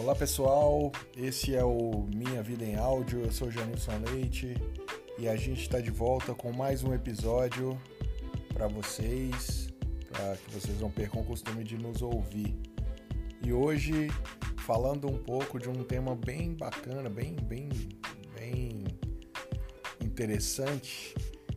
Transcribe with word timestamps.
Olá 0.00 0.14
pessoal, 0.14 0.90
esse 1.14 1.54
é 1.54 1.62
o 1.62 2.08
Minha 2.14 2.42
Vida 2.42 2.64
em 2.64 2.74
Áudio, 2.74 3.20
eu 3.20 3.30
sou 3.30 3.48
o 3.48 3.50
Janilson 3.50 3.98
Leite 4.10 4.56
e 5.18 5.28
a 5.28 5.36
gente 5.36 5.60
está 5.60 5.78
de 5.78 5.90
volta 5.90 6.32
com 6.32 6.50
mais 6.50 6.82
um 6.82 6.94
episódio 6.94 7.78
para 8.48 8.66
vocês, 8.66 9.68
para 10.08 10.38
que 10.38 10.50
vocês 10.52 10.80
não 10.80 10.90
percam 10.90 11.20
o 11.20 11.24
costume 11.26 11.62
de 11.62 11.76
nos 11.76 12.00
ouvir. 12.00 12.56
E 13.44 13.52
hoje 13.52 14.08
falando 14.64 15.06
um 15.06 15.18
pouco 15.18 15.58
de 15.58 15.68
um 15.68 15.84
tema 15.84 16.16
bem 16.16 16.54
bacana, 16.54 17.10
bem, 17.10 17.36
bem, 17.36 17.68
bem 18.34 18.84
interessante, 20.02 21.14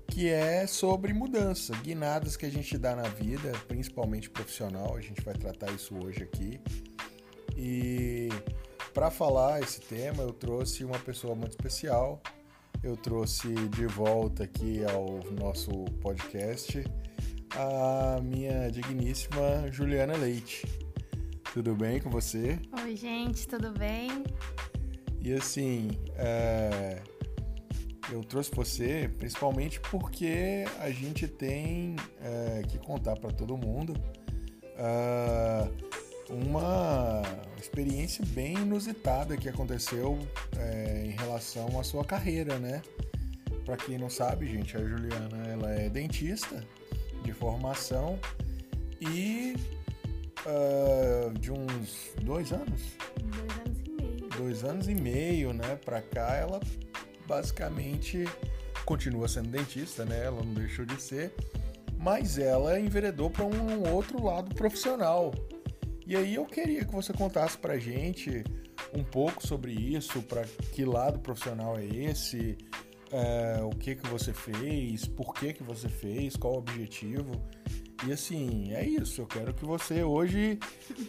que 0.08 0.30
é 0.30 0.68
sobre 0.68 1.14
mudança, 1.14 1.74
guinadas 1.78 2.36
que 2.36 2.46
a 2.46 2.52
gente 2.52 2.78
dá 2.78 2.94
na 2.94 3.08
vida, 3.08 3.54
principalmente 3.70 4.30
profissional. 4.30 4.98
A 4.98 5.02
gente 5.02 5.22
vai 5.22 5.34
tratar 5.34 5.72
isso 5.72 5.96
hoje 6.04 6.24
aqui. 6.24 6.60
E 7.56 8.30
para 8.94 9.10
falar 9.10 9.62
esse 9.62 9.82
tema, 9.82 10.24
eu 10.24 10.32
trouxe 10.32 10.84
uma 10.84 11.00
pessoa 11.00 11.36
muito 11.36 11.52
especial. 11.52 12.22
Eu 12.84 12.98
trouxe 12.98 13.48
de 13.70 13.86
volta 13.86 14.44
aqui 14.44 14.84
ao 14.86 15.20
nosso 15.40 15.72
podcast 16.02 16.84
a 17.56 18.20
minha 18.22 18.70
digníssima 18.70 19.72
Juliana 19.72 20.16
Leite. 20.18 20.68
Tudo 21.54 21.76
bem 21.76 22.00
com 22.00 22.10
você? 22.10 22.60
Oi, 22.84 22.96
gente, 22.96 23.48
tudo 23.48 23.72
bem? 23.72 24.24
E 25.22 25.34
assim, 25.34 25.92
é... 26.16 27.02
eu 28.12 28.24
trouxe 28.24 28.52
você 28.54 29.10
principalmente 29.18 29.80
porque 29.80 30.66
a 30.80 30.90
gente 30.90 31.28
tem 31.28 31.96
é, 32.22 32.64
que 32.68 32.78
contar 32.80 33.16
para 33.16 33.32
todo 33.32 33.56
mundo. 33.56 33.94
É 34.76 35.93
uma 36.34 37.22
experiência 37.60 38.26
bem 38.30 38.56
inusitada 38.56 39.38
que 39.38 39.48
aconteceu 39.48 40.20
é, 40.58 41.06
em 41.06 41.12
relação 41.12 41.80
à 41.80 41.84
sua 41.84 42.04
carreira, 42.04 42.58
né? 42.58 42.82
Para 43.66 43.78
quem 43.78 43.98
não 43.98 44.10
sabe, 44.10 44.46
gente, 44.48 44.76
a 44.76 44.80
Juliana 44.82 45.48
ela 45.48 45.72
é 45.72 45.90
dentista 45.90 46.64
de 47.24 47.32
formação 47.32 48.20
e 49.00 49.56
uh, 50.46 51.38
de 51.40 51.52
uns 51.52 52.12
dois 52.22 52.52
anos, 52.52 52.82
dois 53.18 53.56
anos 53.66 53.80
e 53.80 53.92
meio, 53.92 54.30
dois 54.38 54.64
anos 54.64 54.88
e 54.90 54.96
meio, 54.96 55.54
né? 55.54 55.78
Para 55.86 56.02
cá 56.02 56.36
ela 56.36 56.60
basicamente 57.26 58.26
continua 58.86 59.28
sendo 59.28 59.50
dentista, 59.50 60.04
né? 60.04 60.26
Ela 60.26 60.44
não 60.44 60.54
deixou 60.54 60.86
de 60.86 61.02
ser, 61.02 61.34
mas 61.98 62.38
ela 62.38 62.78
enveredou 62.80 63.30
para 63.30 63.46
um 63.46 63.90
outro 63.94 64.22
lado 64.22 64.54
profissional, 64.56 65.32
e 66.06 66.16
aí 66.16 66.36
eu 66.36 66.46
queria 66.46 66.86
que 66.86 66.92
você 66.92 67.14
contasse 67.14 67.58
pra 67.58 67.78
gente 67.78 68.44
um 68.94 69.04
pouco 69.04 69.46
sobre 69.46 69.72
isso, 69.72 70.22
para 70.24 70.44
que 70.74 70.86
lado 70.86 71.20
profissional 71.20 71.78
é 71.78 71.86
esse, 71.86 72.58
é, 73.12 73.62
o 73.64 73.70
que 73.70 73.96
que 73.96 74.08
você 74.08 74.34
fez, 74.34 75.06
por 75.06 75.34
que 75.34 75.54
que 75.54 75.64
você 75.64 75.88
fez, 75.88 76.36
qual 76.36 76.54
o 76.54 76.58
objetivo. 76.58 77.32
E 78.06 78.12
assim, 78.12 78.74
é 78.74 78.86
isso. 78.86 79.22
Eu 79.22 79.28
quero 79.28 79.54
que 79.54 79.64
você 79.64 80.04
hoje 80.04 80.60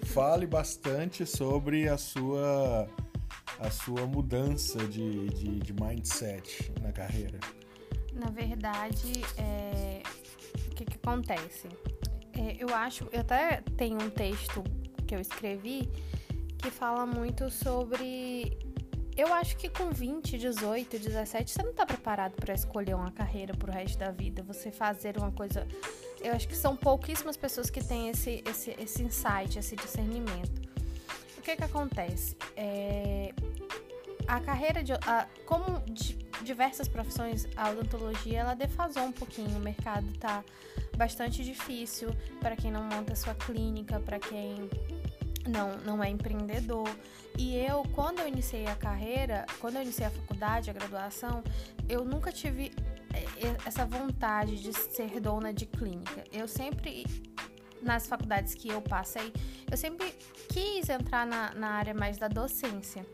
fale 0.04 0.46
bastante 0.46 1.26
sobre 1.26 1.88
a 1.88 1.96
sua 1.96 2.88
a 3.58 3.70
sua 3.70 4.06
mudança 4.06 4.78
de, 4.88 5.28
de, 5.28 5.60
de 5.60 5.72
mindset 5.72 6.72
na 6.80 6.92
carreira. 6.92 7.38
Na 8.12 8.30
verdade, 8.30 9.12
é... 9.36 10.02
o 10.66 10.74
que, 10.74 10.84
que 10.84 10.96
acontece? 10.96 11.68
É, 12.32 12.56
eu 12.58 12.74
acho, 12.74 13.08
eu 13.12 13.20
até 13.20 13.62
tenho 13.76 13.96
um 13.96 14.10
texto 14.10 14.62
que 15.04 15.14
eu 15.14 15.20
escrevi 15.20 15.90
que 16.64 16.70
fala 16.70 17.04
muito 17.04 17.50
sobre. 17.50 18.56
Eu 19.16 19.32
acho 19.32 19.56
que 19.56 19.68
com 19.68 19.90
20, 19.90 20.38
18, 20.38 20.98
17, 20.98 21.50
você 21.50 21.62
não 21.62 21.70
está 21.70 21.86
preparado 21.86 22.32
para 22.32 22.54
escolher 22.54 22.94
uma 22.94 23.12
carreira 23.12 23.54
pro 23.54 23.70
resto 23.70 23.98
da 23.98 24.10
vida. 24.10 24.42
Você 24.42 24.72
fazer 24.72 25.18
uma 25.18 25.30
coisa. 25.30 25.66
Eu 26.20 26.32
acho 26.32 26.48
que 26.48 26.56
são 26.56 26.74
pouquíssimas 26.74 27.36
pessoas 27.36 27.68
que 27.68 27.84
têm 27.84 28.08
esse, 28.08 28.42
esse, 28.48 28.74
esse 28.78 29.02
insight, 29.02 29.58
esse 29.58 29.76
discernimento. 29.76 30.62
O 31.36 31.42
que 31.42 31.54
que 31.54 31.64
acontece? 31.64 32.34
É... 32.56 33.32
A 34.26 34.40
carreira 34.40 34.82
de. 34.82 34.94
A... 34.94 35.28
Como 35.44 35.84
diversas 36.42 36.88
profissões, 36.88 37.46
a 37.56 37.70
odontologia 37.70 38.40
ela 38.40 38.54
defasou 38.54 39.04
um 39.04 39.12
pouquinho. 39.12 39.54
O 39.56 39.60
mercado 39.60 40.08
está 40.08 40.42
bastante 40.96 41.44
difícil 41.44 42.08
para 42.40 42.56
quem 42.56 42.70
não 42.70 42.84
monta 42.84 43.14
sua 43.14 43.34
clínica, 43.34 44.00
para 44.00 44.18
quem 44.18 44.68
não, 45.46 45.76
não 45.78 46.02
é 46.02 46.08
empreendedor. 46.08 46.88
E 47.38 47.56
eu, 47.56 47.82
quando 47.92 48.20
eu 48.20 48.28
iniciei 48.28 48.66
a 48.66 48.74
carreira, 48.74 49.44
quando 49.60 49.76
eu 49.76 49.82
iniciei 49.82 50.06
a 50.06 50.10
faculdade, 50.10 50.70
a 50.70 50.72
graduação, 50.72 51.42
eu 51.88 52.04
nunca 52.04 52.30
tive 52.32 52.72
é, 53.12 53.56
essa 53.66 53.84
vontade 53.84 54.62
de 54.62 54.72
ser 54.72 55.20
dona 55.20 55.52
de 55.52 55.66
clínica. 55.66 56.24
Eu 56.32 56.46
sempre, 56.48 57.04
nas 57.82 58.06
faculdades 58.06 58.54
que 58.54 58.68
eu 58.68 58.80
passei, 58.80 59.32
eu 59.70 59.76
sempre 59.76 60.14
quis 60.48 60.88
entrar 60.88 61.26
na, 61.26 61.54
na 61.54 61.70
área 61.70 61.94
mais 61.94 62.18
da 62.18 62.28
docência. 62.28 63.04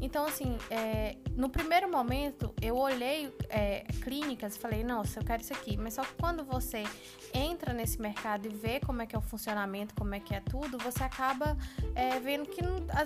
Então, 0.00 0.26
assim, 0.26 0.56
é, 0.70 1.16
no 1.36 1.48
primeiro 1.48 1.90
momento, 1.90 2.54
eu 2.60 2.76
olhei 2.76 3.32
é, 3.48 3.84
clínicas 4.02 4.56
e 4.56 4.58
falei, 4.58 4.84
nossa, 4.84 5.20
eu 5.20 5.24
quero 5.24 5.42
isso 5.42 5.52
aqui. 5.52 5.76
Mas 5.76 5.94
só 5.94 6.02
que 6.02 6.14
quando 6.14 6.44
você 6.44 6.84
entra 7.32 7.72
nesse 7.72 8.00
mercado 8.00 8.46
e 8.46 8.48
vê 8.48 8.80
como 8.80 9.02
é 9.02 9.06
que 9.06 9.14
é 9.14 9.18
o 9.18 9.22
funcionamento, 9.22 9.94
como 9.94 10.14
é 10.14 10.20
que 10.20 10.34
é 10.34 10.40
tudo, 10.40 10.78
você 10.78 11.02
acaba 11.02 11.56
é, 11.94 12.18
vendo 12.20 12.46
que 12.46 12.62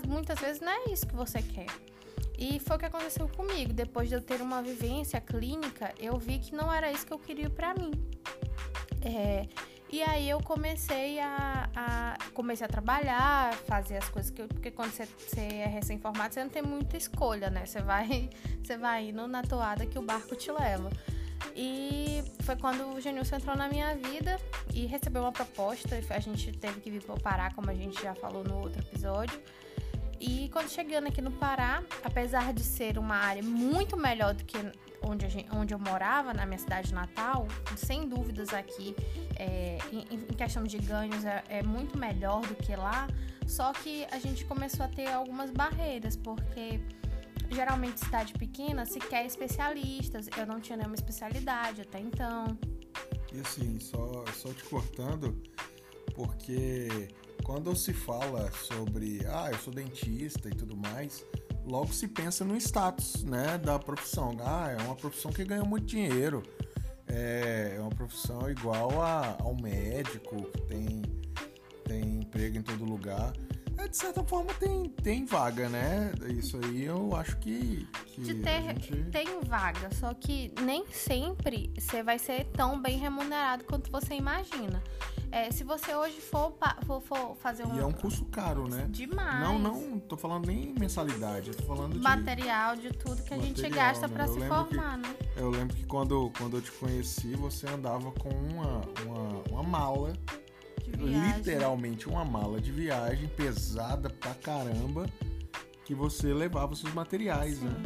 muitas 0.07 0.39
vezes 0.39 0.61
não 0.61 0.71
é 0.71 0.93
isso 0.93 1.07
que 1.07 1.15
você 1.15 1.43
quer. 1.43 1.67
E 2.39 2.59
foi 2.59 2.77
o 2.77 2.79
que 2.79 2.87
aconteceu 2.87 3.29
comigo. 3.29 3.73
Depois 3.73 4.09
de 4.09 4.15
eu 4.15 4.23
ter 4.23 4.41
uma 4.41 4.63
vivência 4.63 5.21
clínica, 5.21 5.93
eu 5.99 6.17
vi 6.19 6.39
que 6.39 6.55
não 6.55 6.73
era 6.73 6.91
isso 6.91 7.07
que 7.07 7.13
eu 7.13 7.19
queria 7.19 7.51
para 7.51 7.75
mim. 7.75 7.93
É, 9.03 9.47
e 9.93 10.03
aí 10.03 10.31
eu 10.31 10.41
comecei 10.41 11.19
a, 11.19 11.69
a, 11.75 12.17
comecei 12.33 12.65
a 12.65 12.69
trabalhar, 12.69 13.55
fazer 13.67 13.97
as 13.97 14.09
coisas 14.09 14.31
que 14.31 14.43
eu, 14.43 14.49
porque 14.49 14.71
quando 14.71 14.93
você, 14.93 15.07
você 15.07 15.41
é 15.41 15.67
recém-formado, 15.67 16.33
você 16.33 16.45
não 16.45 16.51
tem 16.51 16.63
muita 16.63 16.97
escolha, 16.97 17.51
né? 17.51 17.67
Você 17.67 17.83
vai, 17.83 18.31
você 18.63 18.77
vai 18.77 19.09
indo 19.09 19.27
na 19.27 19.43
toada 19.43 19.85
que 19.85 19.99
o 19.99 20.03
barco 20.03 20.37
te 20.37 20.51
leva. 20.53 20.91
E 21.57 22.23
foi 22.43 22.55
quando 22.55 22.95
o 22.95 23.01
Genilson 23.01 23.37
entrou 23.37 23.57
na 23.57 23.69
minha 23.69 23.95
vida 23.97 24.39
e 24.73 24.87
recebeu 24.87 25.23
uma 25.23 25.33
proposta. 25.33 26.01
A 26.11 26.21
gente 26.21 26.53
teve 26.53 26.81
que 26.81 26.91
vir 26.91 27.03
para 27.03 27.15
o 27.15 27.21
Pará, 27.21 27.53
como 27.53 27.71
a 27.71 27.75
gente 27.75 28.01
já 28.01 28.15
falou 28.15 28.45
no 28.45 28.59
outro 28.59 28.81
episódio. 28.81 29.41
E 30.21 30.51
quando 30.53 30.69
chegando 30.69 31.09
aqui 31.09 31.23
no 31.23 31.33
Pará, 31.33 31.83
apesar 32.05 32.53
de 32.53 32.63
ser 32.63 32.99
uma 32.99 33.17
área 33.17 33.43
muito 33.43 33.97
melhor 33.97 34.35
do 34.35 34.45
que 34.45 34.57
onde, 35.03 35.29
gente, 35.29 35.49
onde 35.55 35.75
eu 35.75 35.79
morava, 35.79 36.33
na 36.33 36.45
minha 36.45 36.59
cidade 36.59 36.93
natal, 36.93 37.47
sem 37.77 38.09
dúvidas 38.09 38.53
aqui, 38.53 38.95
é, 39.37 39.79
em, 39.93 40.07
em, 40.15 40.19
questão 40.35 40.65
de 40.65 40.79
ganhos, 40.79 41.25
é, 41.25 41.43
é 41.49 41.63
muito 41.63 41.99
melhor 41.99 42.43
do 42.43 42.55
que 42.55 42.75
lá. 42.75 43.09
Só 43.47 43.73
que 43.73 44.07
a 44.11 44.19
gente 44.19 44.45
começou 44.45 44.85
a 44.85 44.89
ter 44.89 45.09
algumas 45.09 45.51
barreiras, 45.51 46.17
porque 46.17 46.81
geralmente 47.51 48.01
cidade 48.01 48.33
pequena 48.35 48.87
se 48.87 48.99
quer 48.99 49.27
especialistas. 49.27 50.29
Eu 50.37 50.47
não 50.47 50.61
tinha 50.61 50.77
nenhuma 50.77 50.95
especialidade 50.95 51.81
até 51.81 51.99
então. 51.99 52.57
E 53.33 53.41
assim, 53.41 53.79
só, 53.81 54.25
só 54.35 54.53
te 54.53 54.65
cortando, 54.65 55.41
porque 56.15 57.09
quando 57.43 57.75
se 57.75 57.93
fala 57.93 58.51
sobre, 58.53 59.21
ah, 59.29 59.51
eu 59.51 59.59
sou 59.59 59.73
dentista 59.73 60.49
e 60.49 60.53
tudo 60.53 60.77
mais, 60.77 61.25
logo 61.71 61.93
se 61.93 62.09
pensa 62.09 62.45
no 62.45 62.57
status, 62.57 63.23
né, 63.23 63.57
da 63.57 63.79
profissão. 63.79 64.37
Ah, 64.41 64.75
é 64.77 64.83
uma 64.83 64.97
profissão 64.97 65.31
que 65.31 65.45
ganha 65.45 65.63
muito 65.63 65.87
dinheiro. 65.87 66.43
É, 67.07 67.75
é 67.77 67.81
uma 67.81 67.91
profissão 67.91 68.51
igual 68.51 69.01
a, 69.01 69.37
ao 69.41 69.55
médico, 69.55 70.43
que 70.43 70.63
tem, 70.63 71.03
tem 71.85 72.21
emprego 72.21 72.59
em 72.59 72.63
todo 72.63 72.85
lugar. 72.85 73.33
É, 73.81 73.89
de 73.89 73.97
certa 73.97 74.23
forma 74.23 74.53
tem, 74.55 74.91
tem 75.03 75.25
vaga, 75.25 75.69
né? 75.69 76.13
Isso 76.37 76.59
aí 76.63 76.85
eu 76.85 77.17
acho 77.17 77.37
que. 77.39 77.89
que 78.07 78.21
de 78.21 78.35
ter, 78.35 78.63
gente... 78.63 79.05
tem 79.11 79.41
vaga, 79.43 79.89
só 79.95 80.13
que 80.13 80.53
nem 80.61 80.85
sempre 80.93 81.73
você 81.79 82.03
vai 82.03 82.19
ser 82.19 82.45
tão 82.47 82.81
bem 82.81 82.99
remunerado 82.99 83.65
quanto 83.65 83.91
você 83.91 84.15
imagina. 84.15 84.83
É, 85.33 85.51
se 85.53 85.63
você 85.63 85.95
hoje 85.95 86.21
for, 86.21 86.53
for, 86.85 87.01
for, 87.01 87.37
fazer 87.37 87.65
um. 87.65 87.77
E 87.77 87.79
é 87.79 87.87
um 87.87 87.93
curso 87.93 88.25
caro, 88.27 88.69
né? 88.69 88.87
Demais. 88.91 89.41
Não, 89.41 89.59
não 89.59 89.99
tô 90.01 90.17
falando 90.17 90.47
nem 90.47 90.75
mensalidade, 90.79 91.51
eu 91.51 91.55
tô 91.55 91.63
falando 91.63 91.93
de. 91.95 92.01
Material, 92.01 92.77
de 92.77 92.91
tudo 92.91 93.23
que 93.23 93.33
a 93.33 93.39
gente 93.39 93.67
gasta 93.69 94.09
né? 94.09 94.15
para 94.15 94.27
se 94.27 94.41
formar, 94.41 94.99
que, 94.99 95.07
né? 95.07 95.17
Eu 95.37 95.49
lembro 95.49 95.75
que 95.77 95.87
quando, 95.87 96.31
quando 96.37 96.57
eu 96.57 96.61
te 96.61 96.73
conheci, 96.73 97.35
você 97.37 97.69
andava 97.69 98.11
com 98.13 98.29
uma, 98.29 98.83
uma, 99.07 99.43
uma 99.51 99.63
mala 99.63 100.13
literalmente 100.97 102.09
uma 102.09 102.25
mala 102.25 102.61
de 102.61 102.71
viagem 102.73 103.29
pesada 103.29 104.11
pra 104.11 104.35
caramba 104.35 105.07
que 105.85 105.95
você 105.95 106.33
levava 106.33 106.75
seus 106.75 106.93
materiais, 106.95 107.59
Sim. 107.59 107.67
né? 107.67 107.83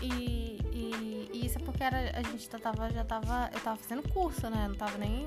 E, 0.00 0.58
e, 0.72 1.30
e, 1.32 1.46
isso 1.46 1.58
é 1.58 1.62
porque 1.62 1.82
era, 1.82 2.18
a 2.18 2.22
gente 2.22 2.48
tava, 2.48 2.90
já 2.90 3.04
tava. 3.04 3.50
Eu 3.52 3.60
tava 3.60 3.76
fazendo 3.76 4.08
curso, 4.10 4.48
né? 4.50 4.66
Não 4.68 4.74
tava 4.74 4.98
nem 4.98 5.26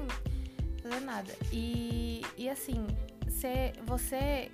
fazendo 0.82 1.06
nada. 1.06 1.36
E, 1.52 2.22
e 2.38 2.50
assim, 2.50 2.86
você, 3.26 3.74
você 3.86 4.50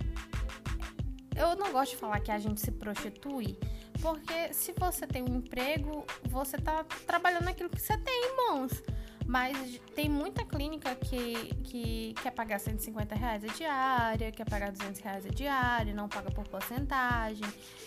eu 1.36 1.56
não 1.56 1.72
gosto 1.72 1.92
de 1.92 1.96
falar 1.96 2.20
que 2.20 2.30
a 2.30 2.38
gente 2.38 2.60
se 2.60 2.70
prostitui, 2.70 3.58
porque 4.00 4.52
se 4.52 4.72
você 4.78 5.06
tem 5.06 5.22
um 5.22 5.36
emprego, 5.36 6.04
você 6.28 6.56
tá 6.56 6.84
trabalhando 7.06 7.44
naquilo 7.44 7.68
que 7.68 7.80
você 7.80 7.96
tem 7.98 8.14
em 8.14 8.36
mãos. 8.36 8.82
Mas 9.26 9.80
tem 9.94 10.08
muita 10.08 10.44
clínica 10.44 10.94
que, 10.94 11.54
que 11.64 12.14
quer 12.22 12.30
pagar 12.30 12.58
150 12.58 13.14
reais 13.14 13.42
a 13.42 13.46
diária, 13.48 14.30
quer 14.30 14.44
pagar 14.44 14.70
200 14.70 15.00
reais 15.00 15.26
a 15.26 15.30
diária, 15.30 15.94
não 15.94 16.08
paga 16.08 16.30
por 16.30 16.46
porcentagem. 16.46 17.44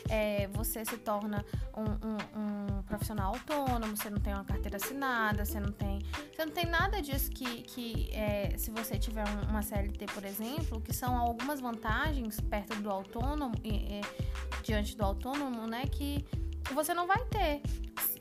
É, 0.09 0.47
você 0.47 0.83
se 0.83 0.97
torna 0.97 1.45
um, 1.75 1.83
um, 1.83 2.77
um, 2.77 2.83
profissional 2.83 3.33
autônomo, 3.33 3.95
você 3.95 4.09
não 4.09 4.19
tem 4.19 4.33
uma 4.33 4.45
carteira 4.45 4.77
assinada, 4.77 5.45
você 5.45 5.59
não 5.59 5.71
tem, 5.71 5.99
você 6.33 6.45
não 6.45 6.53
tem 6.53 6.65
nada 6.65 7.01
disso 7.01 7.29
que, 7.29 7.61
que 7.63 8.09
é, 8.13 8.57
se 8.57 8.71
você 8.71 8.97
tiver 8.97 9.25
uma 9.47 9.61
CLT, 9.61 10.05
por 10.07 10.25
exemplo, 10.25 10.81
que 10.81 10.93
são 10.93 11.17
algumas 11.17 11.59
vantagens 11.59 12.39
perto 12.41 12.75
do 12.81 12.89
autônomo, 12.89 13.53
e, 13.63 14.01
diante 14.63 14.97
do 14.97 15.03
autônomo, 15.03 15.67
né, 15.67 15.85
que 15.85 16.25
você 16.73 16.93
não 16.93 17.07
vai 17.07 17.23
ter 17.25 17.61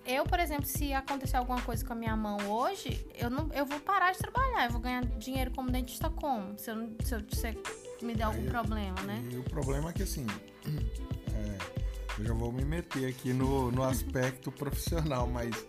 eu, 0.06 0.24
por 0.24 0.38
exemplo, 0.38 0.64
se 0.64 0.92
acontecer 0.92 1.36
alguma 1.36 1.60
coisa 1.60 1.84
com 1.84 1.92
a 1.92 1.96
minha 1.96 2.16
mão 2.16 2.38
hoje, 2.50 3.06
eu 3.14 3.28
não, 3.28 3.50
eu 3.52 3.66
vou 3.66 3.80
parar 3.80 4.12
de 4.12 4.18
trabalhar, 4.18 4.66
eu 4.66 4.70
vou 4.70 4.80
ganhar 4.80 5.04
dinheiro 5.04 5.50
como 5.50 5.70
dentista 5.70 6.08
como? 6.08 6.56
Se, 6.58 6.70
eu, 6.70 6.88
se, 7.02 7.14
eu, 7.14 7.24
se 7.30 8.04
me 8.04 8.14
der 8.14 8.24
algum 8.24 8.40
Aí, 8.40 8.48
problema, 8.48 9.00
né? 9.02 9.22
E 9.30 9.36
o 9.36 9.42
problema 9.42 9.90
é 9.90 9.92
que 9.92 10.02
assim, 10.02 10.26
é, 11.34 12.18
eu 12.18 12.24
já 12.24 12.34
vou 12.34 12.52
me 12.52 12.64
meter 12.64 13.08
aqui 13.08 13.32
no, 13.32 13.70
no 13.70 13.82
aspecto 13.82 14.52
profissional, 14.52 15.26
mas 15.26 15.66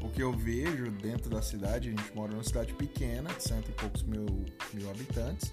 o 0.00 0.08
que 0.08 0.22
eu 0.22 0.32
vejo 0.32 0.90
dentro 0.90 1.30
da 1.30 1.42
cidade, 1.42 1.88
a 1.88 1.90
gente 1.90 2.14
mora 2.14 2.32
numa 2.32 2.44
cidade 2.44 2.74
pequena, 2.74 3.32
de 3.32 3.42
cento 3.42 3.70
e 3.70 3.72
poucos 3.72 4.02
mil, 4.02 4.44
mil 4.74 4.90
habitantes. 4.90 5.52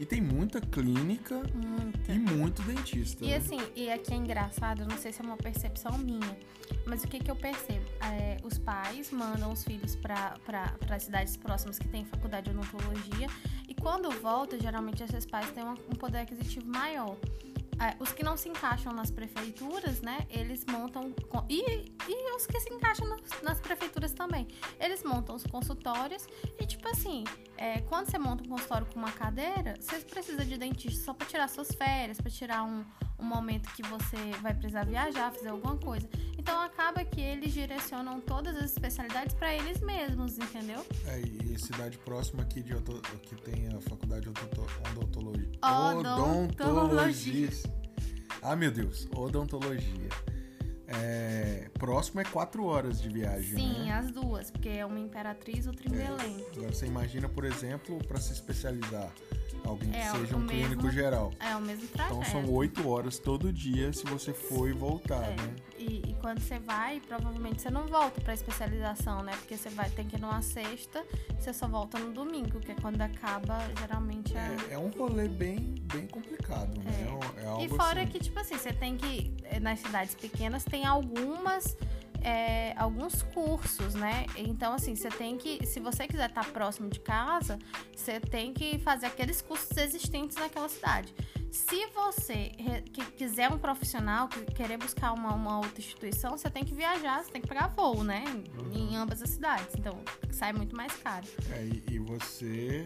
E 0.00 0.06
tem 0.06 0.18
muita 0.18 0.62
clínica 0.62 1.42
muita. 1.54 2.10
e 2.10 2.18
muito 2.18 2.62
dentista. 2.62 3.22
E 3.22 3.28
né? 3.28 3.36
assim, 3.36 3.58
e 3.76 3.90
aqui 3.90 4.14
é 4.14 4.16
engraçado, 4.16 4.86
não 4.88 4.96
sei 4.96 5.12
se 5.12 5.20
é 5.20 5.24
uma 5.24 5.36
percepção 5.36 5.98
minha, 5.98 6.38
mas 6.86 7.04
o 7.04 7.06
que, 7.06 7.18
que 7.18 7.30
eu 7.30 7.36
percebo? 7.36 7.84
É, 8.02 8.38
os 8.42 8.56
pais 8.56 9.10
mandam 9.10 9.52
os 9.52 9.62
filhos 9.62 9.96
para 9.96 10.98
cidades 10.98 11.36
próximas 11.36 11.78
que 11.78 11.86
têm 11.86 12.06
faculdade 12.06 12.50
de 12.50 12.56
odontologia 12.56 13.28
e 13.68 13.74
quando 13.74 14.10
voltam, 14.10 14.58
geralmente 14.58 15.02
esses 15.02 15.26
pais 15.26 15.50
têm 15.50 15.64
um 15.64 15.74
poder 15.74 16.20
aquisitivo 16.20 16.66
maior. 16.66 17.18
É, 17.80 17.96
os 17.98 18.12
que 18.12 18.22
não 18.22 18.36
se 18.36 18.48
encaixam 18.48 18.92
nas 18.92 19.10
prefeituras, 19.10 20.02
né? 20.02 20.26
Eles 20.28 20.64
montam. 20.66 21.14
E, 21.48 21.90
e 22.08 22.36
os 22.36 22.46
que 22.46 22.60
se 22.60 22.72
encaixam 22.72 23.08
nas, 23.08 23.42
nas 23.42 23.60
prefeituras 23.60 24.12
também. 24.12 24.46
Eles 24.78 25.02
montam 25.02 25.34
os 25.34 25.44
consultórios 25.44 26.26
e, 26.60 26.66
tipo 26.66 26.86
assim, 26.88 27.24
é, 27.56 27.80
quando 27.82 28.10
você 28.10 28.18
monta 28.18 28.44
um 28.44 28.48
consultório 28.48 28.86
com 28.86 28.98
uma 28.98 29.12
cadeira, 29.12 29.74
você 29.80 29.98
precisa 30.00 30.44
de 30.44 30.58
dentista 30.58 31.04
só 31.04 31.14
para 31.14 31.26
tirar 31.26 31.48
suas 31.48 31.72
férias, 31.72 32.20
para 32.20 32.30
tirar 32.30 32.64
um, 32.64 32.84
um 33.20 33.24
momento 33.24 33.68
que 33.74 33.82
você 33.82 34.16
vai 34.42 34.54
precisar 34.54 34.84
viajar, 34.84 35.30
fazer 35.32 35.48
alguma 35.48 35.76
coisa. 35.76 36.08
Então 36.38 36.60
acaba 36.62 37.04
que 37.04 37.20
eles 37.20 37.52
direcionam 37.52 38.20
todas 38.20 38.56
as 38.56 38.72
especialidades 38.72 39.34
para 39.34 39.54
eles 39.54 39.80
mesmos, 39.80 40.38
entendeu? 40.38 40.84
É, 41.06 41.20
e 41.20 41.58
cidade 41.58 41.98
próxima 41.98 42.42
aqui 42.42 42.62
de 42.62 42.74
que 43.22 43.36
tem 43.36 43.68
a 43.68 43.80
faculdade 43.82 44.22
de 44.22 44.30
odontologia. 44.30 45.50
Odontologia. 45.62 47.48
Ah, 48.42 48.56
meu 48.56 48.70
Deus, 48.70 49.06
odontologia. 49.14 50.08
É, 50.92 51.70
próximo 51.78 52.20
é 52.20 52.24
quatro 52.24 52.64
horas 52.64 53.00
de 53.00 53.08
viagem. 53.08 53.56
Sim, 53.56 53.84
né? 53.84 53.92
as 53.92 54.10
duas, 54.10 54.50
porque 54.50 54.70
é 54.70 54.84
uma 54.84 54.98
Imperatriz, 54.98 55.66
outra 55.66 55.88
em 55.88 55.94
é, 55.94 56.04
Belém. 56.04 56.46
Agora 56.56 56.72
você 56.72 56.86
imagina, 56.86 57.28
por 57.28 57.44
exemplo, 57.44 57.98
para 58.08 58.18
se 58.18 58.32
especializar 58.32 59.12
alguém 59.64 59.90
é, 59.94 60.10
que 60.10 60.18
seja 60.18 60.36
um 60.36 60.46
clínico 60.46 60.82
mesmo, 60.84 60.90
geral. 60.90 61.32
É 61.40 61.54
o 61.56 61.60
mesmo 61.60 61.86
trajeto. 61.88 62.20
Então 62.20 62.30
são 62.30 62.52
oito 62.52 62.88
horas 62.88 63.18
todo 63.18 63.52
dia 63.52 63.92
se 63.92 64.04
você 64.04 64.32
for 64.32 64.68
e 64.68 64.72
voltar, 64.72 65.22
é. 65.22 65.36
né? 65.36 65.54
E, 65.78 66.02
e, 66.10 66.16
quando 66.20 66.40
você 66.40 66.58
vai, 66.58 67.00
provavelmente 67.00 67.62
você 67.62 67.70
não 67.70 67.86
volta 67.86 68.20
para 68.20 68.34
especialização, 68.34 69.22
né? 69.22 69.32
Porque 69.32 69.56
você 69.56 69.70
vai 69.70 69.88
ter 69.88 70.04
que 70.04 70.16
ir 70.16 70.20
numa 70.20 70.42
sexta, 70.42 71.02
você 71.38 71.54
só 71.54 71.66
volta 71.66 71.98
no 71.98 72.12
domingo, 72.12 72.60
que 72.60 72.72
é 72.72 72.74
quando 72.74 73.00
acaba, 73.00 73.58
geralmente 73.78 74.36
é. 74.36 74.56
É, 74.70 74.74
é 74.74 74.78
um 74.78 74.90
rolê 74.90 75.26
bem, 75.26 75.74
bem 75.92 76.06
complicado, 76.06 76.78
né? 76.82 76.90
É. 77.38 77.62
é 77.62 77.64
e 77.64 77.68
fora 77.68 78.02
assim... 78.02 78.10
que, 78.12 78.18
tipo 78.18 78.38
assim, 78.38 78.58
você 78.58 78.72
tem 78.72 78.96
que. 78.96 79.34
Nas 79.60 79.80
cidades 79.80 80.14
pequenas 80.14 80.64
tem 80.64 80.84
algumas 80.84 81.76
é, 82.22 82.74
alguns 82.76 83.22
cursos, 83.22 83.94
né? 83.94 84.26
Então, 84.36 84.72
assim, 84.72 84.94
você 84.94 85.08
tem 85.08 85.36
que, 85.36 85.64
se 85.66 85.80
você 85.80 86.06
quiser 86.06 86.28
estar 86.28 86.44
próximo 86.52 86.88
de 86.88 87.00
casa, 87.00 87.58
você 87.94 88.20
tem 88.20 88.52
que 88.52 88.78
fazer 88.78 89.06
aqueles 89.06 89.40
cursos 89.40 89.76
existentes 89.76 90.36
naquela 90.36 90.68
cidade. 90.68 91.14
Se 91.50 91.86
você 91.88 92.52
que 92.92 93.04
quiser 93.12 93.50
um 93.50 93.58
profissional, 93.58 94.28
que 94.28 94.44
querer 94.46 94.76
buscar 94.78 95.12
uma, 95.12 95.34
uma 95.34 95.56
outra 95.58 95.78
instituição, 95.78 96.38
você 96.38 96.48
tem 96.48 96.64
que 96.64 96.72
viajar, 96.72 97.24
você 97.24 97.32
tem 97.32 97.42
que 97.42 97.48
pegar 97.48 97.66
voo, 97.68 98.04
né? 98.04 98.22
Em 98.72 98.96
ambas 98.96 99.20
as 99.22 99.30
cidades. 99.30 99.74
Então, 99.76 100.00
sai 100.30 100.52
muito 100.52 100.76
mais 100.76 100.92
caro. 100.94 101.26
É, 101.50 101.64
e, 101.64 101.94
e 101.94 101.98
você 101.98 102.84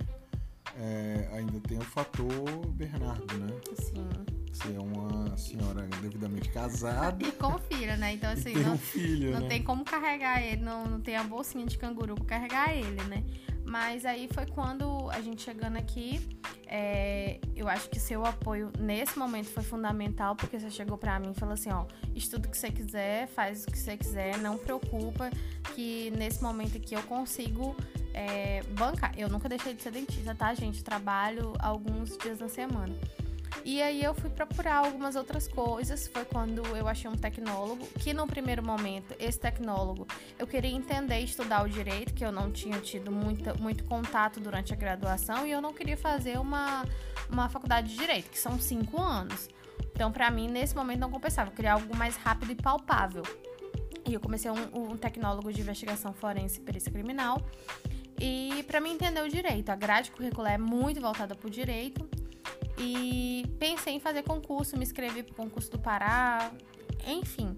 é, 0.77 1.29
ainda 1.33 1.61
tem 1.61 1.79
o 1.79 1.85
fator 1.85 2.67
Bernardo, 2.73 3.39
né? 3.39 3.55
Sim. 3.75 4.44
Você 4.55 4.73
é 4.73 4.79
uma 4.79 5.37
senhora 5.37 5.83
devidamente 6.01 6.49
casada. 6.49 7.27
e 7.27 7.33
com 7.33 7.59
filha, 7.59 7.97
né? 7.97 8.15
Então, 8.15 8.31
assim, 8.31 8.55
não, 8.55 8.75
um 8.75 8.79
filho, 8.79 9.33
não 9.33 9.41
né? 9.41 9.49
tem 9.49 9.63
como 9.65 9.85
carregar 9.85 10.41
ele, 10.41 10.63
não, 10.63 10.85
não 10.85 11.01
tem 11.01 11.17
a 11.17 11.25
bolsinha 11.25 11.67
de 11.67 11.77
canguru 11.77 12.15
pra 12.15 12.25
carregar 12.25 12.73
ele, 12.73 13.03
né? 13.03 13.25
Mas 13.65 14.07
aí 14.07 14.29
foi 14.33 14.47
quando 14.47 15.11
a 15.11 15.21
gente 15.21 15.43
chegando 15.43 15.77
aqui, 15.77 16.21
é, 16.69 17.41
eu 17.57 17.69
acho 17.69 17.91
que 17.91 17.99
seu 17.99 18.25
apoio 18.25 18.71
nesse 18.79 19.19
momento 19.19 19.49
foi 19.49 19.65
fundamental, 19.65 20.37
porque 20.37 20.57
você 20.57 20.71
chegou 20.71 20.97
para 20.97 21.19
mim 21.19 21.33
e 21.33 21.35
falou 21.35 21.55
assim, 21.55 21.73
ó, 21.73 21.85
estuda 22.15 22.47
o 22.47 22.51
que 22.51 22.57
você 22.57 22.71
quiser, 22.71 23.27
faz 23.27 23.65
o 23.65 23.67
que 23.67 23.79
você 23.79 23.97
quiser, 23.97 24.39
não 24.39 24.57
preocupa, 24.57 25.31
que 25.75 26.13
nesse 26.17 26.41
momento 26.41 26.77
aqui 26.77 26.95
eu 26.95 27.03
consigo 27.03 27.75
é, 28.13 28.63
bancar. 28.79 29.13
Eu 29.19 29.29
nunca 29.29 29.49
deixei 29.49 29.75
de 29.75 29.83
ser 29.83 29.91
dentista, 29.91 30.33
tá, 30.33 30.55
gente? 30.55 30.85
Trabalho 30.85 31.55
alguns 31.59 32.17
dias 32.19 32.39
na 32.39 32.49
semana. 32.49 32.95
E 33.63 33.83
aí 33.83 34.03
eu 34.03 34.15
fui 34.15 34.31
procurar 34.31 34.77
algumas 34.77 35.17
outras 35.17 35.47
coisas. 35.47 36.09
Foi 36.09 36.25
quando 36.25 36.65
eu 36.77 36.89
achei 36.89 37.11
um 37.11 37.17
tecnólogo, 37.17 37.87
que 37.99 38.13
no 38.13 38.27
primeiro 38.27 38.65
momento, 38.65 39.15
esse 39.19 39.39
tecnólogo, 39.39 40.07
eu 40.39 40.47
queria 40.47 40.71
entender 40.71 41.21
e 41.21 41.25
estudar 41.25 41.65
o 41.65 41.69
direito, 41.69 42.15
que 42.15 42.25
eu 42.25 42.33
não 42.33 42.51
tinha 42.51 42.79
tido 42.81 43.11
muita, 43.11 43.55
muito 43.55 43.85
contato 43.85 44.41
durante 44.41 44.73
a 44.73 44.77
graduação, 44.77 45.47
e 45.47 45.51
eu 45.51 45.61
não 45.61 45.73
queria 45.73 45.97
fazer 45.97 46.39
uma, 46.39 46.85
uma 47.31 47.49
faculdade 47.49 47.89
de 47.89 47.97
direito, 47.97 48.31
que 48.31 48.39
são 48.39 48.59
cinco 48.59 49.01
anos. 49.01 49.49
Então, 49.95 50.11
para 50.11 50.31
mim, 50.31 50.49
nesse 50.49 50.75
momento 50.75 51.01
não 51.01 51.11
compensava. 51.11 51.51
Eu 51.51 51.55
queria 51.55 51.73
algo 51.73 51.97
mais 51.97 52.17
rápido 52.17 52.53
e 52.53 52.55
palpável. 52.57 53.23
E 54.07 54.13
eu 54.13 54.21
comecei 54.21 54.51
um, 54.51 54.91
um 54.93 54.97
tecnólogo 54.97 55.53
de 55.53 55.61
investigação 55.61 56.13
forense 56.13 56.59
e 56.59 56.63
perícia 56.63 56.91
criminal. 56.93 57.41
E 58.21 58.65
para 58.67 58.81
mim 58.81 58.93
entender 58.93 59.23
o 59.23 59.29
direito, 59.29 59.71
a 59.71 59.77
grade 59.77 60.11
curricular 60.11 60.53
é 60.53 60.59
muito 60.59 61.01
voltada 61.01 61.35
para 61.35 61.47
o 61.47 61.51
direito 61.51 62.09
e 62.79 63.45
pensei 63.59 63.95
em 63.95 64.01
fazer 64.01 64.23
concurso, 64.23 64.77
me 64.77 64.83
inscrevi 64.83 65.23
para 65.23 65.33
o 65.33 65.37
concurso 65.37 65.71
do 65.71 65.79
Pará, 65.79 66.51
enfim. 67.07 67.57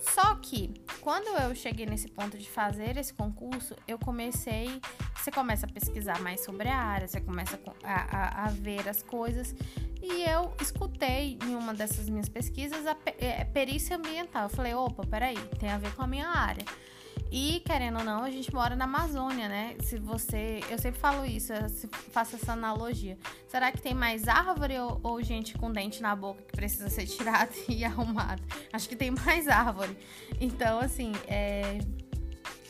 Só 0.00 0.34
que 0.36 0.72
quando 1.00 1.28
eu 1.42 1.54
cheguei 1.54 1.84
nesse 1.84 2.08
ponto 2.08 2.38
de 2.38 2.48
fazer 2.48 2.96
esse 2.96 3.12
concurso, 3.12 3.76
eu 3.86 3.98
comecei. 3.98 4.80
Você 5.14 5.30
começa 5.30 5.66
a 5.66 5.68
pesquisar 5.68 6.20
mais 6.20 6.42
sobre 6.42 6.68
a 6.68 6.78
área, 6.78 7.06
você 7.06 7.20
começa 7.20 7.60
a, 7.84 8.16
a, 8.16 8.44
a 8.46 8.48
ver 8.48 8.88
as 8.88 9.02
coisas. 9.02 9.54
E 10.02 10.22
eu 10.22 10.54
escutei 10.60 11.38
em 11.44 11.54
uma 11.54 11.74
dessas 11.74 12.08
minhas 12.08 12.28
pesquisas 12.28 12.86
a 12.86 12.96
é, 13.18 13.44
perícia 13.44 13.96
ambiental. 13.96 14.44
Eu 14.44 14.48
falei, 14.48 14.74
opa, 14.74 15.06
peraí, 15.06 15.36
tem 15.58 15.68
a 15.68 15.76
ver 15.76 15.94
com 15.94 16.02
a 16.02 16.06
minha 16.06 16.26
área. 16.26 16.64
E, 17.30 17.60
querendo 17.64 17.98
ou 17.98 18.04
não, 18.04 18.24
a 18.24 18.30
gente 18.30 18.52
mora 18.52 18.74
na 18.74 18.84
Amazônia, 18.84 19.48
né? 19.48 19.76
Se 19.80 19.98
você. 19.98 20.60
Eu 20.68 20.78
sempre 20.78 21.00
falo 21.00 21.24
isso, 21.24 21.52
eu 21.52 21.68
faço 22.10 22.34
essa 22.34 22.52
analogia. 22.52 23.16
Será 23.46 23.70
que 23.70 23.80
tem 23.80 23.94
mais 23.94 24.26
árvore 24.26 24.78
ou, 24.78 25.00
ou 25.02 25.22
gente 25.22 25.56
com 25.56 25.70
dente 25.70 26.02
na 26.02 26.16
boca 26.16 26.42
que 26.42 26.52
precisa 26.52 26.90
ser 26.90 27.06
tirada 27.08 27.52
e 27.68 27.84
arrumada? 27.84 28.42
Acho 28.72 28.88
que 28.88 28.96
tem 28.96 29.12
mais 29.12 29.46
árvore. 29.46 29.96
Então, 30.40 30.80
assim, 30.80 31.12
é, 31.28 31.78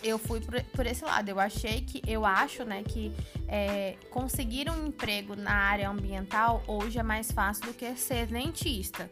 eu 0.03 0.19
fui 0.19 0.41
por, 0.41 0.63
por, 0.65 0.87
esse 0.87 1.05
lado. 1.05 1.29
Eu 1.29 1.41
achei 1.41 1.81
que, 1.81 2.03
eu 2.07 2.27
acho, 2.27 2.65
né, 2.65 2.83
que 2.83 3.13
é, 3.49 3.97
conseguir 4.11 4.71
um 4.71 4.87
emprego 4.89 5.37
na 5.37 5.55
área 5.55 5.89
ambiental 5.89 6.63
hoje 6.67 6.99
é 6.99 7.03
mais 7.03 7.31
fácil 7.31 7.65
do 7.67 7.75
que 7.75 7.95
ser 7.97 8.27
dentista. 8.27 9.11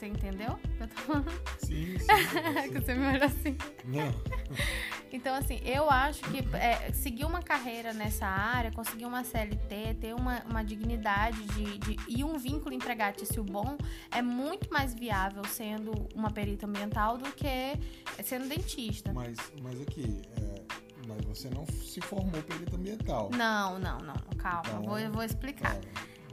Você 0.00 0.06
entendeu 0.06 0.58
eu 0.80 0.88
tô 0.88 0.96
falando? 1.02 1.30
Sim, 1.60 1.98
sim. 1.98 2.72
que 2.72 2.80
você 2.80 2.94
me 2.94 3.06
olha 3.06 3.26
assim. 3.26 3.56
Não. 3.84 4.10
Então, 5.12 5.34
assim, 5.34 5.60
eu 5.64 5.90
acho 5.90 6.22
que 6.22 6.38
é, 6.56 6.92
seguir 6.92 7.24
uma 7.24 7.42
carreira 7.42 7.92
nessa 7.92 8.26
área, 8.26 8.70
conseguir 8.70 9.06
uma 9.06 9.24
CLT, 9.24 9.96
ter 10.00 10.14
uma, 10.14 10.40
uma 10.48 10.62
dignidade 10.62 11.42
de, 11.48 11.78
de, 11.78 11.96
e 12.06 12.22
um 12.22 12.38
vínculo 12.38 12.72
empregatício 12.72 13.42
bom 13.42 13.76
é 14.12 14.22
muito 14.22 14.72
mais 14.72 14.94
viável 14.94 15.42
sendo 15.46 15.90
uma 16.14 16.30
perita 16.30 16.64
ambiental 16.64 17.18
do 17.18 17.28
que 17.32 17.76
sendo 18.22 18.48
dentista. 18.48 19.12
Mas, 19.12 19.36
mas 19.60 19.80
aqui, 19.80 20.22
é, 20.40 20.62
mas 21.08 21.24
você 21.24 21.50
não 21.50 21.66
se 21.66 22.00
formou 22.00 22.40
perita 22.44 22.76
ambiental. 22.76 23.30
Não, 23.34 23.80
não, 23.80 23.98
não. 23.98 24.14
Calma, 24.38 24.62
então, 24.68 24.82
vou, 24.84 24.98
eu 25.00 25.10
vou 25.10 25.24
explicar. 25.24 25.76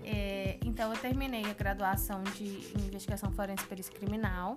É, 0.09 0.57
então, 0.65 0.93
eu 0.93 0.97
terminei 0.97 1.43
a 1.43 1.53
graduação 1.53 2.23
de 2.23 2.45
investigação 2.79 3.29
forense 3.33 3.65
e 3.65 3.67
perícia 3.67 3.93
criminal. 3.93 4.55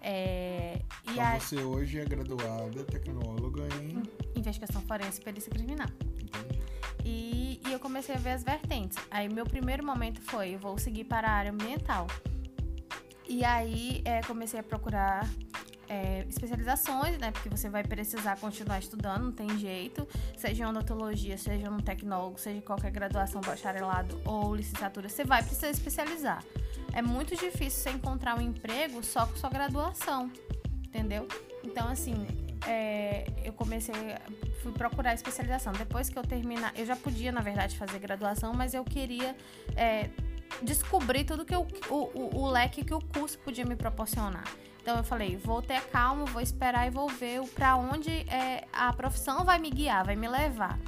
É, 0.00 0.80
então, 1.10 1.24
a... 1.24 1.40
você 1.40 1.56
hoje 1.56 1.98
é 1.98 2.04
graduada 2.04 2.84
tecnóloga 2.84 3.62
em... 3.82 4.02
Investigação 4.38 4.80
forense 4.82 5.20
e 5.20 5.24
perícia 5.24 5.50
criminal. 5.50 5.88
E, 7.04 7.60
e, 7.66 7.72
eu 7.72 7.80
comecei 7.80 8.14
a 8.14 8.18
ver 8.18 8.30
as 8.30 8.44
vertentes. 8.44 8.96
Aí, 9.10 9.28
meu 9.28 9.44
primeiro 9.44 9.84
momento 9.84 10.22
foi: 10.22 10.54
eu 10.54 10.58
vou 10.60 10.78
seguir 10.78 11.04
para 11.04 11.28
a 11.28 11.32
área 11.32 11.50
ambiental. 11.50 12.06
E 13.28 13.44
aí, 13.44 14.00
é, 14.04 14.20
comecei 14.22 14.60
a 14.60 14.62
procurar 14.62 15.28
é, 15.94 16.26
especializações, 16.28 17.18
né? 17.18 17.30
Porque 17.30 17.48
você 17.48 17.68
vai 17.68 17.84
precisar 17.84 18.36
continuar 18.38 18.80
estudando, 18.80 19.22
não 19.24 19.32
tem 19.32 19.56
jeito. 19.58 20.08
Seja 20.36 20.64
em 20.64 20.66
odontologia, 20.66 21.38
seja 21.38 21.70
um 21.70 21.78
tecnólogo, 21.78 22.38
seja 22.38 22.60
qualquer 22.62 22.90
graduação, 22.90 23.40
bacharelado 23.40 24.20
ou 24.24 24.54
licenciatura, 24.56 25.08
você 25.08 25.24
vai 25.24 25.42
precisar 25.42 25.70
especializar. 25.70 26.42
É 26.92 27.00
muito 27.00 27.36
difícil 27.36 27.82
você 27.82 27.90
encontrar 27.90 28.36
um 28.36 28.40
emprego 28.40 29.04
só 29.04 29.26
com 29.26 29.36
sua 29.36 29.50
graduação, 29.50 30.30
entendeu? 30.84 31.28
Então, 31.62 31.88
assim, 31.88 32.26
é, 32.66 33.26
eu 33.44 33.52
comecei, 33.52 33.94
fui 34.62 34.72
procurar 34.72 35.14
especialização. 35.14 35.72
Depois 35.72 36.08
que 36.08 36.18
eu 36.18 36.22
terminar, 36.22 36.72
eu 36.76 36.84
já 36.84 36.96
podia, 36.96 37.30
na 37.30 37.40
verdade, 37.40 37.76
fazer 37.78 37.98
graduação, 38.00 38.52
mas 38.52 38.74
eu 38.74 38.84
queria 38.84 39.36
é, 39.76 40.10
descobrir 40.62 41.24
tudo 41.24 41.44
que 41.44 41.54
eu, 41.54 41.66
o, 41.88 41.96
o, 42.18 42.36
o 42.42 42.50
leque 42.50 42.84
que 42.84 42.94
o 42.94 43.00
curso 43.00 43.38
podia 43.38 43.64
me 43.64 43.76
proporcionar. 43.76 44.44
Então 44.84 44.98
eu 44.98 45.02
falei, 45.02 45.34
vou 45.34 45.62
ter 45.62 45.80
calma, 45.86 46.26
vou 46.26 46.42
esperar 46.42 46.86
e 46.86 46.90
vou 46.90 47.08
ver 47.08 47.40
para 47.54 47.74
onde 47.74 48.10
é, 48.10 48.68
a 48.70 48.92
profissão 48.92 49.42
vai 49.42 49.58
me 49.58 49.70
guiar, 49.70 50.04
vai 50.04 50.14
me 50.14 50.28
levar. 50.28 50.78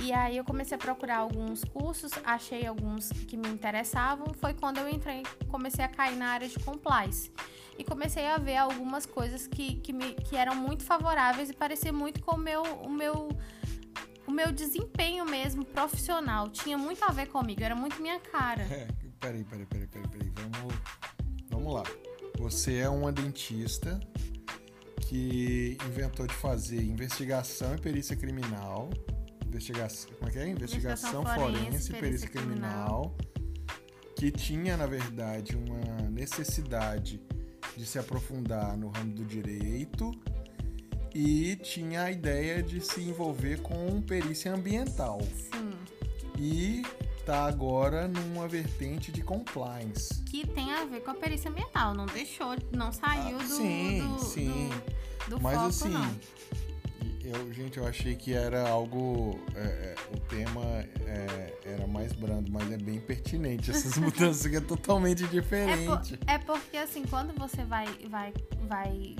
E 0.00 0.12
aí 0.12 0.36
eu 0.36 0.44
comecei 0.44 0.74
a 0.74 0.78
procurar 0.78 1.18
alguns 1.18 1.62
cursos, 1.62 2.10
achei 2.24 2.66
alguns 2.66 3.08
que 3.28 3.36
me 3.36 3.48
interessavam. 3.48 4.34
Foi 4.40 4.52
quando 4.52 4.78
eu 4.78 4.88
entrei, 4.88 5.22
comecei 5.46 5.84
a 5.84 5.86
cair 5.86 6.16
na 6.16 6.26
área 6.26 6.48
de 6.48 6.58
compliance. 6.58 7.30
E 7.78 7.84
comecei 7.84 8.26
a 8.26 8.36
ver 8.36 8.56
algumas 8.56 9.06
coisas 9.06 9.46
que, 9.46 9.76
que, 9.76 9.92
me, 9.92 10.14
que 10.14 10.34
eram 10.34 10.56
muito 10.56 10.82
favoráveis 10.82 11.50
e 11.50 11.54
parecia 11.54 11.92
muito 11.92 12.20
com 12.24 12.34
o 12.34 12.36
meu, 12.38 12.64
o 12.82 12.90
meu 12.90 13.28
o 14.26 14.32
meu 14.32 14.50
desempenho 14.50 15.24
mesmo 15.24 15.64
profissional. 15.64 16.48
Tinha 16.48 16.76
muito 16.76 17.04
a 17.04 17.12
ver 17.12 17.28
comigo, 17.28 17.62
era 17.62 17.76
muito 17.76 18.02
minha 18.02 18.18
cara. 18.18 18.62
É, 18.62 18.88
peraí, 19.20 19.44
peraí, 19.44 19.66
peraí, 19.66 19.86
peraí, 19.86 20.08
peraí. 20.08 20.32
Vamos, 20.34 20.74
vamos 21.48 21.74
lá. 21.74 22.09
Você 22.40 22.76
é 22.78 22.88
uma 22.88 23.12
dentista 23.12 24.00
que 25.02 25.76
inventou 25.86 26.26
de 26.26 26.32
fazer 26.32 26.82
investigação 26.82 27.74
e 27.74 27.78
perícia 27.78 28.16
criminal. 28.16 28.88
Investigação, 29.46 30.10
como 30.18 30.30
é 30.30 30.32
que 30.32 30.38
é? 30.38 30.48
Investigação, 30.48 31.20
investigação 31.20 31.52
forense, 31.52 31.92
e 31.92 32.00
perícia, 32.00 32.28
criminal, 32.28 33.10
criminal. 33.10 33.16
Que 34.16 34.30
tinha, 34.30 34.74
na 34.78 34.86
verdade, 34.86 35.54
uma 35.54 36.08
necessidade 36.08 37.20
de 37.76 37.84
se 37.84 37.98
aprofundar 37.98 38.74
no 38.74 38.88
ramo 38.88 39.12
do 39.12 39.24
direito 39.24 40.10
e 41.14 41.56
tinha 41.56 42.04
a 42.04 42.10
ideia 42.10 42.62
de 42.62 42.80
se 42.80 43.02
envolver 43.02 43.60
com 43.60 44.00
perícia 44.00 44.54
ambiental. 44.54 45.20
Sim. 45.20 45.72
E 46.38 46.82
tá 47.24 47.44
agora 47.46 48.08
numa 48.08 48.48
vertente 48.48 49.12
de 49.12 49.22
compliance. 49.22 50.22
Que 50.24 50.46
tem 50.46 50.72
a 50.72 50.84
ver 50.84 51.00
com 51.00 51.10
a 51.10 51.14
perícia 51.14 51.50
ambiental, 51.50 51.94
não 51.94 52.06
deixou, 52.06 52.56
não 52.72 52.92
saiu 52.92 53.38
ah, 53.38 53.42
do, 53.42 53.48
sim, 53.48 54.06
do, 54.06 54.18
sim. 54.24 54.70
Do, 55.28 55.36
do 55.36 55.42
Mas 55.42 55.54
foco, 55.54 55.68
assim, 55.68 55.88
não. 55.88 56.20
Eu, 57.22 57.52
gente, 57.52 57.78
eu 57.78 57.86
achei 57.86 58.16
que 58.16 58.32
era 58.32 58.68
algo. 58.68 59.38
É, 59.54 59.60
é, 59.60 59.94
o 60.12 60.20
tema 60.20 60.62
é, 61.06 61.58
era 61.64 61.86
mais 61.86 62.12
brando, 62.12 62.50
mas 62.50 62.70
é 62.72 62.76
bem 62.76 62.98
pertinente. 62.98 63.70
Essas 63.70 63.96
mudanças 63.98 64.46
que 64.46 64.56
é 64.56 64.60
totalmente 64.60 65.26
diferente. 65.28 66.14
É, 66.26 66.38
por, 66.38 66.54
é, 66.54 66.58
porque 66.58 66.76
assim, 66.76 67.04
quando 67.04 67.32
você 67.38 67.62
vai, 67.64 67.86
vai, 68.08 68.32
vai 68.66 69.16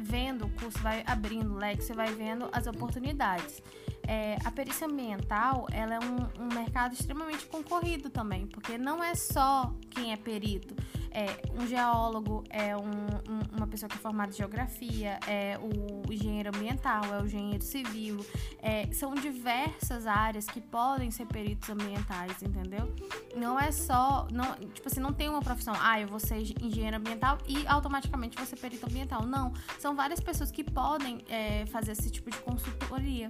vendo 0.00 0.46
o 0.46 0.50
curso, 0.50 0.78
vai 0.80 1.02
abrindo 1.06 1.54
o 1.54 1.56
leque, 1.56 1.82
você 1.82 1.94
vai 1.94 2.12
vendo 2.12 2.48
as 2.52 2.66
oportunidades. 2.66 3.62
É, 4.06 4.36
a 4.44 4.50
perícia 4.52 4.86
ambiental 4.86 5.66
ela 5.72 5.94
é 5.94 5.98
um, 5.98 6.44
um, 6.44 6.54
mercado 6.54 6.92
extremamente 6.92 7.44
concorrido 7.46 8.08
também, 8.08 8.46
porque 8.46 8.78
não 8.78 9.02
é 9.02 9.14
só 9.14 9.74
quem 9.90 10.12
é 10.12 10.16
perito. 10.16 10.74
É 11.10 11.26
um 11.58 11.66
geólogo, 11.66 12.44
é 12.50 12.76
um, 12.76 12.82
um, 12.82 13.56
uma 13.56 13.66
pessoa 13.66 13.88
que 13.88 13.96
é 13.96 13.98
formada 13.98 14.30
em 14.30 14.34
geografia, 14.34 15.18
é 15.26 15.58
o 15.58 16.12
engenheiro 16.12 16.50
ambiental, 16.54 17.04
é 17.06 17.22
o 17.22 17.24
engenheiro 17.24 17.64
civil. 17.64 18.24
É, 18.60 18.92
são 18.92 19.14
diversas 19.14 20.06
áreas 20.06 20.44
que 20.44 20.60
podem 20.60 21.10
ser 21.10 21.24
peritos 21.26 21.70
ambientais, 21.70 22.42
entendeu? 22.42 22.94
Não 23.34 23.58
é 23.58 23.72
só. 23.72 24.28
Não, 24.30 24.54
tipo 24.74 24.86
assim, 24.88 25.00
não 25.00 25.12
tem 25.12 25.28
uma 25.28 25.40
profissão, 25.40 25.74
ah, 25.80 25.98
eu 25.98 26.06
vou 26.06 26.20
ser 26.20 26.36
engenheiro 26.62 26.96
ambiental 26.98 27.38
e 27.48 27.66
automaticamente 27.66 28.36
vou 28.36 28.46
ser 28.46 28.56
perito 28.56 28.84
ambiental. 28.86 29.24
Não. 29.24 29.54
São 29.78 29.96
várias 29.96 30.20
pessoas 30.20 30.50
que 30.50 30.62
podem 30.62 31.24
é, 31.28 31.64
fazer 31.66 31.92
esse 31.92 32.10
tipo 32.10 32.30
de 32.30 32.38
consultoria. 32.40 33.28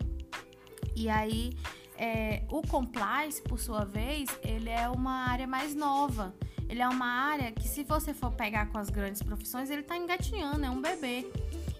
E 0.96 1.08
aí, 1.08 1.56
é, 1.98 2.42
o 2.48 2.62
compliance, 2.62 3.40
por 3.42 3.60
sua 3.60 3.84
vez, 3.84 4.28
ele 4.42 4.70
é 4.70 4.88
uma 4.88 5.28
área 5.28 5.46
mais 5.46 5.74
nova. 5.74 6.34
Ele 6.68 6.82
é 6.82 6.88
uma 6.88 7.06
área 7.06 7.52
que, 7.52 7.68
se 7.68 7.84
você 7.84 8.12
for 8.12 8.32
pegar 8.32 8.66
com 8.66 8.78
as 8.78 8.90
grandes 8.90 9.22
profissões, 9.22 9.70
ele 9.70 9.82
está 9.82 9.96
engatinhando, 9.96 10.64
é 10.64 10.70
um 10.70 10.80
bebê. 10.80 11.30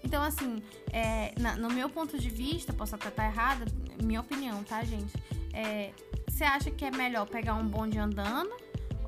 Então, 0.03 0.23
assim, 0.23 0.61
é, 0.93 1.33
na, 1.37 1.57
no 1.57 1.69
meu 1.69 1.89
ponto 1.89 2.17
de 2.17 2.29
vista, 2.29 2.71
posso 2.71 2.95
até 2.95 3.09
estar 3.09 3.25
errada, 3.25 3.65
minha 4.01 4.21
opinião, 4.21 4.63
tá, 4.63 4.83
gente? 4.83 5.11
É, 5.51 5.91
você 6.29 6.43
acha 6.43 6.69
que 6.71 6.85
é 6.85 6.91
melhor 6.91 7.27
pegar 7.27 7.55
um 7.55 7.67
bonde 7.67 7.97
andando 7.97 8.51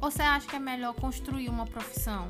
ou 0.01 0.09
você 0.09 0.21
acha 0.21 0.47
que 0.47 0.55
é 0.55 0.59
melhor 0.59 0.95
construir 0.95 1.47
uma 1.47 1.65
profissão? 1.65 2.27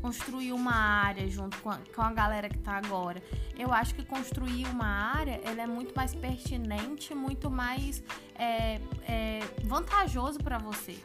Construir 0.00 0.52
uma 0.52 0.74
área 0.74 1.28
junto 1.28 1.58
com 1.58 1.70
a, 1.70 1.78
com 1.94 2.02
a 2.02 2.12
galera 2.12 2.48
que 2.48 2.56
está 2.56 2.76
agora. 2.76 3.22
Eu 3.56 3.72
acho 3.72 3.94
que 3.94 4.04
construir 4.04 4.66
uma 4.66 4.86
área 4.86 5.40
ela 5.44 5.62
é 5.62 5.66
muito 5.66 5.94
mais 5.94 6.14
pertinente, 6.14 7.14
muito 7.14 7.50
mais 7.50 8.02
é, 8.38 8.80
é, 9.06 9.40
vantajoso 9.64 10.38
para 10.38 10.58
você. 10.58 10.96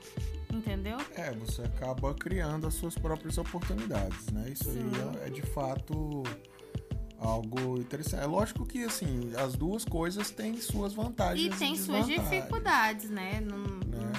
Entendeu? 0.52 0.98
É, 1.16 1.32
você 1.32 1.64
acaba 1.64 2.14
criando 2.14 2.68
as 2.68 2.76
suas 2.76 2.96
próprias 2.96 3.40
oportunidades, 3.40 4.28
né? 4.28 4.50
Isso 4.52 4.72
Sim. 4.72 4.92
aí 4.94 5.24
é, 5.24 5.28
é 5.28 5.30
de 5.32 5.42
fato 5.42 6.22
algo 7.24 7.78
interessante. 7.80 8.24
É 8.24 8.26
lógico 8.26 8.66
que 8.66 8.84
assim, 8.84 9.32
as 9.38 9.56
duas 9.56 9.86
coisas 9.86 10.30
têm 10.30 10.60
suas 10.60 10.94
vantagens. 10.94 11.56
E 11.56 11.58
tem 11.58 11.76
suas 11.76 12.06
dificuldades, 12.06 13.10
né? 13.10 13.42
Não, 13.42 13.58
né? 13.58 14.12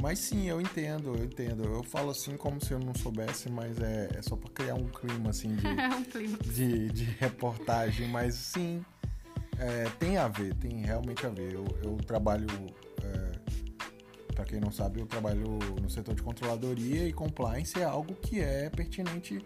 Mas 0.00 0.18
sim, 0.18 0.48
eu 0.48 0.60
entendo, 0.60 1.14
eu 1.16 1.24
entendo. 1.24 1.62
Eu 1.64 1.82
falo 1.84 2.10
assim 2.10 2.36
como 2.36 2.62
se 2.62 2.72
eu 2.72 2.78
não 2.78 2.94
soubesse, 2.94 3.48
mas 3.50 3.80
é, 3.80 4.10
é 4.16 4.22
só 4.22 4.36
para 4.36 4.50
criar 4.50 4.74
um 4.74 4.88
clima 4.88 5.30
assim 5.30 5.54
de, 5.54 5.66
é 5.66 5.88
um 5.88 6.04
clima. 6.04 6.38
de, 6.38 6.88
de 6.90 7.04
reportagem. 7.04 8.08
Mas 8.08 8.34
sim, 8.34 8.84
é, 9.58 9.88
tem 9.98 10.16
a 10.16 10.26
ver, 10.26 10.54
tem 10.54 10.82
realmente 10.82 11.24
a 11.24 11.28
ver. 11.28 11.52
Eu, 11.52 11.64
eu 11.84 11.96
trabalho, 11.98 12.48
é, 13.02 14.32
para 14.34 14.44
quem 14.44 14.58
não 14.58 14.72
sabe, 14.72 15.00
eu 15.00 15.06
trabalho 15.06 15.58
no 15.80 15.88
setor 15.88 16.14
de 16.14 16.22
controladoria 16.22 17.06
e 17.06 17.12
compliance 17.12 17.78
é 17.78 17.84
algo 17.84 18.14
que 18.14 18.40
é 18.40 18.68
pertinente 18.70 19.40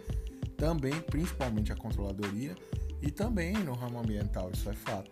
também, 0.56 0.94
principalmente 1.02 1.70
a 1.70 1.76
controladoria 1.76 2.56
e 3.02 3.10
também 3.10 3.52
no 3.52 3.74
ramo 3.74 3.98
ambiental, 3.98 4.50
isso 4.52 4.68
é 4.68 4.72
fato. 4.72 5.10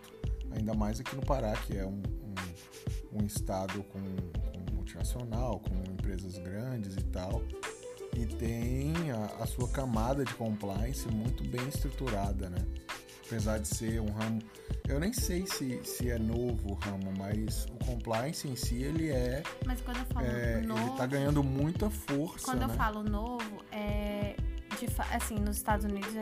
Ainda 0.53 0.75
mais 0.75 1.01
aqui 1.01 1.15
no 1.17 1.23
Pará, 1.23 1.53
que 1.53 1.77
é 1.77 1.85
um, 1.85 2.03
um, 3.13 3.23
um 3.23 3.27
estado 3.27 3.83
com, 3.85 4.01
com, 4.01 4.75
multinacional, 4.75 5.61
com 5.61 5.75
empresas 5.93 6.39
grandes 6.39 6.97
e 6.97 7.05
tal, 7.05 7.43
e 8.17 8.27
tem 8.27 9.11
a, 9.11 9.43
a 9.43 9.47
sua 9.47 9.69
camada 9.69 10.25
de 10.25 10.35
compliance 10.35 11.09
muito 11.09 11.43
bem 11.45 11.67
estruturada, 11.69 12.49
né? 12.49 12.65
Apesar 13.27 13.59
de 13.59 13.67
ser 13.67 14.01
um 14.01 14.13
ramo, 14.13 14.39
eu 14.87 15.01
nem 15.01 15.13
sei 15.13 15.47
se, 15.47 15.81
se 15.83 16.11
é 16.11 16.19
novo 16.19 16.73
o 16.73 16.75
ramo, 16.75 17.13
mas 17.17 17.65
o 17.65 17.85
compliance 17.85 18.47
em 18.47 18.55
si 18.55 18.83
ele 18.83 19.09
é. 19.09 19.43
Mas 19.65 19.81
quando 19.81 19.97
eu 19.97 20.05
falo 20.05 20.27
é, 20.27 20.61
novo, 20.61 20.89
ele 20.89 20.97
tá 20.97 21.07
ganhando 21.07 21.43
muita 21.43 21.89
força. 21.89 22.45
Quando 22.45 22.61
né? 22.61 22.65
eu 22.67 22.77
falo 22.77 23.03
novo, 23.03 23.64
de, 24.87 24.95
assim, 25.13 25.37
nos 25.37 25.57
Estados 25.57 25.85
Unidos 25.85 26.13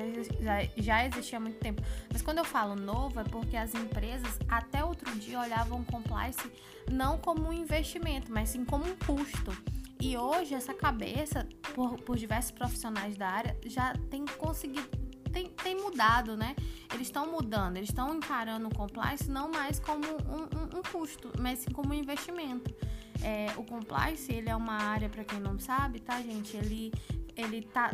já, 0.41 0.59
já 0.77 1.07
existia 1.07 1.39
há 1.39 1.41
muito 1.41 1.59
tempo. 1.59 1.83
Mas 2.13 2.23
quando 2.23 2.39
eu 2.39 2.45
falo 2.45 2.75
novo, 2.75 3.21
é 3.21 3.25
porque 3.25 3.57
as 3.57 3.75
empresas 3.75 4.39
até 4.49 4.85
outro 4.85 5.11
dia 5.19 5.41
olhavam 5.41 5.85
compliance 5.85 6.51
não 6.91 7.19
como 7.19 7.49
um 7.49 7.53
investimento, 7.53 8.33
mas 8.33 8.51
sim 8.51 8.65
como 8.65 8.85
um 8.85 8.97
custo. 8.97 9.57
E 10.01 10.17
hoje 10.17 10.55
essa 10.55 10.75
cabeça, 10.75 11.49
por, 11.75 11.97
por 12.01 12.17
diversos 12.17 12.51
profissionais 12.51 13.17
da 13.17 13.29
área, 13.29 13.57
já 13.67 13.93
tem 14.11 14.25
conseguido 14.27 15.03
tem, 15.33 15.49
tem, 15.49 15.75
mudado, 15.75 16.37
né? 16.37 16.55
Eles 16.93 17.07
estão 17.07 17.31
mudando, 17.31 17.79
eles 17.79 17.89
estão 17.89 18.15
encarando 18.15 18.69
o 18.69 18.75
compliance 18.75 19.31
não 19.31 19.51
mais 19.51 19.81
como 19.81 20.05
um, 20.05 20.43
um, 20.43 20.79
um 20.79 20.83
custo, 20.83 21.33
mas 21.39 21.61
sim 21.61 21.71
como 21.71 21.91
um 21.91 21.95
investimento. 21.95 22.75
É, 23.23 23.47
o 23.57 23.65
compliance, 23.65 24.31
ele 24.31 24.51
é 24.51 24.57
uma 24.57 24.75
área, 24.75 25.09
para 25.09 25.25
quem 25.25 25.41
não 25.41 25.59
sabe, 25.59 26.01
tá, 26.01 26.21
gente? 26.21 26.57
Ele, 26.57 26.93
ele 27.37 27.63
tá 27.63 27.93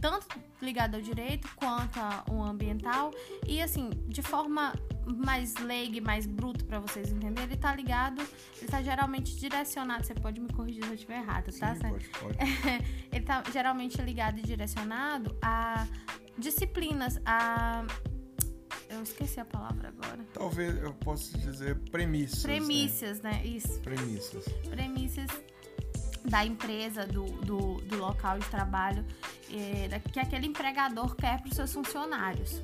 tanto 0.00 0.38
ligado 0.60 0.96
ao 0.96 1.00
direito 1.00 1.48
quanto 1.56 1.98
ao 1.98 2.42
ambiental 2.42 3.12
e 3.46 3.62
assim, 3.62 3.90
de 4.06 4.22
forma 4.22 4.74
mais 5.06 5.54
leiga, 5.56 6.00
mais 6.00 6.26
bruto 6.26 6.64
para 6.64 6.78
vocês 6.80 7.10
entenderem, 7.10 7.50
ele 7.50 7.56
tá 7.56 7.74
ligado, 7.74 8.20
ele 8.58 8.70
tá 8.70 8.82
geralmente 8.82 9.36
direcionado, 9.36 10.06
você 10.06 10.14
pode 10.14 10.40
me 10.40 10.52
corrigir 10.52 10.84
se 10.84 10.90
eu 10.90 10.94
estiver 10.94 11.18
errado, 11.18 11.52
tá? 11.58 11.74
Sim, 11.74 11.88
pode, 11.88 12.08
pode. 12.08 12.38
ele 13.10 13.24
tá 13.24 13.42
geralmente 13.52 14.00
ligado 14.02 14.38
e 14.38 14.42
direcionado 14.42 15.36
a 15.42 15.86
disciplinas, 16.36 17.20
a 17.24 17.84
eu 18.90 19.02
esqueci 19.02 19.38
a 19.38 19.44
palavra 19.44 19.88
agora. 19.88 20.24
Talvez 20.32 20.82
eu 20.82 20.94
possa 20.94 21.36
dizer 21.36 21.78
premissas. 21.90 22.44
Né? 22.44 22.56
Premissas, 22.56 23.20
né? 23.20 23.30
né? 23.32 23.46
Isso. 23.46 23.80
Premissas. 23.80 24.44
Premissas 24.70 25.30
da 26.24 26.44
empresa, 26.44 27.06
do, 27.06 27.24
do, 27.24 27.74
do 27.82 27.96
local 27.96 28.38
de 28.38 28.46
trabalho, 28.46 29.04
é, 29.50 29.98
que 30.12 30.20
aquele 30.20 30.46
empregador 30.46 31.14
quer 31.14 31.40
para 31.40 31.48
os 31.48 31.56
seus 31.56 31.72
funcionários. 31.72 32.62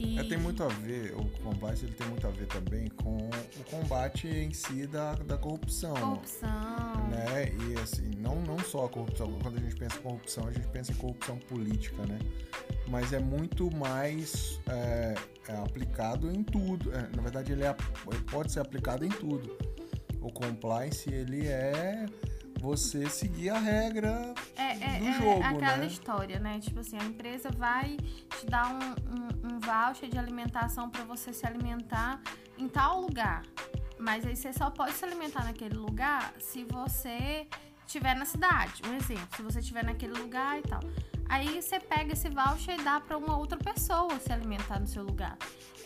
E... 0.00 0.18
É, 0.18 0.24
tem 0.24 0.38
muito 0.38 0.62
a 0.64 0.68
ver, 0.68 1.14
o 1.14 1.28
combate 1.42 1.84
ele 1.84 1.92
tem 1.92 2.06
muito 2.08 2.26
a 2.26 2.30
ver 2.30 2.46
também 2.46 2.88
com 2.88 3.18
o 3.18 3.64
combate 3.70 4.26
em 4.26 4.50
si 4.50 4.86
da, 4.86 5.14
da 5.14 5.36
corrupção. 5.36 5.92
Corrupção. 5.94 6.48
Né? 7.10 7.52
E 7.68 7.78
assim, 7.78 8.10
não, 8.16 8.40
não 8.40 8.58
só 8.58 8.86
a 8.86 8.88
corrupção, 8.88 9.30
quando 9.42 9.58
a 9.58 9.60
gente 9.60 9.76
pensa 9.76 9.98
em 9.98 10.00
corrupção, 10.00 10.48
a 10.48 10.52
gente 10.52 10.66
pensa 10.68 10.92
em 10.92 10.94
corrupção 10.94 11.36
política, 11.36 12.02
né? 12.06 12.18
Mas 12.88 13.12
é 13.12 13.18
muito 13.18 13.70
mais 13.76 14.58
é, 14.68 15.14
é 15.48 15.56
aplicado 15.58 16.30
em 16.30 16.42
tudo. 16.42 16.90
É, 16.94 17.08
na 17.14 17.22
verdade, 17.22 17.52
ele, 17.52 17.64
é, 17.64 17.76
ele 18.10 18.22
pode 18.24 18.52
ser 18.52 18.60
aplicado 18.60 19.04
em 19.04 19.10
tudo. 19.10 19.54
O 20.22 20.32
compliance, 20.32 21.12
ele 21.12 21.46
é 21.46 22.06
você 22.60 23.08
seguir 23.08 23.50
a 23.50 23.58
regra 23.58 24.34
é, 24.54 24.72
é, 24.72 24.98
do 24.98 25.08
é 25.08 25.12
jogo, 25.14 25.42
é 25.42 25.46
aquela 25.46 25.76
né? 25.78 25.86
história, 25.86 26.38
né? 26.38 26.60
Tipo 26.60 26.80
assim, 26.80 26.98
a 26.98 27.04
empresa 27.04 27.50
vai 27.50 27.96
te 27.96 28.46
dar 28.46 28.68
um, 28.68 29.48
um, 29.48 29.54
um 29.54 29.60
voucher 29.60 30.10
de 30.10 30.18
alimentação 30.18 30.90
para 30.90 31.02
você 31.04 31.32
se 31.32 31.46
alimentar 31.46 32.20
em 32.58 32.68
tal 32.68 33.00
lugar. 33.00 33.42
Mas 33.98 34.26
aí 34.26 34.36
você 34.36 34.52
só 34.52 34.70
pode 34.70 34.92
se 34.92 35.04
alimentar 35.04 35.44
naquele 35.44 35.76
lugar 35.76 36.34
se 36.38 36.64
você 36.64 37.46
estiver 37.86 38.14
na 38.14 38.26
cidade. 38.26 38.82
Um 38.86 38.94
exemplo, 38.94 39.36
se 39.36 39.42
você 39.42 39.60
estiver 39.60 39.84
naquele 39.84 40.12
lugar 40.12 40.58
e 40.58 40.62
tal. 40.62 40.80
Aí 41.28 41.62
você 41.62 41.78
pega 41.78 42.12
esse 42.12 42.28
voucher 42.28 42.78
e 42.78 42.82
dá 42.82 43.00
para 43.00 43.16
uma 43.16 43.38
outra 43.38 43.56
pessoa 43.56 44.18
se 44.18 44.32
alimentar 44.32 44.80
no 44.80 44.86
seu 44.86 45.02
lugar. 45.02 45.36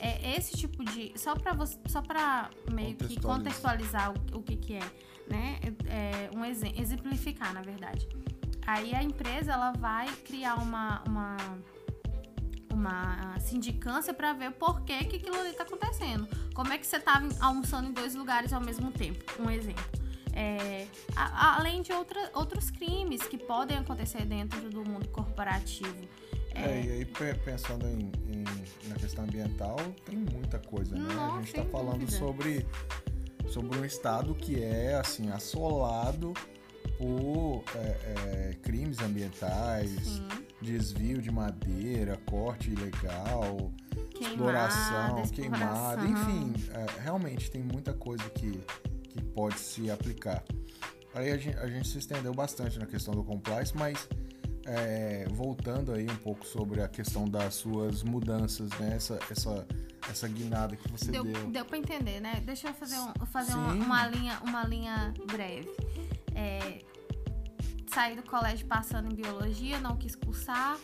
É 0.01 0.37
esse 0.37 0.57
tipo 0.57 0.85
de. 0.85 1.13
Só 1.17 1.35
para 1.37 1.55
só 1.87 2.03
para 2.03 2.51
meio 2.73 2.97
que 2.97 3.21
contextualizar 3.21 4.13
o, 4.13 4.39
o 4.39 4.43
que, 4.43 4.57
que 4.57 4.75
é 4.75 5.14
né? 5.29 5.59
É, 5.87 6.31
um 6.37 6.45
exemplificar, 6.45 7.53
na 7.53 7.63
verdade. 7.63 8.09
Aí 8.67 8.95
a 8.95 9.03
empresa 9.03 9.53
ela 9.53 9.73
vai 9.73 10.09
criar 10.25 10.57
uma, 10.57 11.03
uma, 11.07 11.37
uma 12.73 13.39
sindicância 13.39 14.15
para 14.15 14.33
ver 14.33 14.53
por 14.53 14.83
que, 14.83 15.05
que 15.05 15.17
aquilo 15.17 15.39
ali 15.39 15.51
está 15.51 15.65
acontecendo. 15.65 16.27
Como 16.55 16.73
é 16.73 16.79
que 16.79 16.87
você 16.87 16.97
está 16.97 17.23
almoçando 17.41 17.89
em 17.89 17.93
dois 17.93 18.15
lugares 18.15 18.53
ao 18.53 18.61
mesmo 18.61 18.91
tempo? 18.91 19.23
Um 19.41 19.51
exemplo. 19.51 19.85
É, 20.33 20.87
a, 21.15 21.59
além 21.59 21.83
de 21.83 21.93
outra, 21.93 22.31
outros 22.35 22.71
crimes 22.71 23.23
que 23.23 23.39
podem 23.39 23.77
acontecer 23.79 24.25
dentro 24.25 24.69
do 24.69 24.85
mundo 24.85 25.09
corporativo. 25.09 26.09
É, 26.55 26.63
é 26.63 26.85
e 26.85 26.91
aí 26.91 27.05
pensando 27.37 27.87
em, 27.87 28.11
em, 28.29 28.45
na 28.89 28.97
questão 28.97 29.25
ambiental, 29.25 29.77
tem 30.05 30.19
muita 30.19 30.59
coisa, 30.59 30.97
né? 30.97 31.15
Não, 31.15 31.37
a 31.37 31.39
gente 31.39 31.49
está 31.49 31.65
falando 31.65 32.11
sobre 32.11 32.67
sobre 33.49 33.79
um 33.79 33.85
estado 33.85 34.35
que 34.35 34.63
é 34.63 34.95
assim 34.95 35.31
assolado 35.31 36.33
por 36.99 37.65
é, 37.75 37.79
é, 37.79 38.55
crimes 38.63 39.01
ambientais, 39.01 39.91
Sim. 39.91 40.29
desvio 40.61 41.21
de 41.21 41.31
madeira, 41.31 42.19
corte 42.27 42.71
ilegal, 42.71 43.73
queimada, 44.11 44.33
exploração, 44.33 45.23
queimada, 45.29 46.05
enfim, 46.05 46.55
é, 46.73 47.03
realmente 47.03 47.51
tem 47.51 47.63
muita 47.63 47.93
coisa 47.93 48.29
que, 48.31 48.53
que 49.03 49.23
pode 49.23 49.59
se 49.59 49.91
aplicar. 49.91 50.45
Aí 51.15 51.31
a 51.31 51.37
gente, 51.37 51.57
a 51.59 51.67
gente 51.69 51.89
se 51.89 51.99
estendeu 51.99 52.35
bastante 52.35 52.79
na 52.79 52.87
questão 52.87 53.15
do 53.15 53.23
compliance, 53.23 53.77
mas 53.77 54.09
é, 54.67 55.27
voltando 55.31 55.93
aí 55.93 56.07
um 56.09 56.17
pouco 56.17 56.47
sobre 56.47 56.83
a 56.83 56.89
questão 56.89 57.29
das 57.29 57.55
suas 57.55 58.03
mudanças, 58.03 58.71
né? 58.79 58.95
Essa, 58.97 59.19
essa, 59.31 59.67
essa 60.11 60.29
guinada 60.29 60.77
que 60.77 60.91
você 60.91 61.11
deu. 61.11 61.25
Deu, 61.25 61.51
deu 61.51 61.65
para 61.65 61.79
entender, 61.79 62.21
né? 62.21 62.43
Deixa 62.45 62.69
eu 62.69 62.75
fazer, 62.75 62.97
um, 62.99 63.27
fazer 63.27 63.55
uma, 63.55 63.73
uma, 63.73 64.07
linha, 64.07 64.41
uma 64.43 64.65
linha 64.65 65.15
breve. 65.27 65.71
É, 66.35 66.79
saí 67.95 68.17
do 68.17 68.25
colégio 68.25 68.67
passando 68.67 69.13
em 69.13 69.15
biologia, 69.15 69.79
não 69.79 69.97
quis 69.97 70.17
cursar. 70.17 70.77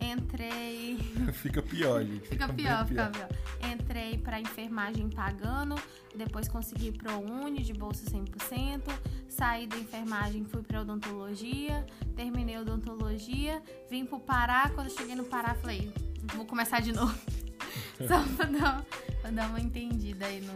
Entrei. 0.00 0.98
fica 1.32 1.62
pior, 1.62 2.04
gente. 2.04 2.28
Fica, 2.28 2.48
fica 2.48 2.52
pior, 2.52 2.84
pior, 2.84 2.86
fica 2.86 3.10
pior. 3.10 3.72
Entrei 3.72 4.18
para 4.18 4.40
enfermagem 4.40 5.08
pagando, 5.08 5.76
depois 6.16 6.48
consegui 6.48 6.90
pro 6.90 7.16
Uni 7.20 7.62
de 7.62 7.72
bolsa 7.72 8.04
100%. 8.10 8.82
Saí 9.28 9.68
da 9.68 9.76
enfermagem, 9.76 10.44
fui 10.44 10.62
para 10.62 10.80
odontologia, 10.80 11.86
terminei 12.16 12.58
odontologia, 12.58 13.62
vim 13.88 14.04
pro 14.04 14.18
Pará. 14.18 14.68
Quando 14.74 14.90
cheguei 14.90 15.14
no 15.14 15.24
Pará, 15.24 15.54
falei, 15.54 15.92
vou 16.34 16.44
começar 16.44 16.80
de 16.80 16.92
novo. 16.92 17.16
Só 18.08 18.20
pra 18.36 18.46
dar, 18.46 18.84
pra 19.22 19.30
dar 19.30 19.48
uma 19.48 19.60
entendida 19.60 20.26
aí 20.26 20.40
no, 20.40 20.54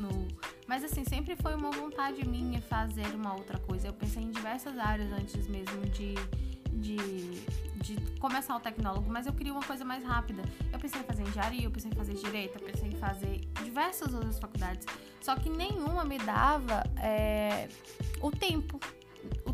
no. 0.00 0.25
Mas 0.66 0.82
assim, 0.84 1.04
sempre 1.04 1.36
foi 1.36 1.54
uma 1.54 1.70
vontade 1.70 2.26
minha 2.26 2.60
fazer 2.60 3.06
uma 3.14 3.34
outra 3.34 3.58
coisa. 3.58 3.88
Eu 3.88 3.92
pensei 3.92 4.22
em 4.22 4.30
diversas 4.30 4.78
áreas 4.78 5.12
antes 5.12 5.46
mesmo 5.46 5.80
de, 5.86 6.14
de, 6.72 6.96
de 7.76 8.10
começar 8.18 8.56
o 8.56 8.60
tecnólogo, 8.60 9.08
mas 9.08 9.26
eu 9.26 9.32
queria 9.32 9.52
uma 9.52 9.62
coisa 9.62 9.84
mais 9.84 10.02
rápida. 10.02 10.42
Eu 10.72 10.78
pensei 10.78 11.00
em 11.00 11.04
fazer 11.04 11.22
engenharia, 11.22 11.64
eu 11.64 11.70
pensei 11.70 11.90
em 11.90 11.94
fazer 11.94 12.14
direito, 12.14 12.58
eu 12.58 12.64
pensei 12.64 12.88
em 12.88 12.96
fazer 12.96 13.40
diversas 13.62 14.12
outras 14.12 14.38
faculdades. 14.38 14.86
Só 15.20 15.36
que 15.36 15.48
nenhuma 15.48 16.04
me 16.04 16.18
dava 16.18 16.82
é, 17.00 17.68
o 18.20 18.30
tempo. 18.30 18.80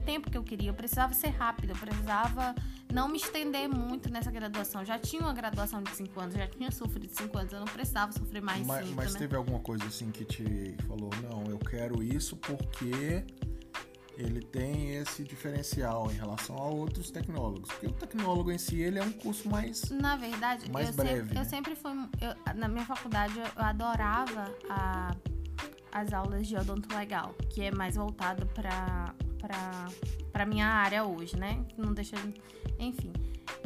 Tempo 0.05 0.31
que 0.31 0.37
eu 0.37 0.43
queria. 0.43 0.71
Eu 0.71 0.75
precisava 0.75 1.15
ser 1.15 1.29
rápida, 1.29 1.73
eu 1.73 1.79
precisava 1.79 2.55
não 2.93 3.09
me 3.09 3.17
estender 3.17 3.69
muito 3.69 4.11
nessa 4.11 4.31
graduação. 4.31 4.85
Já 4.85 4.99
tinha 4.99 5.23
uma 5.23 5.33
graduação 5.33 5.83
de 5.83 5.91
5 5.91 6.21
anos, 6.21 6.35
já 6.35 6.47
tinha 6.47 6.71
sofrido 6.71 7.09
5 7.13 7.39
anos, 7.39 7.53
eu 7.53 7.61
não 7.61 7.67
precisava 7.67 8.13
sofrer 8.13 8.43
mais 8.43 8.67
Mas, 8.67 8.85
cinco, 8.85 8.97
mas 8.97 9.13
né? 9.15 9.19
teve 9.19 9.37
alguma 9.37 9.61
coisa 9.61 9.85
assim 9.87 10.11
que 10.11 10.25
te 10.25 10.77
falou, 10.87 11.11
não, 11.23 11.45
eu 11.51 11.59
quero 11.59 12.03
isso 12.03 12.37
porque 12.37 13.25
ele 14.17 14.41
tem 14.43 14.95
esse 14.97 15.25
diferencial 15.25 16.11
em 16.11 16.15
relação 16.15 16.57
a 16.57 16.67
outros 16.67 17.11
tecnólogos. 17.11 17.69
Porque 17.71 17.87
o 17.87 17.93
tecnólogo 17.93 18.53
em 18.53 18.59
si, 18.59 18.81
ele 18.81 18.99
é 18.99 19.03
um 19.03 19.13
curso 19.13 19.49
mais 19.49 19.91
Na 19.91 20.17
verdade, 20.17 20.71
mais 20.71 20.89
eu, 20.89 20.95
breve, 20.95 21.21
sempre, 21.21 21.35
né? 21.35 21.41
eu 21.41 21.45
sempre 21.45 21.75
fui... 21.75 21.93
Eu, 22.21 22.55
na 22.55 22.69
minha 22.69 22.85
faculdade, 22.85 23.35
eu 23.39 23.47
adorava 23.57 24.55
a, 24.69 25.17
as 25.91 26.13
aulas 26.13 26.47
de 26.47 26.57
odonto 26.57 26.95
legal, 26.95 27.35
que 27.49 27.63
é 27.63 27.71
mais 27.71 27.97
voltado 27.97 28.47
para 28.47 29.15
para 29.43 30.47
minha 30.47 30.67
área 30.67 31.05
hoje, 31.05 31.37
né? 31.37 31.65
Não 31.77 31.93
deixa... 31.93 32.17
Enfim... 32.79 33.13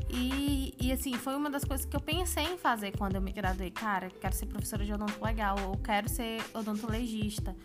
E, 0.09 0.73
e, 0.81 0.93
assim, 0.93 1.15
foi 1.15 1.35
uma 1.35 1.51
das 1.51 1.65
coisas 1.65 1.85
que 1.85 1.97
eu 1.97 2.01
pensei 2.01 2.45
em 2.45 2.57
fazer 2.57 2.97
quando 2.97 3.17
eu 3.17 3.21
me 3.21 3.33
graduei. 3.33 3.71
Cara, 3.71 4.09
quero 4.09 4.35
ser 4.35 4.47
professora 4.47 4.85
de 4.85 4.93
odonto 4.93 5.23
legal, 5.23 5.57
ou 5.67 5.77
quero 5.77 6.09
ser 6.09 6.43
odontologista. 6.55 7.57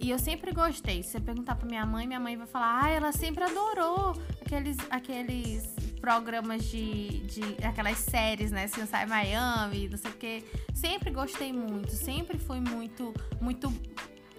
E 0.00 0.10
eu 0.10 0.18
sempre 0.18 0.52
gostei. 0.52 1.02
Se 1.02 1.10
você 1.10 1.20
perguntar 1.20 1.56
pra 1.56 1.66
minha 1.66 1.84
mãe, 1.84 2.06
minha 2.06 2.20
mãe 2.20 2.36
vai 2.36 2.46
falar: 2.46 2.84
ah, 2.84 2.90
ela 2.90 3.12
sempre 3.12 3.42
adorou 3.42 4.14
aqueles, 4.40 4.76
aqueles 4.90 5.74
programas 6.00 6.64
de, 6.64 7.20
de. 7.20 7.42
aquelas 7.64 7.98
séries, 7.98 8.50
né? 8.50 8.68
Sai 8.68 9.06
Miami, 9.06 9.88
não 9.88 9.98
sei 9.98 10.10
o 10.10 10.14
quê. 10.14 10.44
Sempre 10.74 11.10
gostei 11.10 11.52
muito, 11.52 11.90
sempre 11.92 12.38
fui 12.38 12.60
muito, 12.60 13.12
muito 13.40 13.72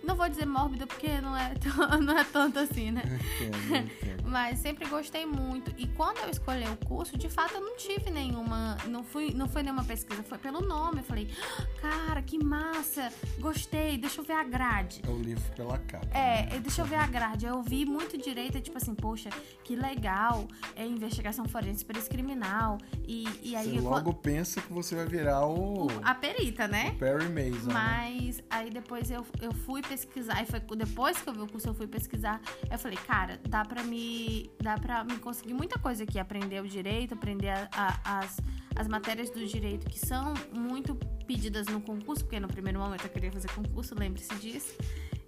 não 0.04 0.16
vou 0.16 0.28
dizer 0.30 0.46
mórbida 0.46 0.88
porque 0.88 1.22
não 1.22 1.36
é, 1.36 1.54
não 2.02 2.18
é 2.18 2.24
tanto 2.24 2.60
assim, 2.60 2.92
né? 2.92 3.04
Entendo. 3.42 4.20
Mas 4.30 4.60
sempre 4.60 4.88
gostei 4.88 5.26
muito. 5.26 5.74
E 5.78 5.88
quando 5.88 6.20
eu 6.20 6.30
escolhi 6.30 6.66
o 6.66 6.78
curso, 6.86 7.18
de 7.18 7.28
fato 7.28 7.56
eu 7.56 7.62
não 7.62 7.76
tive 7.76 8.12
nenhuma. 8.12 8.78
Não, 8.88 9.04
fui, 9.04 9.34
não 9.34 9.48
foi 9.48 9.64
nenhuma 9.64 9.84
pesquisa, 9.84 10.22
foi 10.22 10.38
pelo 10.38 10.62
nome. 10.62 11.00
Eu 11.00 11.04
falei, 11.04 11.28
ah, 11.58 11.66
cara, 11.82 12.22
que 12.22 12.42
massa, 12.44 13.12
gostei, 13.40 13.98
deixa 13.98 14.22
eu 14.22 14.26
ver 14.26 14.34
a 14.34 14.44
grade. 14.44 15.02
É 15.06 15.10
o 15.10 15.18
livro 15.18 15.44
pela 15.56 15.78
capa. 15.80 16.08
É, 16.16 16.46
né? 16.46 16.60
deixa 16.60 16.82
eu 16.82 16.86
ver 16.86 16.98
a 16.98 17.08
grade. 17.08 17.46
Eu 17.46 17.62
vi 17.64 17.86
muito 17.86 18.18
direito, 18.18 18.62
tipo 18.62 18.78
assim, 18.78 18.94
poxa, 18.94 19.30
que 19.64 19.76
legal, 19.76 20.48
é 20.76 20.86
investigação 20.86 21.46
forense 21.46 21.84
perícia 21.84 22.10
criminal. 22.10 22.78
E, 23.08 23.28
e 23.42 23.56
aí. 23.56 23.74
Você 23.74 23.80
logo 23.80 24.14
pensa 24.14 24.62
que 24.62 24.72
você 24.72 24.96
vai 24.96 25.08
virar 25.08 25.46
o. 25.46 25.88
o 25.88 25.90
a 26.04 26.14
perita, 26.14 26.68
né? 26.68 26.92
O 26.96 27.00
Perry 27.00 27.30
Mason. 27.30 27.68
Né? 27.68 27.74
Mas 27.74 28.38
né? 28.38 28.44
aí 28.50 28.70
depois 28.70 29.10
eu, 29.10 29.26
eu 29.42 29.52
fui 29.54 29.82
pesquisar 29.90 30.44
e 30.44 30.46
foi 30.46 30.60
depois 30.78 31.20
que 31.20 31.28
eu 31.28 31.34
vi 31.34 31.42
o 31.42 31.48
curso, 31.48 31.68
eu 31.68 31.74
fui 31.74 31.88
pesquisar, 31.88 32.40
eu 32.72 32.78
falei, 32.78 32.98
cara, 32.98 33.40
dá 33.50 33.66
pra 33.66 33.84
me. 33.84 34.50
dá 34.62 34.78
pra 34.78 35.04
me 35.04 35.18
conseguir 35.18 35.54
muita 35.54 35.80
coisa 35.80 36.04
aqui, 36.04 36.20
aprender 36.20 36.62
o 36.62 36.68
direito, 36.68 37.16
aprender 37.16 37.50
a, 37.50 37.68
a, 37.74 38.20
as, 38.20 38.38
as 38.76 38.88
matérias 38.88 39.30
do 39.32 39.44
direito 39.46 39.90
que 39.90 40.00
são 40.00 40.34
muito 40.54 40.96
pedidas 41.26 41.68
no 41.68 41.82
concurso, 41.82 42.24
porque 42.24 42.40
no 42.40 42.48
primeiro 42.48 42.80
momento 42.80 43.04
eu 43.04 43.10
queria 43.10 43.32
fazer 43.32 43.52
concurso, 43.52 43.96
lembre-se 43.98 44.34
disso. 44.36 44.78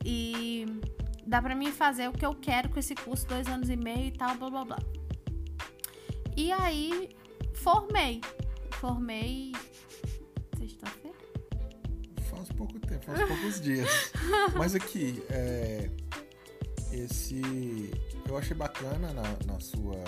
E 0.06 0.65
dá 1.26 1.41
pra 1.41 1.56
mim 1.56 1.71
fazer 1.71 2.08
o 2.08 2.12
que 2.12 2.26
eu 2.26 2.36
quero 2.36 2.69
com 2.69 2.80
esse 2.80 2.93
curso, 2.95 3.28
dois 3.28 3.47
anos 3.47 3.69
e 3.69 3.76
meio 3.76 4.08
e 4.08 4.12
tal, 4.12 4.36
blá 4.36 4.50
blá 4.50 4.65
blá. 4.65 4.80
E 6.38 6.52
aí 6.52 7.10
formei. 7.56 8.21
Formei 8.71 9.52
pouco 12.65 12.80
tempo, 12.80 13.06
faz 13.06 13.28
poucos 13.28 13.62
dias. 13.62 13.89
Mas 14.56 14.76
aqui, 14.76 15.24
é, 15.30 15.89
esse 16.91 17.41
eu 18.28 18.38
achei 18.38 18.56
bacana 18.56 19.13
na, 19.13 19.24
na 19.45 19.60
sua 19.60 20.04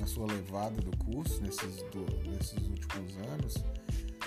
na 0.00 0.06
sua 0.06 0.26
levada 0.26 0.80
do 0.80 0.96
curso 0.96 1.40
nesses, 1.42 1.82
do, 1.92 2.04
nesses 2.28 2.58
últimos 2.68 3.16
anos 3.30 3.54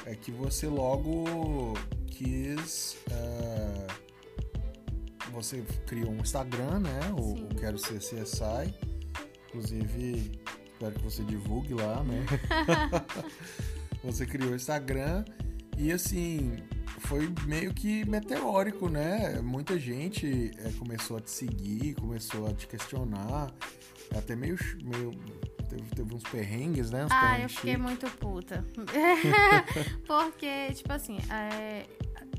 é 0.05 0.15
que 0.15 0.31
você 0.31 0.67
logo 0.67 1.73
quis 2.07 2.95
uh, 3.11 3.93
você 5.31 5.61
criou 5.85 6.11
um 6.11 6.19
Instagram 6.19 6.79
né? 6.79 6.99
O, 7.17 7.33
o 7.33 7.55
Quero 7.55 7.77
Ser 7.77 7.99
CSI 7.99 8.73
inclusive 9.49 10.31
espero 10.71 10.95
que 10.95 11.03
você 11.03 11.23
divulgue 11.23 11.73
lá 11.73 12.01
né? 12.03 12.25
Você 14.05 14.23
criou 14.23 14.51
o 14.51 14.55
Instagram 14.55 15.25
e 15.77 15.91
assim 15.91 16.57
foi 16.99 17.31
meio 17.45 17.73
que 17.73 18.07
meteórico, 18.09 18.89
né? 18.89 19.39
Muita 19.41 19.77
gente 19.77 20.51
é, 20.57 20.71
começou 20.73 21.17
a 21.17 21.21
te 21.21 21.29
seguir, 21.29 21.95
começou 21.95 22.47
a 22.47 22.53
te 22.53 22.67
questionar, 22.67 23.51
até 24.15 24.35
meio, 24.35 24.57
meio 24.83 25.11
teve, 25.69 25.83
teve 25.95 26.15
uns 26.15 26.23
perrengues, 26.23 26.89
né? 26.91 27.05
Uns 27.05 27.11
ah, 27.11 27.21
perrengues 27.21 27.43
eu 27.43 27.49
fiquei 27.49 27.77
muito 27.77 28.09
puta. 28.17 28.65
Porque, 30.07 30.73
tipo 30.73 30.91
assim, 30.93 31.17
é, 31.31 31.85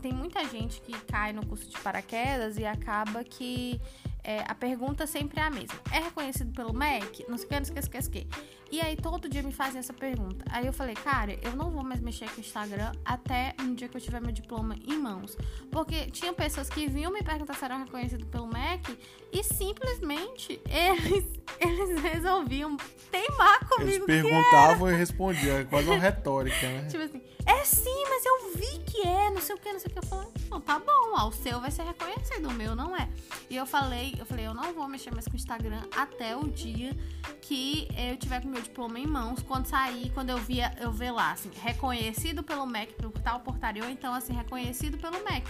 tem 0.00 0.12
muita 0.12 0.44
gente 0.48 0.80
que 0.80 0.92
cai 1.06 1.32
no 1.32 1.44
curso 1.46 1.68
de 1.68 1.78
paraquedas 1.78 2.58
e 2.58 2.64
acaba 2.64 3.22
que 3.22 3.80
é, 4.24 4.40
a 4.46 4.54
pergunta 4.54 5.06
sempre 5.06 5.40
é 5.40 5.44
a 5.44 5.50
mesma. 5.50 5.78
É 5.92 6.00
reconhecido 6.00 6.52
pelo 6.52 6.72
MEC? 6.72 7.26
Não 7.28 7.36
sei 7.36 7.46
o 7.46 7.48
que, 7.48 7.58
não 7.58 7.64
sei 7.64 7.72
o 7.72 7.74
que, 7.74 7.96
não 7.96 8.02
sei 8.02 8.08
o 8.08 8.10
que. 8.10 8.26
E 8.70 8.80
aí 8.80 8.96
todo 8.96 9.28
dia 9.28 9.42
me 9.42 9.52
fazem 9.52 9.78
essa 9.78 9.92
pergunta. 9.92 10.44
Aí 10.50 10.66
eu 10.66 10.72
falei, 10.72 10.94
cara, 10.94 11.38
eu 11.42 11.54
não 11.54 11.70
vou 11.70 11.84
mais 11.84 12.00
mexer 12.00 12.28
com 12.30 12.38
o 12.38 12.40
Instagram 12.40 12.92
até 13.04 13.54
no 13.60 13.74
dia 13.74 13.88
que 13.88 13.96
eu 13.96 14.00
tiver 14.00 14.20
meu 14.20 14.32
diploma 14.32 14.76
em 14.86 14.98
mãos. 14.98 15.36
Porque 15.70 16.06
tinha 16.10 16.32
pessoas 16.32 16.68
que 16.68 16.88
vinham 16.88 17.12
me 17.12 17.22
perguntar 17.22 17.54
se 17.54 17.64
eram 17.64 17.78
reconhecidos 17.78 18.26
pelo 18.28 18.46
MEC 18.46 18.98
e 19.32 19.42
simplesmente 19.44 20.60
eles, 20.68 21.24
eles 21.60 22.00
resolviam 22.02 22.76
teimar 23.10 23.68
comigo. 23.68 24.04
Eles 24.08 24.22
perguntavam 24.22 24.90
e 24.90 24.96
respondiam. 24.96 25.58
É 25.58 25.64
quase 25.64 25.88
uma 25.88 25.98
retórica, 25.98 26.66
né? 26.68 26.86
Tipo 26.90 27.04
assim, 27.04 27.22
é 27.46 27.64
sim, 27.64 28.04
mas 28.08 28.24
eu 28.24 28.52
vi 28.56 28.78
que 28.80 29.06
é, 29.06 29.30
não 29.30 29.40
sei 29.40 29.54
o 29.54 29.58
que, 29.58 29.72
não 29.72 29.78
sei 29.78 29.88
o 29.88 29.92
que. 29.92 29.98
Eu 29.98 30.02
falei, 30.02 30.28
não, 30.50 30.60
tá 30.60 30.78
bom, 30.78 31.14
ó, 31.16 31.28
o 31.28 31.32
seu 31.32 31.60
vai 31.60 31.70
ser 31.70 31.84
reconhecido, 31.84 32.48
o 32.48 32.52
meu 32.52 32.74
não 32.74 32.96
é. 32.96 33.08
E 33.48 33.56
eu 33.56 33.64
falei, 33.64 34.14
eu 34.18 34.26
falei, 34.26 34.46
eu 34.46 34.54
não 34.54 34.72
vou 34.72 34.88
mexer 34.88 35.12
mais 35.12 35.26
com 35.26 35.34
o 35.34 35.36
Instagram 35.36 35.82
até 35.96 36.36
o 36.36 36.48
dia 36.48 36.96
que 37.42 37.88
eu 37.96 38.16
tiver 38.16 38.42
com 38.42 38.48
meu 38.48 38.55
diploma 38.60 38.98
em 38.98 39.06
mãos. 39.06 39.42
Quando 39.42 39.66
sair, 39.66 40.10
quando 40.10 40.30
eu 40.30 40.38
via, 40.38 40.72
eu 40.80 40.90
ver 40.92 41.10
lá, 41.10 41.32
assim, 41.32 41.50
reconhecido 41.62 42.42
pelo 42.42 42.66
MEC, 42.66 42.94
por 42.94 43.10
tal 43.20 43.40
portaria, 43.40 43.84
ou 43.84 43.90
então, 43.90 44.14
assim, 44.14 44.32
reconhecido 44.32 44.98
pelo 44.98 45.22
MEC. 45.24 45.46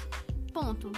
Ponto. 0.52 0.92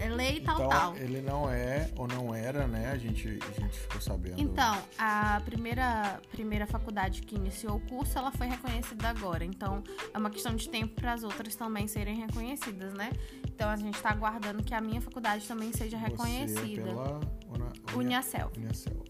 É 0.00 0.08
lei 0.08 0.40
tal, 0.40 0.54
então, 0.56 0.68
tal. 0.68 0.96
Ele 0.96 1.20
não 1.20 1.50
é 1.50 1.90
ou 1.96 2.06
não 2.06 2.32
era, 2.32 2.66
né? 2.66 2.90
A 2.92 2.96
gente, 2.96 3.26
a 3.28 3.60
gente 3.60 3.78
ficou 3.80 4.00
sabendo. 4.00 4.40
Então, 4.40 4.78
a 4.96 5.40
primeira, 5.44 6.20
primeira 6.30 6.66
faculdade 6.66 7.22
que 7.22 7.34
iniciou 7.34 7.76
o 7.76 7.80
curso, 7.80 8.16
ela 8.16 8.30
foi 8.30 8.46
reconhecida 8.46 9.08
agora. 9.08 9.44
Então, 9.44 9.82
é 10.14 10.18
uma 10.18 10.30
questão 10.30 10.54
de 10.54 10.68
tempo 10.68 10.94
para 10.94 11.14
as 11.14 11.24
outras 11.24 11.56
também 11.56 11.88
serem 11.88 12.14
reconhecidas, 12.14 12.94
né? 12.94 13.10
Então, 13.46 13.68
a 13.68 13.76
gente 13.76 13.94
está 13.94 14.10
aguardando 14.10 14.62
que 14.62 14.72
a 14.72 14.80
minha 14.80 15.00
faculdade 15.00 15.46
também 15.48 15.72
seja 15.72 15.98
reconhecida. 15.98 16.60
Você 16.60 16.80
é 16.80 16.84
pela 16.84 17.20
Una, 17.48 17.72
Uniacel. 17.96 18.52
Uniacel. 18.56 19.04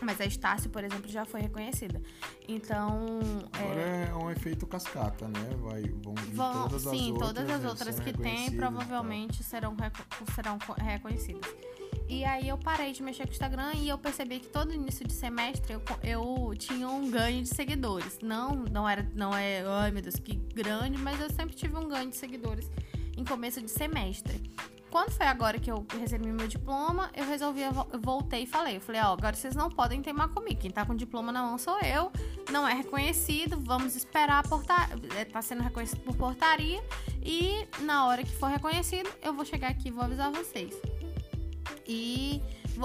Mas 0.00 0.20
a 0.20 0.24
Estácio, 0.24 0.70
por 0.70 0.84
exemplo, 0.84 1.08
já 1.08 1.24
foi 1.24 1.40
reconhecida. 1.40 2.00
Então. 2.46 3.06
Agora 3.52 3.80
é, 3.80 4.08
é 4.10 4.14
um 4.14 4.30
efeito 4.30 4.66
cascata, 4.66 5.26
né? 5.26 5.50
Vai, 5.60 5.82
vão 5.82 6.14
vir 6.14 6.34
vão, 6.34 6.68
todas 6.68 6.82
sim, 6.82 7.12
as 7.12 7.18
todas 7.18 7.50
as 7.50 7.64
outras 7.64 8.00
que 8.00 8.12
tem 8.12 8.56
provavelmente 8.56 9.42
serão, 9.42 9.76
serão 10.34 10.58
reconhecidas. 10.76 11.48
E 12.08 12.24
aí 12.24 12.48
eu 12.48 12.56
parei 12.56 12.92
de 12.92 13.02
mexer 13.02 13.24
com 13.24 13.30
o 13.30 13.32
Instagram 13.32 13.72
e 13.74 13.88
eu 13.88 13.98
percebi 13.98 14.40
que 14.40 14.46
todo 14.46 14.72
início 14.72 15.06
de 15.06 15.12
semestre 15.12 15.74
eu, 15.74 15.82
eu 16.02 16.54
tinha 16.56 16.88
um 16.88 17.10
ganho 17.10 17.42
de 17.42 17.48
seguidores. 17.48 18.18
Não, 18.22 18.54
não 18.54 18.88
era, 18.88 19.06
não 19.14 19.36
é, 19.36 19.62
ai 19.66 19.90
meu 19.90 20.00
Deus, 20.00 20.16
que 20.16 20.34
grande, 20.34 20.96
mas 20.96 21.20
eu 21.20 21.30
sempre 21.30 21.54
tive 21.54 21.76
um 21.76 21.86
ganho 21.86 22.08
de 22.08 22.16
seguidores 22.16 22.70
em 23.14 23.24
começo 23.24 23.60
de 23.60 23.70
semestre. 23.70 24.40
Quando 24.90 25.10
foi 25.10 25.26
agora 25.26 25.58
que 25.58 25.70
eu 25.70 25.86
recebi 26.00 26.26
meu 26.32 26.48
diploma, 26.48 27.10
eu 27.14 27.26
resolvi, 27.26 27.62
eu 27.62 27.72
voltei 28.00 28.44
e 28.44 28.46
falei. 28.46 28.76
Eu 28.76 28.80
falei, 28.80 29.00
ó, 29.00 29.12
agora 29.12 29.36
vocês 29.36 29.54
não 29.54 29.70
podem 29.70 30.00
teimar 30.00 30.28
comigo. 30.28 30.60
Quem 30.60 30.70
tá 30.70 30.84
com 30.86 30.94
diploma 30.94 31.30
na 31.30 31.42
mão 31.42 31.58
sou 31.58 31.78
eu. 31.80 32.10
Não 32.50 32.66
é 32.66 32.72
reconhecido, 32.72 33.60
vamos 33.60 33.94
esperar 33.94 34.44
a 34.44 34.48
portaria. 34.48 34.96
É, 35.16 35.24
tá 35.24 35.42
sendo 35.42 35.62
reconhecido 35.62 36.00
por 36.00 36.16
portaria. 36.16 36.82
E 37.22 37.66
na 37.80 38.06
hora 38.06 38.22
que 38.22 38.32
for 38.32 38.46
reconhecido, 38.46 39.10
eu 39.22 39.34
vou 39.34 39.44
chegar 39.44 39.68
aqui 39.68 39.88
e 39.88 39.90
vou 39.90 40.04
avisar 40.04 40.30
vocês. 40.32 40.74
E 41.86 42.42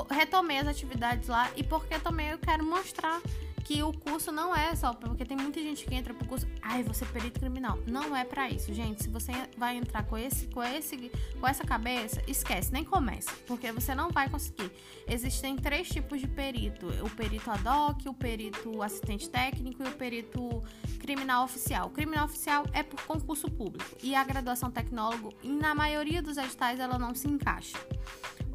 retomei 0.09 0.57
as 0.57 0.67
atividades 0.67 1.29
lá. 1.29 1.49
E 1.55 1.63
porque 1.63 1.97
também 1.99 2.29
eu 2.29 2.37
quero 2.37 2.65
mostrar 2.65 3.21
que 3.63 3.81
o 3.81 3.93
curso 3.93 4.31
não 4.31 4.55
é 4.55 4.75
só 4.75 4.93
porque 4.93 5.25
tem 5.25 5.37
muita 5.37 5.61
gente 5.61 5.85
que 5.85 5.95
entra 5.95 6.13
pro 6.13 6.27
curso, 6.27 6.47
ai, 6.61 6.83
você 6.83 7.05
perito 7.05 7.39
criminal. 7.39 7.79
Não 7.87 8.15
é 8.15 8.25
para 8.25 8.49
isso, 8.49 8.73
gente. 8.73 9.03
Se 9.03 9.09
você 9.09 9.31
vai 9.57 9.77
entrar 9.77 10.03
com 10.03 10.17
esse 10.17 10.47
com 10.47 10.61
esse 10.61 11.11
com 11.39 11.47
essa 11.47 11.63
cabeça, 11.63 12.21
esquece, 12.27 12.71
nem 12.71 12.83
comece, 12.83 13.29
porque 13.47 13.71
você 13.71 13.95
não 13.95 14.09
vai 14.09 14.29
conseguir. 14.29 14.71
Existem 15.07 15.55
três 15.55 15.87
tipos 15.87 16.19
de 16.19 16.27
perito: 16.27 16.87
o 17.03 17.09
perito 17.09 17.49
ad 17.49 17.67
hoc, 17.67 18.05
o 18.07 18.13
perito 18.13 18.81
assistente 18.81 19.29
técnico 19.29 19.83
e 19.83 19.87
o 19.87 19.91
perito 19.93 20.63
criminal 20.99 21.45
oficial. 21.45 21.87
O 21.87 21.91
criminal 21.91 22.25
oficial 22.25 22.65
é 22.73 22.83
por 22.83 23.01
concurso 23.03 23.49
público 23.49 23.85
e 24.01 24.15
a 24.15 24.23
graduação 24.23 24.69
tecnólogo, 24.69 25.33
na 25.43 25.73
maioria 25.73 26.21
dos 26.21 26.37
editais, 26.37 26.79
ela 26.79 26.97
não 26.97 27.15
se 27.15 27.27
encaixa. 27.27 27.77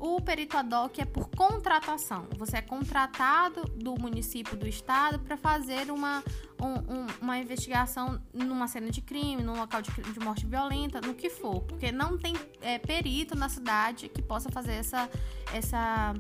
O 0.00 0.20
perito 0.20 0.56
ad 0.56 0.72
hoc 0.72 0.98
é 1.00 1.04
por 1.04 1.28
contratação. 1.30 2.28
Você 2.36 2.58
é 2.58 2.62
contratado 2.62 3.64
do 3.76 3.98
município, 3.98 4.56
do 4.56 4.66
estado, 4.66 5.18
para 5.18 5.36
fazer 5.36 5.90
uma, 5.90 6.22
um, 6.60 6.74
um, 6.74 7.06
uma 7.20 7.38
investigação 7.38 8.20
numa 8.32 8.68
cena 8.68 8.90
de 8.90 9.00
crime, 9.00 9.42
num 9.42 9.56
local 9.56 9.82
de, 9.82 9.90
de 9.90 10.20
morte 10.20 10.46
violenta, 10.46 11.00
no 11.00 11.14
que 11.14 11.28
for. 11.28 11.62
Porque 11.62 11.90
não 11.90 12.16
tem 12.16 12.34
é, 12.60 12.78
perito 12.78 13.36
na 13.36 13.48
cidade 13.48 14.08
que 14.08 14.22
possa 14.22 14.50
fazer 14.50 14.74
essa, 14.74 15.10
essa, 15.52 16.14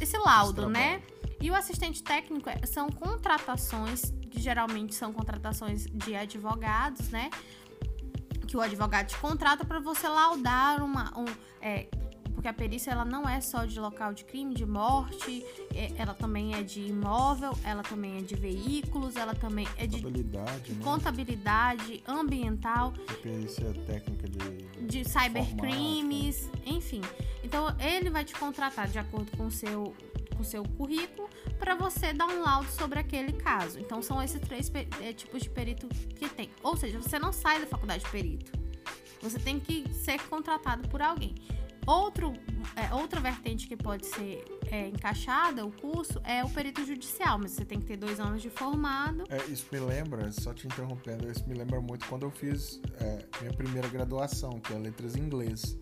esse 0.00 0.16
laudo, 0.16 0.68
né? 0.68 1.02
E 1.38 1.50
o 1.50 1.54
assistente 1.54 2.02
técnico 2.02 2.48
é, 2.48 2.64
são 2.66 2.88
contratações, 2.88 4.12
que 4.30 4.40
geralmente 4.40 4.94
são 4.94 5.12
contratações 5.12 5.86
de 5.86 6.14
advogados, 6.14 7.10
né? 7.10 7.28
Que 8.46 8.56
o 8.56 8.60
advogado 8.60 9.08
te 9.08 9.18
contrata 9.18 9.64
para 9.64 9.80
você 9.80 10.08
laudar 10.08 10.82
uma. 10.82 11.12
Um, 11.18 11.24
é, 11.60 11.88
porque 12.42 12.48
a 12.48 12.52
perícia 12.52 12.90
ela 12.90 13.04
não 13.04 13.28
é 13.28 13.40
só 13.40 13.64
de 13.64 13.78
local 13.78 14.12
de 14.12 14.24
crime, 14.24 14.52
de 14.52 14.66
morte, 14.66 15.46
é, 15.72 15.92
ela 15.96 16.12
também 16.12 16.56
é 16.56 16.62
de 16.64 16.80
imóvel, 16.80 17.56
ela 17.62 17.84
também 17.84 18.18
é 18.18 18.20
de 18.20 18.34
veículos, 18.34 19.14
ela 19.14 19.32
também 19.32 19.64
é 19.76 19.86
de 19.86 20.02
contabilidade, 20.02 20.72
né? 20.72 20.82
contabilidade 20.82 22.02
ambiental, 22.04 22.92
a 23.06 23.12
perícia 23.14 23.72
técnica 23.86 24.28
de, 24.28 24.88
de 24.88 25.08
cybercrimes, 25.08 26.50
enfim. 26.66 27.00
Então 27.44 27.68
ele 27.78 28.10
vai 28.10 28.24
te 28.24 28.34
contratar 28.34 28.88
de 28.88 28.98
acordo 28.98 29.30
com 29.36 29.46
o 29.46 29.50
seu 29.50 29.94
com 30.36 30.42
seu 30.42 30.64
currículo 30.64 31.30
para 31.60 31.76
você 31.76 32.12
dar 32.12 32.26
um 32.26 32.42
laudo 32.42 32.68
sobre 32.72 32.98
aquele 32.98 33.34
caso. 33.34 33.78
Então 33.78 34.02
são 34.02 34.20
esses 34.20 34.40
três 34.40 34.68
é, 35.00 35.12
tipos 35.12 35.42
de 35.42 35.50
perito 35.50 35.86
que 36.16 36.28
tem. 36.28 36.50
Ou 36.60 36.76
seja, 36.76 36.98
você 36.98 37.20
não 37.20 37.32
sai 37.32 37.60
da 37.60 37.66
faculdade 37.66 38.02
de 38.02 38.10
perito. 38.10 38.50
Você 39.20 39.38
tem 39.38 39.60
que 39.60 39.88
ser 39.94 40.20
contratado 40.22 40.88
por 40.88 41.00
alguém. 41.00 41.36
Outro, 41.86 42.32
é, 42.76 42.94
outra 42.94 43.20
vertente 43.20 43.66
que 43.66 43.76
pode 43.76 44.06
ser 44.06 44.44
é, 44.70 44.88
encaixada, 44.88 45.66
o 45.66 45.72
curso, 45.72 46.20
é 46.24 46.44
o 46.44 46.48
perito 46.48 46.84
judicial, 46.86 47.38
mas 47.38 47.52
você 47.52 47.64
tem 47.64 47.80
que 47.80 47.86
ter 47.86 47.96
dois 47.96 48.20
anos 48.20 48.40
de 48.40 48.50
formado. 48.50 49.24
É, 49.28 49.38
isso 49.50 49.66
me 49.72 49.80
lembra, 49.80 50.30
só 50.30 50.54
te 50.54 50.66
interrompendo, 50.66 51.30
isso 51.30 51.46
me 51.48 51.54
lembra 51.54 51.80
muito 51.80 52.06
quando 52.06 52.22
eu 52.22 52.30
fiz 52.30 52.80
é, 53.00 53.24
minha 53.40 53.52
primeira 53.52 53.88
graduação, 53.88 54.60
que 54.60 54.72
é 54.72 54.78
Letras 54.78 55.16
em 55.16 55.20
Inglês. 55.20 55.76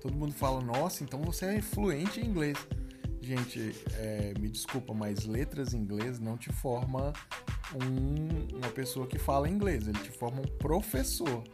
Todo 0.00 0.16
mundo 0.16 0.32
fala, 0.32 0.62
nossa, 0.62 1.04
então 1.04 1.20
você 1.20 1.46
é 1.56 1.62
fluente 1.62 2.20
em 2.20 2.24
inglês. 2.24 2.56
Gente, 3.20 3.74
é, 3.94 4.32
me 4.38 4.48
desculpa, 4.48 4.94
mas 4.94 5.24
letras 5.24 5.74
em 5.74 5.78
inglês 5.78 6.18
não 6.18 6.38
te 6.38 6.50
forma 6.50 7.12
um, 7.74 8.56
uma 8.56 8.70
pessoa 8.70 9.06
que 9.06 9.18
fala 9.18 9.48
inglês, 9.48 9.86
ele 9.86 9.98
te 9.98 10.10
forma 10.10 10.40
um 10.40 10.58
professor. 10.58 11.44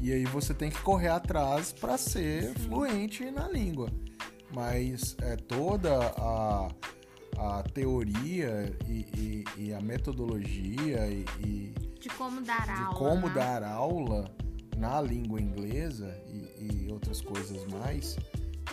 E 0.00 0.12
aí 0.12 0.24
você 0.24 0.52
tem 0.52 0.70
que 0.70 0.80
correr 0.82 1.08
atrás 1.08 1.72
para 1.72 1.96
ser 1.96 2.54
fluente 2.60 3.30
na 3.30 3.48
língua. 3.48 3.90
Mas 4.52 5.16
é 5.22 5.36
toda 5.36 5.90
a, 6.16 6.68
a 7.38 7.62
teoria 7.62 8.76
e, 8.86 9.06
e, 9.16 9.44
e 9.56 9.74
a 9.74 9.80
metodologia 9.80 11.06
e, 11.08 11.24
e, 11.40 11.74
de 11.98 12.08
como 12.10 12.40
dar 12.40 12.64
de 12.64 12.70
aula, 12.70 12.94
como 12.94 13.28
né? 13.28 13.34
dar 13.34 13.64
aula 13.64 14.30
na 14.76 15.00
língua 15.00 15.40
inglesa 15.40 16.14
e, 16.28 16.88
outras 16.90 17.20
coisas 17.20 17.64
mais, 17.66 18.16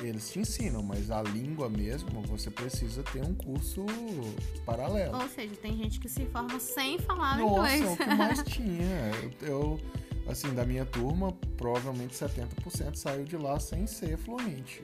eles 0.01 0.31
te 0.31 0.39
ensinam, 0.39 0.81
mas 0.81 1.11
a 1.11 1.21
língua 1.21 1.69
mesmo, 1.69 2.21
você 2.21 2.49
precisa 2.49 3.03
ter 3.03 3.21
um 3.21 3.33
curso 3.33 3.85
paralelo. 4.65 5.17
Ou 5.17 5.27
seja, 5.29 5.55
tem 5.55 5.77
gente 5.77 5.99
que 5.99 6.07
se 6.07 6.25
forma 6.27 6.59
sem 6.59 6.97
falar 6.99 7.37
Nossa, 7.37 7.75
inglês. 7.75 7.81
é 7.83 7.93
o 7.93 7.97
que 7.97 8.15
mais 8.15 8.43
tinha. 8.47 9.11
Eu, 9.41 9.47
eu, 9.47 9.79
assim, 10.27 10.53
da 10.53 10.65
minha 10.65 10.85
turma, 10.85 11.31
provavelmente 11.57 12.13
70% 12.15 12.95
saiu 12.95 13.23
de 13.25 13.37
lá 13.37 13.59
sem 13.59 13.85
ser 13.87 14.17
fluente. 14.17 14.83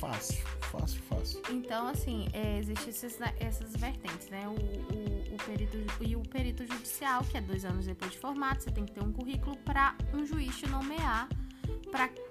Fácil, 0.00 0.44
fácil, 0.70 1.00
fácil. 1.02 1.42
Então, 1.50 1.86
assim, 1.86 2.28
é, 2.32 2.58
existem 2.58 2.88
esses- 2.90 3.18
essas 3.40 3.72
vertentes, 3.76 4.28
né? 4.28 4.46
O, 4.48 4.52
o, 4.52 5.34
o 5.34 5.36
perito, 5.46 5.76
e 6.02 6.16
o 6.16 6.20
perito 6.22 6.66
judicial, 6.66 7.22
que 7.24 7.36
é 7.38 7.40
dois 7.40 7.64
anos 7.64 7.86
depois 7.86 8.10
de 8.12 8.18
formado, 8.18 8.60
você 8.60 8.70
tem 8.70 8.84
que 8.84 8.92
ter 8.92 9.02
um 9.02 9.12
currículo 9.12 9.56
para 9.58 9.96
um 10.12 10.26
juiz 10.26 10.56
te 10.58 10.68
nomear 10.68 11.28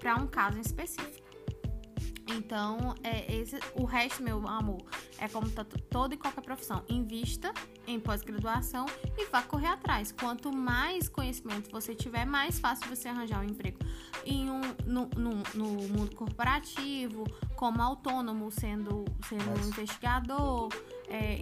para 0.00 0.14
um 0.16 0.26
caso 0.26 0.60
específico. 0.60 1.25
Então, 2.28 2.94
é 3.04 3.32
esse, 3.32 3.58
o 3.74 3.84
resto, 3.84 4.22
meu 4.22 4.46
amor, 4.48 4.82
é 5.18 5.28
como 5.28 5.48
to- 5.48 5.64
toda 5.88 6.14
e 6.14 6.18
qualquer 6.18 6.42
profissão. 6.42 6.82
Invista 6.88 7.52
em 7.86 8.00
pós-graduação 8.00 8.86
e 9.16 9.26
vá 9.26 9.42
correr 9.42 9.68
atrás. 9.68 10.10
Quanto 10.12 10.52
mais 10.52 11.08
conhecimento 11.08 11.70
você 11.70 11.94
tiver, 11.94 12.24
mais 12.26 12.58
fácil 12.58 12.88
você 12.88 13.08
arranjar 13.08 13.40
um 13.40 13.44
emprego 13.44 13.78
em 14.24 14.50
um, 14.50 14.60
no, 14.84 15.08
no, 15.16 15.42
no 15.54 15.88
mundo 15.88 16.14
corporativo, 16.16 17.24
como 17.54 17.80
autônomo, 17.80 18.50
sendo, 18.50 19.04
sendo 19.28 19.44
Mas- 19.46 19.64
um 19.64 19.68
investigador, 19.68 20.68
é, 21.08 21.36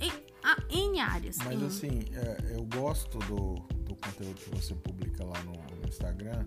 em, 0.00 0.12
a- 0.42 0.56
em 0.70 1.00
áreas. 1.00 1.36
Mas 1.44 1.60
em- 1.60 1.66
assim, 1.66 2.00
é, 2.14 2.54
eu 2.56 2.64
gosto 2.64 3.18
do, 3.18 3.54
do 3.84 3.94
conteúdo 3.96 4.34
que 4.34 4.50
você 4.50 4.74
publica 4.74 5.24
lá 5.24 5.38
no, 5.42 5.52
no 5.52 5.86
Instagram, 5.88 6.46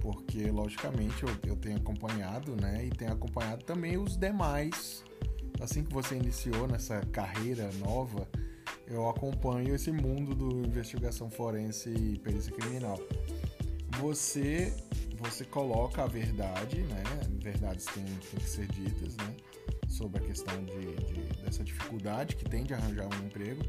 porque 0.00 0.50
logicamente 0.50 1.22
eu, 1.22 1.30
eu 1.46 1.56
tenho 1.56 1.76
acompanhado, 1.76 2.56
né? 2.56 2.84
E 2.84 2.90
tenho 2.90 3.12
acompanhado 3.12 3.64
também 3.64 3.96
os 3.96 4.16
demais. 4.16 5.04
Assim 5.60 5.84
que 5.84 5.92
você 5.92 6.16
iniciou 6.16 6.66
nessa 6.66 7.00
carreira 7.12 7.70
nova, 7.78 8.28
eu 8.86 9.08
acompanho 9.08 9.74
esse 9.74 9.92
mundo 9.92 10.34
do 10.34 10.66
investigação 10.66 11.30
forense 11.30 11.88
e 11.90 12.18
perícia 12.18 12.52
criminal. 12.52 12.98
Você 14.00 14.72
você 15.18 15.44
coloca 15.44 16.02
a 16.02 16.06
verdade, 16.08 16.80
né? 16.82 17.02
Verdades 17.40 17.84
têm, 17.86 18.04
têm 18.04 18.40
que 18.40 18.48
ser 18.50 18.66
ditas, 18.66 19.16
né? 19.16 19.36
Sobre 19.86 20.18
a 20.20 20.26
questão 20.26 20.64
de, 20.64 20.96
de- 20.96 21.42
dessa 21.42 21.62
dificuldade 21.62 22.34
que 22.34 22.44
tem 22.44 22.64
de 22.64 22.74
arranjar 22.74 23.06
um 23.06 23.26
emprego. 23.26 23.62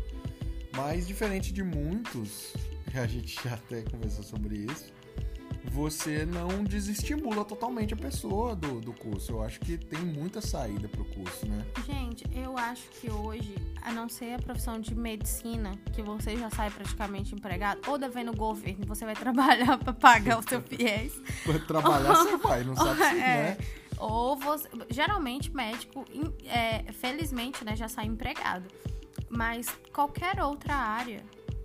Mas 0.76 1.06
diferente 1.06 1.54
de 1.54 1.62
muitos, 1.62 2.54
a 2.96 3.06
gente 3.06 3.36
já 3.44 3.54
até 3.54 3.84
conversou 3.84 4.24
sobre 4.24 4.58
isso, 4.58 4.92
você 5.72 6.26
não 6.26 6.64
desestimula 6.64 7.44
totalmente 7.46 7.94
a 7.94 7.98
pessoa 7.98 8.56
do, 8.56 8.80
do 8.82 8.94
curso. 8.94 9.32
Eu 9.34 9.44
acho 9.44 9.60
que 9.60 9.78
tem 9.78 10.00
muita 10.00 10.42
saída 10.42 10.88
pro 10.88 11.06
curso, 11.06 11.46
né? 11.48 11.66
Gente, 11.86 12.26
eu 12.36 12.58
acho 12.58 12.88
que 12.90 13.10
hoje, 13.10 13.56
a 13.82 13.92
não 13.92 14.10
ser 14.10 14.34
a 14.36 14.40
profissão 14.40 14.80
de 14.80 14.94
medicina, 14.94 15.72
que 15.94 16.02
você 16.02 16.36
já 16.38 16.50
sai 16.50 16.70
praticamente 16.70 17.34
empregado, 17.34 17.82
ou 17.88 17.98
devendo 17.98 18.36
governo, 18.36 18.86
você 18.86 19.06
vai 19.06 19.16
trabalhar 19.16 19.78
para 19.78 19.94
pagar 19.94 20.40
o 20.40 20.44
seu 20.48 20.62
fiéis. 20.62 21.14
Trabalhar, 21.68 22.14
você 22.14 22.38
vai, 22.38 22.64
não 22.64 22.76
sabe 22.76 22.98
se, 22.98 23.04
É. 23.16 23.18
né? 23.18 23.58
Ou 23.98 24.36
você. 24.36 24.68
Geralmente, 24.90 25.56
médico, 25.56 26.04
é, 26.46 26.92
felizmente, 26.94 27.64
né, 27.64 27.76
já 27.76 27.88
sai 27.88 28.06
empregado. 28.06 28.66
Mas 29.30 29.68
qualquer 29.92 30.42
outra 30.44 30.76
área, 30.76 31.24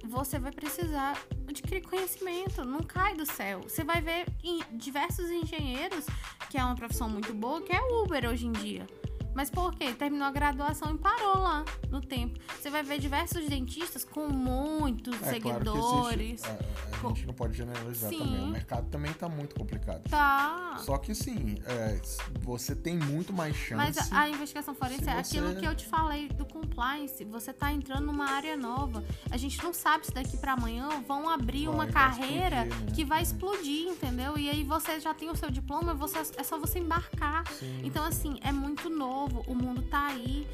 você 0.08 0.38
vai 0.38 0.50
precisar 0.50 1.22
adquirir 1.46 1.82
conhecimento. 1.82 2.64
Não 2.64 2.80
cai 2.80 3.14
do 3.14 3.26
céu. 3.26 3.60
Você 3.60 3.84
vai 3.84 4.00
ver 4.00 4.26
diversos 4.72 5.28
engenheiros, 5.30 6.06
que 6.50 6.56
é 6.58 6.64
uma 6.64 6.74
profissão 6.74 7.08
muito 7.08 7.32
boa, 7.34 7.60
que 7.60 7.72
é 7.72 7.80
Uber 7.80 8.28
hoje 8.28 8.46
em 8.46 8.52
dia. 8.52 8.86
Mas 9.34 9.50
por 9.50 9.74
quê? 9.74 9.92
Terminou 9.92 10.26
a 10.26 10.30
graduação 10.32 10.94
e 10.94 10.98
parou 10.98 11.38
lá 11.38 11.64
no 11.90 12.00
tempo. 12.00 12.38
Você 12.60 12.70
vai 12.70 12.82
ver 12.82 12.98
diversos 12.98 13.46
dentistas 13.48 14.04
com 14.04 14.28
muitos 14.28 15.14
É 15.14 15.18
claro 15.18 15.60
que 15.60 15.70
seguidores. 15.70 16.20
existe. 16.44 16.48
A, 16.48 17.06
a 17.06 17.08
gente 17.08 17.26
não 17.26 17.34
pode 17.34 17.56
generalizar 17.56 18.10
Sim. 18.10 18.18
também. 18.18 18.42
O 18.42 18.46
mercado 18.48 18.88
também 18.90 19.12
tá 19.12 19.28
muito 19.28 19.54
complicado. 19.54 20.02
Tá. 20.10 20.76
Só 20.78 20.98
que 20.98 21.14
sim, 21.14 21.56
é, 21.66 22.00
você 22.40 22.74
tem 22.74 22.96
muito 22.96 23.32
mais 23.32 23.54
chance. 23.54 23.74
Mas 23.76 24.12
a, 24.12 24.20
a 24.22 24.28
investigação 24.28 24.74
forense 24.74 25.04
se 25.04 25.10
é 25.10 25.12
aquilo 25.18 25.48
você- 25.54 25.60
que 25.60 25.66
eu 25.66 25.74
te 25.76 25.86
falei 25.86 26.28
do 26.28 26.44
compliance. 26.44 27.24
Você 27.26 27.52
tá 27.52 27.72
entrando 27.72 28.06
numa 28.06 28.28
área 28.30 28.56
nova. 28.56 29.04
A 29.30 29.36
gente 29.36 29.62
não 29.62 29.72
sabe 29.72 30.06
se 30.06 30.12
daqui 30.12 30.36
pra 30.36 30.54
amanhã 30.54 30.88
vão 31.06 31.28
abrir 31.28 31.66
Vai, 31.66 31.74
uma 31.74 31.84
vai 31.84 31.92
carreira 31.92 32.62
explodir, 32.66 32.86
né? 32.86 32.92
que 32.94 33.04
vai 33.04 33.18
É. 33.20 33.22
explodir, 33.22 33.88
entendeu? 33.88 34.36
E 34.38 34.50
aí 34.50 34.64
você 34.64 34.98
já 34.98 35.14
tem 35.14 35.30
o 35.30 35.36
seu 35.36 35.50
diploma, 35.50 35.94
você, 35.94 36.18
é 36.36 36.42
só 36.42 36.58
você 36.58 36.78
embarcar. 36.80 37.46
Sim. 37.52 37.80
Então, 37.84 38.04
assim, 38.04 38.38
é 38.42 38.50
muito 38.50 38.88
novo. 38.90 39.27
O 39.46 39.54
mundo 39.54 39.82
tá 39.82 40.06
aí 40.08 40.46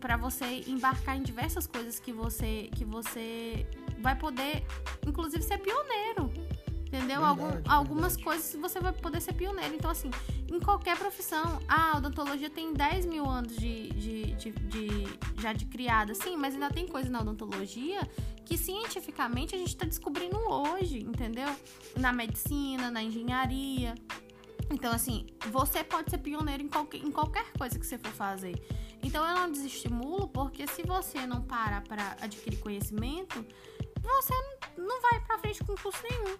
pra 0.00 0.16
você 0.16 0.64
embarcar 0.66 1.16
em 1.16 1.22
diversas 1.22 1.66
coisas 1.66 1.98
que 2.00 2.12
você, 2.12 2.70
que 2.74 2.84
você 2.84 3.66
vai 3.98 4.16
poder, 4.16 4.64
inclusive, 5.06 5.42
ser 5.42 5.58
pioneiro. 5.58 6.32
Entendeu? 6.86 7.24
Algum- 7.24 7.44
Verdade, 7.50 7.68
algumas 7.68 8.16
verdade. 8.16 8.24
coisas 8.24 8.56
você 8.60 8.80
vai 8.80 8.92
poder 8.92 9.20
ser 9.20 9.32
pioneiro. 9.34 9.74
Então, 9.76 9.90
assim, 9.90 10.10
em 10.50 10.58
qualquer 10.58 10.98
profissão. 10.98 11.60
A 11.68 11.98
odontologia 11.98 12.50
tem 12.50 12.72
10 12.74 13.06
mil 13.06 13.24
anos 13.28 13.54
de, 13.56 13.90
de, 13.90 14.22
de, 14.34 14.50
de- 14.50 15.18
já 15.40 15.52
de 15.52 15.66
criada, 15.66 16.14
sim, 16.14 16.36
mas 16.36 16.54
ainda 16.54 16.68
tem 16.68 16.88
coisa 16.88 17.08
na 17.08 17.20
odontologia 17.20 18.00
que 18.44 18.58
cientificamente 18.58 19.54
a 19.54 19.58
gente 19.58 19.76
tá 19.76 19.86
descobrindo 19.86 20.36
hoje, 20.36 20.98
entendeu? 20.98 21.48
Na 21.96 22.12
medicina, 22.12 22.90
na 22.90 23.00
engenharia. 23.00 23.94
Então, 24.70 24.92
assim, 24.92 25.26
você 25.50 25.82
pode 25.82 26.10
ser 26.10 26.18
pioneiro 26.18 26.62
em 26.62 26.68
qualquer, 26.68 26.98
em 26.98 27.10
qualquer 27.10 27.44
coisa 27.58 27.78
que 27.78 27.84
você 27.84 27.98
for 27.98 28.12
fazer. 28.12 28.54
Então, 29.02 29.26
eu 29.26 29.34
não 29.34 29.50
desestimulo, 29.50 30.28
porque 30.28 30.66
se 30.66 30.82
você 30.82 31.26
não 31.26 31.42
parar 31.42 31.82
para 31.82 32.16
adquirir 32.20 32.58
conhecimento, 32.60 33.44
você 34.02 34.34
não 34.78 35.02
vai 35.02 35.20
pra 35.20 35.38
frente 35.38 35.64
com 35.64 35.74
curso 35.74 36.02
nenhum. 36.08 36.36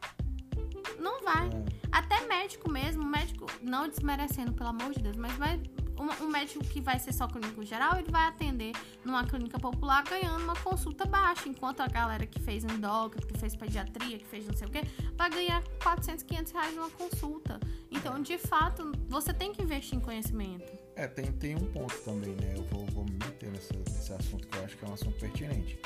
Não 0.98 1.22
vai. 1.22 1.48
É. 1.48 1.80
Até 1.90 2.26
médico 2.26 2.70
mesmo, 2.70 3.04
médico, 3.04 3.46
não 3.60 3.88
desmerecendo, 3.88 4.52
pelo 4.52 4.70
amor 4.70 4.92
de 4.92 5.00
Deus, 5.00 5.16
mas 5.16 5.32
vai, 5.34 5.60
um, 6.00 6.24
um 6.24 6.28
médico 6.28 6.64
que 6.64 6.80
vai 6.80 6.98
ser 6.98 7.12
só 7.12 7.28
clínico 7.28 7.64
geral, 7.64 7.98
ele 7.98 8.10
vai 8.10 8.26
atender 8.26 8.72
numa 9.04 9.24
clínica 9.24 9.58
popular 9.58 10.02
ganhando 10.04 10.42
uma 10.42 10.56
consulta 10.56 11.04
baixa, 11.04 11.48
enquanto 11.48 11.80
a 11.80 11.86
galera 11.86 12.26
que 12.26 12.40
fez 12.40 12.64
endócrino, 12.64 13.26
que 13.26 13.38
fez 13.38 13.54
pediatria, 13.54 14.18
que 14.18 14.26
fez 14.26 14.46
não 14.46 14.56
sei 14.56 14.66
o 14.66 14.70
quê, 14.70 14.82
vai 15.16 15.28
ganhar 15.30 15.62
400, 15.82 16.24
500 16.24 16.52
reais 16.52 16.74
numa 16.74 16.90
consulta. 16.90 17.60
Então, 17.90 18.20
de 18.22 18.38
fato, 18.38 18.92
você 19.08 19.32
tem 19.34 19.52
que 19.52 19.62
investir 19.62 19.96
em 19.96 20.00
conhecimento. 20.00 20.72
É, 20.96 21.06
tem, 21.06 21.30
tem 21.32 21.54
um 21.54 21.66
ponto 21.72 21.94
também, 22.00 22.34
né? 22.36 22.54
Eu 22.56 22.64
vou, 22.64 22.86
vou 22.86 23.04
me 23.04 23.12
meter 23.12 23.50
nesse 23.50 24.12
assunto 24.12 24.46
que 24.48 24.56
eu 24.56 24.64
acho 24.64 24.76
que 24.76 24.84
é 24.84 24.88
um 24.88 24.94
assunto 24.94 25.18
pertinente. 25.18 25.78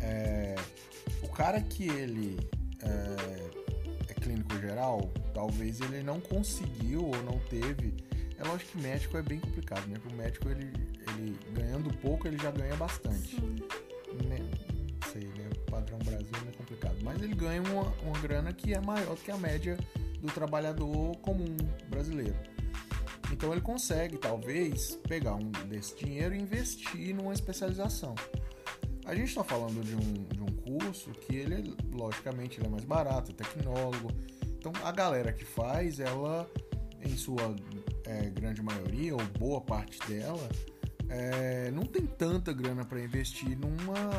É, 0.00 0.54
o 1.22 1.28
cara 1.28 1.60
que 1.60 1.88
ele 1.88 2.38
é, 2.82 4.10
é 4.10 4.14
clínico 4.14 4.58
geral, 4.58 5.12
talvez 5.34 5.80
ele 5.80 6.02
não 6.02 6.20
conseguiu 6.20 7.06
ou 7.06 7.22
não 7.22 7.38
teve. 7.48 7.94
É 8.42 8.48
lógico 8.48 8.72
que 8.72 8.78
médico 8.78 9.16
é 9.16 9.22
bem 9.22 9.38
complicado, 9.38 9.86
né? 9.86 9.94
Porque 10.00 10.14
o 10.14 10.18
médico, 10.18 10.48
ele, 10.48 10.72
ele 11.16 11.38
ganhando 11.52 11.96
pouco, 11.98 12.26
ele 12.26 12.36
já 12.38 12.50
ganha 12.50 12.74
bastante. 12.74 13.36
Sim. 13.36 13.56
Né? 14.26 14.38
Não 14.40 15.12
sei, 15.12 15.22
né? 15.22 15.48
O 15.68 15.70
padrão 15.70 15.98
Brasil 16.00 16.28
é 16.36 16.40
meio 16.40 16.56
complicado. 16.56 16.96
Mas 17.02 17.22
ele 17.22 17.34
ganha 17.34 17.62
uma, 17.62 17.82
uma 18.02 18.18
grana 18.18 18.52
que 18.52 18.74
é 18.74 18.80
maior 18.80 19.14
do 19.14 19.22
que 19.22 19.30
a 19.30 19.36
média 19.36 19.78
do 20.20 20.26
trabalhador 20.32 21.16
comum 21.18 21.56
brasileiro. 21.88 22.34
Então 23.32 23.52
ele 23.52 23.60
consegue, 23.60 24.18
talvez, 24.18 24.96
pegar 25.08 25.36
um 25.36 25.50
desse 25.68 25.96
dinheiro 25.96 26.34
e 26.34 26.38
investir 26.38 27.14
numa 27.14 27.32
especialização. 27.32 28.14
A 29.04 29.14
gente 29.14 29.28
está 29.28 29.44
falando 29.44 29.84
de 29.84 29.94
um, 29.94 30.24
de 30.24 30.40
um 30.40 30.78
curso 30.78 31.10
que 31.10 31.36
ele, 31.36 31.76
logicamente, 31.92 32.58
ele 32.58 32.66
é 32.66 32.70
mais 32.70 32.84
barato, 32.84 33.30
é 33.30 33.34
tecnólogo. 33.34 34.10
Então 34.58 34.72
a 34.84 34.90
galera 34.90 35.32
que 35.32 35.44
faz, 35.44 35.98
ela, 36.00 36.48
em 37.00 37.16
sua 37.16 37.54
é, 38.12 38.30
grande 38.30 38.62
maioria, 38.62 39.14
ou 39.14 39.22
boa 39.38 39.60
parte 39.60 39.98
dela, 40.06 40.48
é, 41.08 41.70
não 41.70 41.82
tem 41.82 42.06
tanta 42.06 42.52
grana 42.52 42.84
para 42.84 42.98
investir 42.98 43.58
numa, 43.58 44.10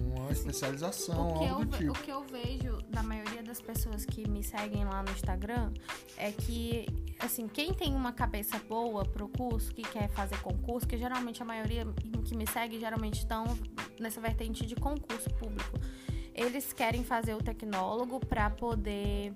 numa 0.00 0.30
especialização, 0.30 1.34
O 1.34 1.38
que, 1.38 1.46
algo 1.46 1.62
eu, 1.62 1.66
do 1.66 1.76
tipo. 1.76 1.90
o 1.90 1.94
que 1.94 2.10
eu 2.10 2.24
vejo 2.24 2.78
da 2.88 3.02
maioria 3.02 3.42
das 3.42 3.60
pessoas 3.60 4.04
que 4.04 4.26
me 4.28 4.42
seguem 4.42 4.84
lá 4.84 5.02
no 5.02 5.10
Instagram 5.10 5.72
é 6.16 6.32
que, 6.32 6.86
assim, 7.18 7.46
quem 7.48 7.74
tem 7.74 7.94
uma 7.94 8.12
cabeça 8.12 8.58
boa 8.68 9.04
pro 9.04 9.28
curso, 9.28 9.74
que 9.74 9.82
quer 9.82 10.08
fazer 10.08 10.38
concurso, 10.40 10.86
que 10.86 10.96
geralmente 10.96 11.42
a 11.42 11.44
maioria 11.44 11.86
que 12.24 12.34
me 12.34 12.46
segue 12.46 12.78
geralmente 12.80 13.18
estão 13.18 13.44
nessa 14.00 14.20
vertente 14.20 14.64
de 14.64 14.74
concurso 14.74 15.28
público. 15.34 15.78
Eles 16.34 16.72
querem 16.72 17.04
fazer 17.04 17.34
o 17.34 17.42
tecnólogo 17.42 18.20
para 18.20 18.48
poder 18.48 19.34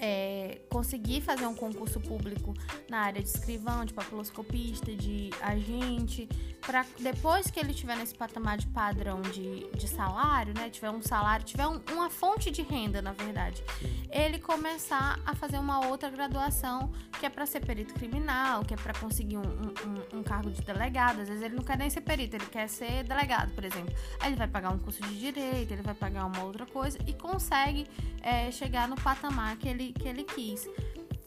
é, 0.00 0.60
conseguir 0.68 1.20
fazer 1.20 1.46
um 1.46 1.54
concurso 1.54 2.00
público 2.00 2.54
na 2.88 3.00
área 3.00 3.22
de 3.22 3.28
escrivão, 3.28 3.84
de 3.84 3.92
papiloscopista, 3.92 4.94
de 4.94 5.30
agente, 5.40 6.28
para 6.60 6.84
depois 6.98 7.50
que 7.50 7.58
ele 7.58 7.72
tiver 7.72 7.96
nesse 7.96 8.14
patamar 8.14 8.58
de 8.58 8.66
padrão 8.66 9.20
de, 9.20 9.68
de 9.70 9.88
salário, 9.88 10.52
né, 10.54 10.68
tiver 10.68 10.90
um 10.90 11.00
salário, 11.00 11.44
tiver 11.44 11.66
um, 11.66 11.80
uma 11.92 12.10
fonte 12.10 12.50
de 12.50 12.62
renda, 12.62 13.00
na 13.00 13.12
verdade, 13.12 13.62
Sim. 13.78 14.02
ele 14.10 14.38
começar 14.38 15.20
a 15.24 15.34
fazer 15.34 15.58
uma 15.58 15.86
outra 15.86 16.10
graduação 16.10 16.92
que 17.18 17.26
é 17.26 17.30
para 17.30 17.46
ser 17.46 17.60
perito 17.60 17.94
criminal, 17.94 18.64
que 18.64 18.74
é 18.74 18.76
para 18.76 18.92
conseguir 18.94 19.36
um, 19.36 19.42
um, 19.42 20.18
um, 20.18 20.22
cargo 20.22 20.50
de 20.50 20.62
delegado. 20.62 21.20
Às 21.20 21.28
vezes 21.28 21.42
ele 21.42 21.56
não 21.56 21.64
quer 21.64 21.76
nem 21.76 21.90
ser 21.90 22.00
perito, 22.00 22.36
ele 22.36 22.46
quer 22.46 22.68
ser 22.68 23.02
delegado, 23.04 23.52
por 23.52 23.64
exemplo. 23.64 23.94
Aí 24.20 24.28
ele 24.28 24.36
vai 24.36 24.46
pagar 24.46 24.70
um 24.70 24.78
curso 24.78 25.02
de 25.02 25.18
direito, 25.18 25.72
ele 25.72 25.82
vai 25.82 25.94
pagar 25.94 26.26
uma 26.26 26.44
outra 26.44 26.66
coisa 26.66 26.98
e 27.06 27.12
consegue 27.12 27.86
é, 28.22 28.50
chegar 28.50 28.86
no 28.86 28.96
patamar 28.96 29.56
que 29.56 29.68
ele 29.68 29.87
que 29.92 30.08
ele 30.08 30.24
quis. 30.24 30.68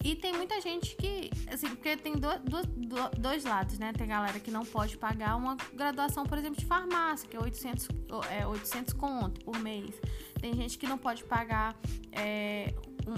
E 0.04 0.15
tem 0.15 0.34
muita 0.34 0.60
gente 0.60 0.95
que, 0.95 1.30
assim, 1.52 1.67
porque 1.67 1.95
tem 1.95 2.13
do, 2.13 2.39
do, 2.39 2.65
do, 2.65 3.19
dois 3.19 3.43
lados, 3.43 3.78
né? 3.78 3.93
Tem 3.93 4.08
galera 4.08 4.39
que 4.39 4.50
não 4.50 4.65
pode 4.65 4.97
pagar 4.97 5.36
uma 5.36 5.56
graduação, 5.74 6.26
por 6.26 6.38
exemplo, 6.38 6.60
de 6.60 6.65
farmácia, 6.65 7.30
que 7.30 7.38
é 7.38 7.39
800, 7.39 7.88
é 8.32 8.47
800 8.47 8.93
conto 8.95 9.41
por 9.45 9.60
mês. 9.60 9.93
Tem 10.39 10.56
gente 10.56 10.78
que 10.80 10.88
não 10.88 10.97
pode 10.97 11.24
pagar 11.24 11.76
é, 12.12 12.74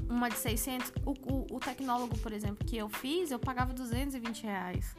uma 0.10 0.29
de 0.29 0.36
600. 0.36 0.91
O, 1.06 1.12
o, 1.12 1.56
o, 1.56 1.60
tecnólogo, 1.60 2.17
por 2.17 2.34
exemplo, 2.34 2.65
que 2.65 2.75
eu 2.75 2.89
fiz, 2.89 3.32
eu 3.32 3.39
pagava 3.39 3.73
220 3.73 4.43
reais. 4.43 4.93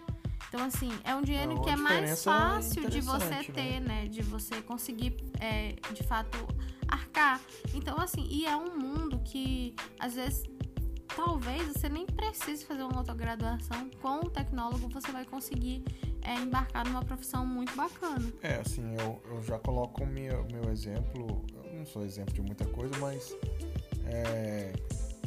Então, 0.49 0.65
assim, 0.65 0.91
é 1.05 1.15
um 1.15 1.23
dinheiro 1.23 1.53
é 1.53 1.61
que 1.65 1.71
é 1.71 1.77
mais 1.77 2.25
fácil 2.25 2.89
de 2.89 3.03
você 3.03 3.25
né? 3.27 3.45
ter, 3.53 3.81
né? 3.81 4.07
De 4.07 4.23
você 4.23 4.63
conseguir, 4.63 5.17
é, 5.39 5.75
de 5.93 6.03
fato, 6.03 6.39
arcar. 6.95 7.41
Então, 7.75 7.99
assim, 7.99 8.27
e 8.31 8.47
é 8.47 8.57
um 8.57 8.77
mundo 8.77 9.21
que, 9.25 9.75
às 9.99 10.15
vezes, 10.15 10.45
talvez 11.15 11.67
você 11.69 11.89
nem 11.89 12.07
precise 12.07 12.65
fazer 12.65 12.83
uma 12.83 12.99
autograduação. 12.99 13.91
Com 14.01 14.21
o 14.21 14.31
tecnólogo, 14.31 14.89
você 14.89 15.11
vai 15.13 15.25
conseguir 15.25 15.85
é, 16.23 16.35
embarcar 16.35 16.87
numa 16.87 17.05
profissão 17.05 17.47
muito 17.47 17.75
bacana. 17.77 18.33
É, 18.43 18.57
assim, 18.57 18.95
eu, 18.99 19.21
eu 19.31 19.43
já 19.43 19.59
coloco 19.59 20.03
o 20.03 20.07
meu, 20.07 20.47
meu 20.51 20.71
exemplo. 20.71 21.45
Eu 21.65 21.79
não 21.79 21.87
sou 21.87 22.05
exemplo 22.05 22.35
de 22.35 22.41
muita 22.41 22.65
coisa, 22.67 22.95
mas 22.99 23.37
é, 24.07 24.73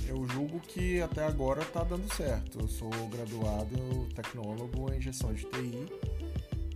eu 0.08 0.26
julgo 0.28 0.60
que 0.60 1.02
até 1.02 1.26
agora 1.26 1.62
está 1.62 1.84
dando 1.84 2.12
certo. 2.14 2.60
Eu 2.62 2.68
sou 2.68 2.90
graduado 3.10 4.08
tecnólogo 4.16 4.92
em 4.94 5.02
gestão 5.02 5.34
de 5.34 5.44
TI, 5.46 5.88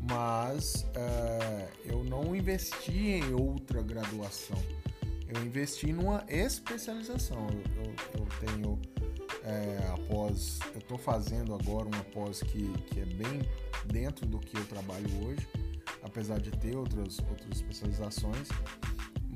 mas 0.09 0.85
é, 0.95 1.67
eu 1.85 2.03
não 2.03 2.35
investi 2.35 2.91
em 2.91 3.33
outra 3.33 3.81
graduação. 3.81 4.57
Eu 5.33 5.45
investi 5.45 5.93
numa 5.93 6.23
especialização. 6.27 7.47
Eu, 7.49 7.83
eu, 7.83 7.93
eu 8.19 8.27
tenho 8.45 8.79
é, 9.43 9.87
após, 9.93 10.59
eu 10.73 10.79
estou 10.79 10.97
fazendo 10.97 11.53
agora 11.53 11.87
uma 11.87 12.03
pós 12.05 12.41
que, 12.41 12.71
que 12.87 12.99
é 12.99 13.05
bem 13.05 13.41
dentro 13.85 14.25
do 14.25 14.39
que 14.39 14.57
eu 14.57 14.65
trabalho 14.65 15.07
hoje, 15.25 15.47
apesar 16.03 16.39
de 16.39 16.51
ter 16.51 16.75
outras, 16.75 17.19
outras 17.19 17.49
especializações, 17.57 18.49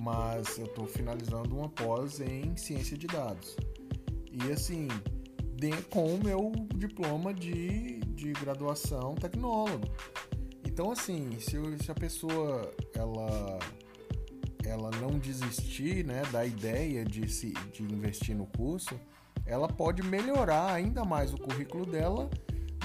mas 0.03 0.58
eu 0.58 0.65
estou 0.65 0.86
finalizando 0.86 1.55
uma 1.55 1.69
pós 1.69 2.19
em 2.19 2.55
ciência 2.58 2.97
de 2.97 3.08
dados. 3.08 3.55
E 4.31 4.51
assim, 4.51 4.88
de, 5.55 5.71
com 5.84 6.15
o 6.15 6.23
meu 6.23 6.51
diploma 6.75 7.34
de, 7.34 7.99
de 8.01 8.34
graduação 8.34 9.15
tecnólogo. 9.15 9.88
Então 10.65 10.91
assim, 10.91 11.39
se, 11.39 11.58
se 11.84 11.89
a 11.89 11.95
pessoa 11.95 12.69
ela 12.93 13.60
ela 14.67 14.89
não 14.91 15.19
desistir 15.19 16.06
né, 16.06 16.23
da 16.32 16.45
ideia 16.45 17.04
de, 17.06 17.30
se, 17.30 17.54
de 17.71 17.84
investir 17.84 18.36
no 18.36 18.45
curso, 18.45 18.99
ela 19.45 19.67
pode 19.67 20.01
melhorar 20.04 20.73
ainda 20.73 21.06
mais 21.06 21.34
o 21.34 21.38
currículo 21.38 21.86
dela, 21.86 22.30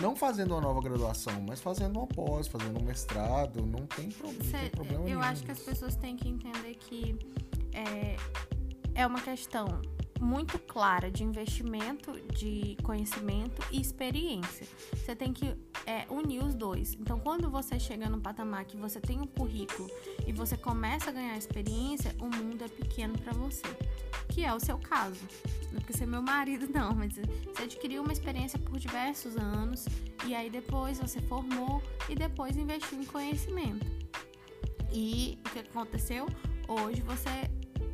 não 0.01 0.15
fazendo 0.15 0.53
uma 0.53 0.61
nova 0.61 0.81
graduação, 0.81 1.41
mas 1.47 1.61
fazendo 1.61 1.99
uma 1.99 2.07
pós, 2.07 2.47
fazendo 2.47 2.81
um 2.81 2.85
mestrado, 2.85 3.65
não 3.65 3.87
tem, 3.87 4.11
pro, 4.11 4.29
não 4.29 4.39
tem 4.39 4.71
problema 4.71 5.01
eu 5.01 5.05
nenhum. 5.05 5.19
Eu 5.19 5.23
acho 5.23 5.43
que 5.43 5.51
as 5.51 5.61
pessoas 5.61 5.97
têm 5.97 6.17
que 6.17 6.29
entender 6.29 6.75
que 6.75 7.19
é, 7.73 8.17
é 8.95 9.07
uma 9.07 9.21
questão 9.21 9.81
muito 10.21 10.59
clara 10.59 11.11
de 11.11 11.25
investimento, 11.25 12.13
de 12.35 12.77
conhecimento 12.83 13.63
e 13.71 13.81
experiência. 13.81 14.67
Você 14.95 15.17
tem 15.17 15.33
que 15.33 15.57
é, 15.91 16.07
unir 16.09 16.45
os 16.45 16.55
dois. 16.55 16.95
Então, 16.95 17.19
quando 17.19 17.51
você 17.51 17.79
chega 17.81 18.09
no 18.09 18.21
patamar 18.21 18.65
que 18.65 18.77
você 18.77 19.01
tem 19.01 19.21
um 19.21 19.27
currículo 19.27 19.91
e 20.25 20.33
você 20.33 20.57
começa 20.57 21.11
a 21.11 21.13
ganhar 21.13 21.37
experiência, 21.37 22.15
o 22.21 22.27
mundo 22.27 22.65
é 22.65 22.69
pequeno 22.69 23.19
para 23.19 23.33
você, 23.33 23.67
que 24.29 24.45
é 24.45 24.55
o 24.55 24.61
seu 24.61 24.79
caso. 24.79 25.27
Não 25.73 25.79
é 25.79 25.81
porque 25.81 25.93
ser 25.93 26.07
meu 26.07 26.23
marido, 26.23 26.69
não, 26.73 26.95
mas 26.95 27.15
você 27.17 27.63
adquiriu 27.65 28.03
uma 28.03 28.13
experiência 28.13 28.57
por 28.59 28.79
diversos 28.79 29.37
anos 29.37 29.87
e 30.25 30.33
aí 30.33 30.49
depois 30.49 31.01
você 31.01 31.21
formou 31.23 31.83
e 32.09 32.15
depois 32.15 32.57
investiu 32.57 33.01
em 33.01 33.05
conhecimento. 33.05 33.85
E 34.93 35.39
o 35.45 35.51
que 35.51 35.59
aconteceu? 35.59 36.27
Hoje 36.69 37.01
você 37.03 37.51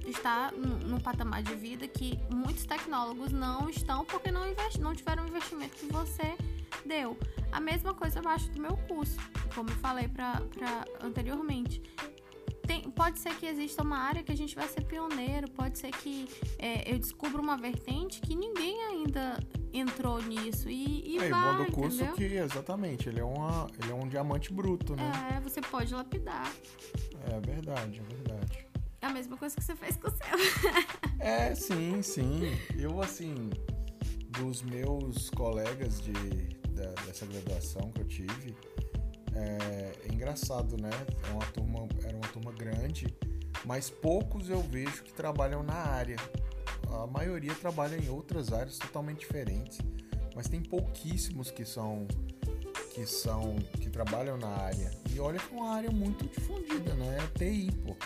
está 0.07 0.53
num 0.53 1.01
patamar 1.01 1.43
de 1.43 1.55
vida 1.55 1.89
que 1.89 2.19
muitos 2.31 2.65
tecnólogos 2.67 3.33
não 3.33 3.71
estão 3.71 4.05
porque 4.05 4.31
não, 4.31 4.43
não 4.81 4.95
tiveram 4.95 5.25
o 5.25 5.29
investimento 5.29 5.77
que 5.77 5.87
você 5.87 6.37
deu. 6.85 7.19
A 7.57 7.61
mesma 7.61 7.95
coisa 7.95 8.21
eu 8.21 8.29
acho 8.29 8.51
do 8.51 8.61
meu 8.61 8.77
curso, 8.77 9.17
como 9.55 9.71
eu 9.71 9.77
falei 9.77 10.09
pra, 10.09 10.43
pra 10.55 10.85
anteriormente. 11.01 11.81
Tem, 12.67 12.83
pode 12.83 13.19
ser 13.19 13.35
que 13.37 13.47
exista 13.47 13.83
uma 13.83 13.97
área 13.97 14.23
que 14.23 14.31
a 14.31 14.37
gente 14.37 14.55
vai 14.55 14.69
ser 14.69 14.85
pioneiro, 14.85 15.51
pode 15.53 15.79
ser 15.79 15.91
que 15.91 16.29
é, 16.59 16.93
eu 16.93 16.99
descubra 16.99 17.41
uma 17.41 17.57
vertente 17.57 18.21
que 18.21 18.35
ninguém 18.35 18.79
ainda 18.83 19.39
entrou 19.73 20.21
nisso 20.21 20.69
e, 20.69 21.15
e 21.15 21.17
é, 21.17 21.31
vai, 21.31 21.57
bom 21.57 21.65
do 21.65 21.73
curso 21.73 21.97
entendeu? 22.03 22.15
que 22.15 22.25
exatamente 22.25 23.09
ele 23.09 23.21
é 23.21 23.25
uma 23.25 23.67
ele 23.81 23.91
é 23.91 23.95
um 23.95 24.09
diamante 24.09 24.51
bruto 24.53 24.97
né 24.97 25.13
é 25.37 25.41
você 25.41 25.61
pode 25.61 25.95
lapidar 25.95 26.51
é 27.31 27.41
verdade 27.41 28.01
é 28.01 28.15
verdade 28.15 28.67
a 29.03 29.11
mesma 29.11 29.37
coisa 29.37 29.55
que 29.55 29.63
você 29.63 29.77
fez 29.77 29.97
com 29.97 30.09
o 30.09 30.11
seu. 30.11 30.75
é, 31.21 31.55
sim, 31.55 32.03
sim. 32.03 32.41
Eu, 32.77 33.01
assim, 33.01 33.51
dos 34.31 34.63
meus 34.63 35.31
colegas 35.31 36.01
de, 36.01 36.13
da, 36.77 36.93
dessa 37.07 37.27
graduação 37.27 37.91
que 37.91 38.03
eu 38.03 38.07
tive, 38.07 38.55
é, 39.35 39.93
é, 40.05 40.13
engraçado, 40.13 40.77
né? 40.77 40.91
É 41.29 41.33
uma 41.33 41.47
turma, 41.47 41.89
era 42.05 42.17
uma 42.17 42.29
turma 42.29 42.53
grande, 42.53 43.07
mas 43.65 43.91
poucos 43.91 44.49
eu 44.49 44.63
vejo 44.63 45.03
que 45.03 45.13
trabalham 45.13 45.63
na 45.63 45.75
área. 45.75 46.17
A 46.89 47.07
maioria 47.07 47.55
trabalha 47.55 47.97
em 47.97 48.09
outras 48.09 48.53
áreas 48.53 48.79
totalmente 48.79 49.21
diferentes, 49.21 49.79
mas 50.35 50.49
tem 50.49 50.63
pouquíssimos 50.63 51.51
que 51.51 51.65
são 51.65 52.07
que 52.95 53.05
são 53.05 53.57
que 53.81 53.91
trabalham 53.91 54.39
na 54.39 54.49
área. 54.49 54.91
E 55.13 55.21
olha 55.21 55.39
que 55.39 55.55
é 55.55 55.59
uma 55.59 55.71
área 55.71 55.91
muito 55.91 56.27
difundida, 56.27 56.95
né? 56.95 57.19
É 57.19 57.39
TI, 57.39 57.71
pô. 57.85 57.97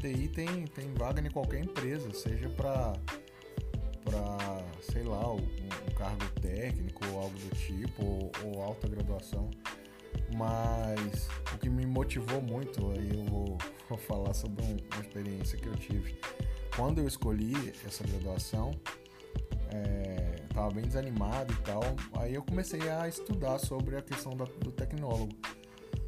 TI 0.00 0.28
tem, 0.28 0.64
tem 0.66 0.92
vaga 0.94 1.20
em 1.20 1.30
qualquer 1.30 1.62
empresa, 1.62 2.12
seja 2.12 2.48
para 2.48 2.94
para 4.04 4.59
sei 4.82 5.02
lá, 5.02 5.32
um, 5.32 5.38
um, 5.38 5.94
cargo 5.96 6.24
técnico 6.40 7.06
ou 7.08 7.20
algo 7.20 7.38
do 7.38 7.56
tipo, 7.56 8.04
ou, 8.04 8.32
ou, 8.44 8.62
alta 8.62 8.88
graduação. 8.88 9.50
Mas 10.34 11.28
o 11.54 11.58
que 11.58 11.68
me 11.68 11.86
motivou 11.86 12.40
muito, 12.40 12.90
aí 12.92 13.10
eu 13.12 13.24
vou, 13.24 13.58
vou 13.88 13.98
falar 13.98 14.34
sobre 14.34 14.62
uma 14.64 15.00
experiência 15.00 15.58
que 15.58 15.66
eu 15.66 15.74
tive. 15.76 16.18
Quando 16.74 16.98
eu 16.98 17.06
escolhi 17.06 17.72
essa 17.86 18.04
graduação, 18.04 18.70
é, 19.72 20.36
estava 20.48 20.70
bem 20.70 20.84
desanimado 20.84 21.52
e 21.52 21.56
tal. 21.58 21.82
Aí 22.16 22.34
eu 22.34 22.42
comecei 22.42 22.88
a 22.88 23.08
estudar 23.08 23.58
sobre 23.58 23.96
a 23.96 24.02
questão 24.02 24.36
da, 24.36 24.44
do 24.44 24.72
tecnólogo. 24.72 25.34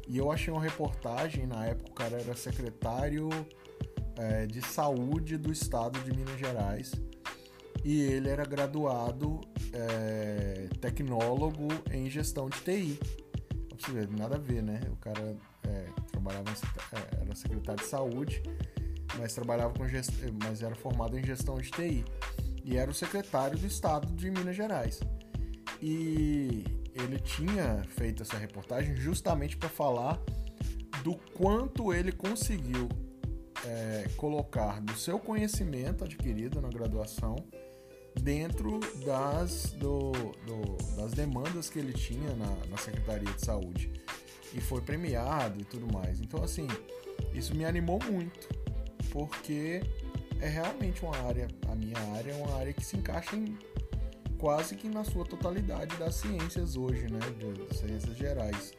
E 0.07 0.17
eu 0.17 0.31
achei 0.31 0.51
uma 0.51 0.61
reportagem, 0.61 1.47
na 1.47 1.65
época 1.65 1.89
o 1.89 1.93
cara 1.93 2.19
era 2.19 2.35
secretário 2.35 3.29
é, 4.17 4.45
de 4.45 4.61
saúde 4.61 5.37
do 5.37 5.51
estado 5.51 5.99
de 5.99 6.11
Minas 6.11 6.37
Gerais 6.37 6.91
e 7.83 8.01
ele 8.01 8.29
era 8.29 8.45
graduado 8.45 9.41
é, 9.73 10.69
tecnólogo 10.79 11.67
em 11.91 12.09
gestão 12.09 12.49
de 12.49 12.59
TI. 12.61 12.99
Nada 14.17 14.35
a 14.35 14.39
ver, 14.39 14.63
né? 14.63 14.79
O 14.91 14.95
cara 14.95 15.35
é, 15.67 15.85
trabalhava 16.09 16.49
em, 16.49 16.53
é, 16.97 17.21
era 17.21 17.35
secretário 17.35 17.83
de 17.83 17.89
saúde, 17.89 18.41
mas 19.17 19.33
trabalhava 19.33 19.73
com 19.73 19.87
gest... 19.87 20.11
mas 20.41 20.61
era 20.61 20.75
formado 20.75 21.17
em 21.17 21.23
gestão 21.23 21.57
de 21.57 21.69
TI 21.69 22.05
e 22.63 22.77
era 22.77 22.89
o 22.89 22.93
secretário 22.93 23.57
do 23.57 23.67
estado 23.67 24.13
de 24.13 24.31
Minas 24.31 24.55
Gerais. 24.55 25.01
E 25.81 26.63
ele 26.93 27.19
tinha 27.19 27.83
feito 27.89 28.23
essa 28.23 28.37
reportagem 28.37 28.95
justamente 28.95 29.57
para 29.57 29.67
falar 29.67 30.17
do 31.03 31.15
quanto 31.33 31.93
ele 31.93 32.13
conseguiu 32.13 32.87
é, 33.65 34.07
colocar 34.15 34.79
do 34.79 34.95
seu 34.95 35.19
conhecimento 35.19 36.05
adquirido 36.05 36.61
na 36.61 36.69
graduação 36.69 37.35
dentro 38.21 38.79
das, 39.05 39.71
do, 39.73 40.11
do, 40.45 40.95
das 40.95 41.11
demandas 41.13 41.69
que 41.69 41.79
ele 41.79 41.93
tinha 41.93 42.35
na, 42.35 42.55
na 42.69 42.77
Secretaria 42.77 43.31
de 43.31 43.43
Saúde. 43.43 43.91
E 44.53 44.61
foi 44.61 44.81
premiado 44.81 45.59
e 45.59 45.63
tudo 45.65 45.91
mais. 45.91 46.19
Então, 46.19 46.43
assim, 46.43 46.67
isso 47.33 47.55
me 47.55 47.65
animou 47.65 47.99
muito, 48.03 48.47
porque 49.11 49.81
é 50.39 50.47
realmente 50.47 51.03
uma 51.03 51.15
área, 51.27 51.47
a 51.67 51.75
minha 51.75 51.97
área 52.15 52.31
é 52.31 52.35
uma 52.35 52.55
área 52.57 52.73
que 52.73 52.85
se 52.85 52.97
encaixa 52.97 53.35
em 53.35 53.57
quase 54.37 54.75
que 54.75 54.89
na 54.89 55.03
sua 55.03 55.25
totalidade 55.25 55.95
das 55.95 56.15
ciências 56.15 56.75
hoje, 56.75 57.07
né, 57.09 57.19
de 57.39 57.77
ciências 57.77 58.17
gerais. 58.17 58.73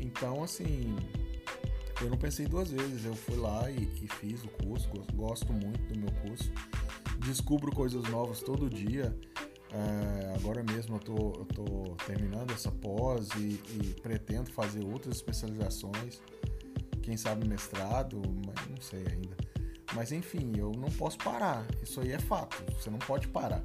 Então, 0.00 0.42
assim, 0.42 0.96
eu 2.00 2.10
não 2.10 2.18
pensei 2.18 2.46
duas 2.46 2.70
vezes, 2.70 3.04
eu 3.04 3.14
fui 3.14 3.36
lá 3.36 3.70
e, 3.70 3.88
e 4.02 4.08
fiz 4.08 4.44
o 4.44 4.48
curso, 4.48 4.90
gosto 5.14 5.52
muito 5.52 5.80
do 5.92 5.98
meu 5.98 6.10
curso, 6.22 6.50
descubro 7.18 7.72
coisas 7.72 8.02
novas 8.04 8.40
todo 8.40 8.68
dia. 8.68 9.16
É, 9.72 10.34
agora 10.36 10.62
mesmo 10.62 10.96
eu 10.96 11.00
tô, 11.00 11.16
eu 11.16 11.44
tô 11.46 11.96
terminando 12.06 12.52
essa 12.52 12.70
pós 12.70 13.28
e, 13.36 13.60
e, 13.72 13.94
pretendo 14.00 14.52
fazer 14.52 14.84
outras 14.84 15.16
especializações, 15.16 16.22
quem 17.02 17.16
sabe 17.16 17.48
mestrado, 17.48 18.22
mas 18.46 18.70
não 18.70 18.80
sei 18.80 19.04
ainda. 19.10 19.36
Mas 19.92 20.12
enfim, 20.12 20.52
eu 20.56 20.70
não 20.72 20.90
posso 20.90 21.18
parar, 21.18 21.66
isso 21.82 22.00
aí 22.00 22.12
é 22.12 22.18
fato, 22.20 22.62
você 22.72 22.88
não 22.88 23.00
pode 23.00 23.26
parar. 23.26 23.64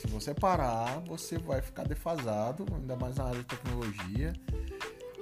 Se 0.00 0.08
você 0.08 0.34
parar, 0.34 1.00
você 1.06 1.38
vai 1.38 1.62
ficar 1.62 1.84
defasado, 1.84 2.66
ainda 2.74 2.96
mais 2.96 3.16
na 3.16 3.24
área 3.24 3.38
de 3.38 3.46
tecnologia. 3.46 4.32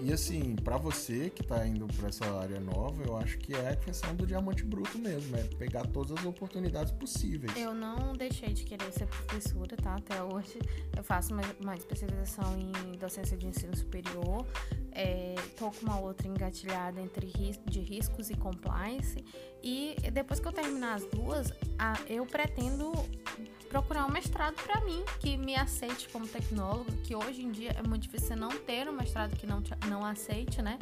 E 0.01 0.13
assim, 0.13 0.57
para 0.57 0.77
você 0.77 1.31
que 1.31 1.43
está 1.43 1.67
indo 1.67 1.87
para 1.87 2.09
essa 2.09 2.25
área 2.39 2.61
nova, 2.61 3.03
eu 3.05 3.17
acho 3.17 3.39
que 3.39 3.55
é 3.55 3.71
a 3.71 3.77
questão 3.77 4.15
do 4.15 4.27
diamante 4.27 4.65
bruto 4.65 4.99
mesmo, 4.99 5.37
é 5.37 5.43
pegar 5.57 5.87
todas 5.87 6.19
as 6.19 6.25
oportunidades 6.25 6.93
possíveis. 6.93 7.57
Eu 7.57 7.73
não 7.75 8.13
deixei 8.15 8.53
de 8.53 8.65
querer 8.65 8.93
ser 8.93 9.07
professora, 9.07 9.77
tá? 9.77 9.95
Até 9.95 10.23
hoje 10.23 10.59
eu 10.97 11.03
faço 11.03 11.35
uma 11.61 11.75
especialização 11.77 12.59
em 12.59 12.99
docência 12.99 13.37
de 13.37 13.47
ensino 13.47 13.77
superior. 13.77 14.47
É, 14.93 15.35
tô 15.57 15.71
com 15.71 15.87
uma 15.87 15.99
outra 15.99 16.29
engatilhada 16.29 17.01
entre 17.01 17.27
ris 17.27 17.59
de 17.69 17.81
riscos 17.81 18.31
e 18.31 18.35
compliance. 18.35 19.25
E 19.67 19.97
depois 20.13 20.39
que 20.39 20.47
eu 20.47 20.53
terminar 20.53 20.97
as 20.97 21.07
duas, 21.07 21.51
a, 21.79 21.99
eu 22.07 22.27
pretendo 22.27 22.93
procurar 23.71 24.05
um 24.05 24.11
mestrado 24.11 24.55
para 24.63 24.83
mim 24.83 25.03
que 25.19 25.39
me 25.39 25.57
aceite 25.57 26.07
como 26.11 26.29
tecnólogo, 26.29 26.93
que 27.03 27.17
hoje 27.17 27.43
em 27.43 27.51
dia 27.51 27.71
é 27.71 27.83
muito 27.83 28.03
difícil 28.03 28.29
você 28.29 28.37
não 28.37 28.51
ter 28.51 28.87
um 28.87 28.93
mestrado 28.93 29.35
que 29.37 29.47
não, 29.47 29.63
te, 29.63 29.73
não 29.89 30.05
aceite, 30.05 30.61
né? 30.61 30.79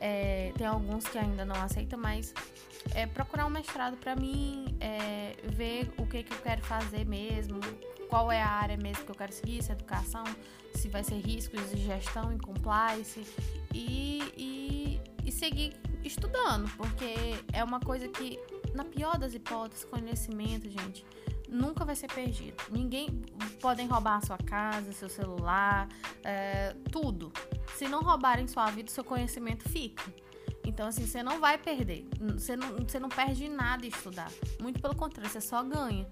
É, 0.00 0.52
tem 0.56 0.66
alguns 0.66 1.06
que 1.06 1.18
ainda 1.18 1.44
não 1.44 1.54
aceitam, 1.56 1.98
mas 1.98 2.32
é, 2.94 3.06
procurar 3.06 3.44
um 3.44 3.50
mestrado 3.50 3.96
para 3.98 4.16
mim, 4.16 4.74
é, 4.80 5.36
ver 5.44 5.92
o 5.98 6.06
que, 6.06 6.22
que 6.22 6.32
eu 6.32 6.38
quero 6.38 6.62
fazer 6.62 7.04
mesmo, 7.04 7.60
qual 8.08 8.32
é 8.32 8.40
a 8.40 8.48
área 8.48 8.76
mesmo 8.78 9.04
que 9.04 9.10
eu 9.10 9.16
quero 9.16 9.32
seguir, 9.32 9.62
se 9.62 9.70
é 9.70 9.74
educação, 9.74 10.24
se 10.74 10.88
vai 10.88 11.04
ser 11.04 11.16
riscos 11.16 11.70
de 11.70 11.76
gestão 11.76 12.32
e 12.32 12.38
compliance, 12.38 13.26
e, 13.72 14.22
e, 14.34 15.00
e 15.26 15.30
seguir 15.30 15.74
estudando, 16.04 16.70
porque 16.76 17.14
é 17.52 17.62
uma 17.62 17.80
coisa 17.80 18.08
que, 18.08 18.38
na 18.74 18.84
pior 18.84 19.18
das 19.18 19.34
hipóteses, 19.34 19.84
conhecimento, 19.84 20.68
gente, 20.68 21.04
nunca 21.48 21.84
vai 21.84 21.94
ser 21.94 22.08
perdido. 22.08 22.56
Ninguém 22.70 23.08
podem 23.60 23.86
roubar 23.86 24.16
a 24.16 24.20
sua 24.20 24.38
casa, 24.38 24.92
seu 24.92 25.08
celular, 25.08 25.88
é, 26.22 26.74
tudo. 26.90 27.32
Se 27.76 27.88
não 27.88 28.02
roubarem 28.02 28.46
sua 28.46 28.70
vida, 28.70 28.90
seu 28.90 29.04
conhecimento 29.04 29.68
fica. 29.68 30.04
Então, 30.66 30.86
assim, 30.86 31.06
você 31.06 31.22
não 31.22 31.40
vai 31.40 31.58
perder. 31.58 32.06
Você 32.34 32.56
não, 32.56 32.76
você 32.76 32.98
não 32.98 33.08
perde 33.08 33.48
nada 33.48 33.84
em 33.84 33.88
estudar. 33.88 34.30
Muito 34.60 34.80
pelo 34.80 34.96
contrário, 34.96 35.30
você 35.30 35.40
só 35.40 35.62
ganha. 35.62 36.06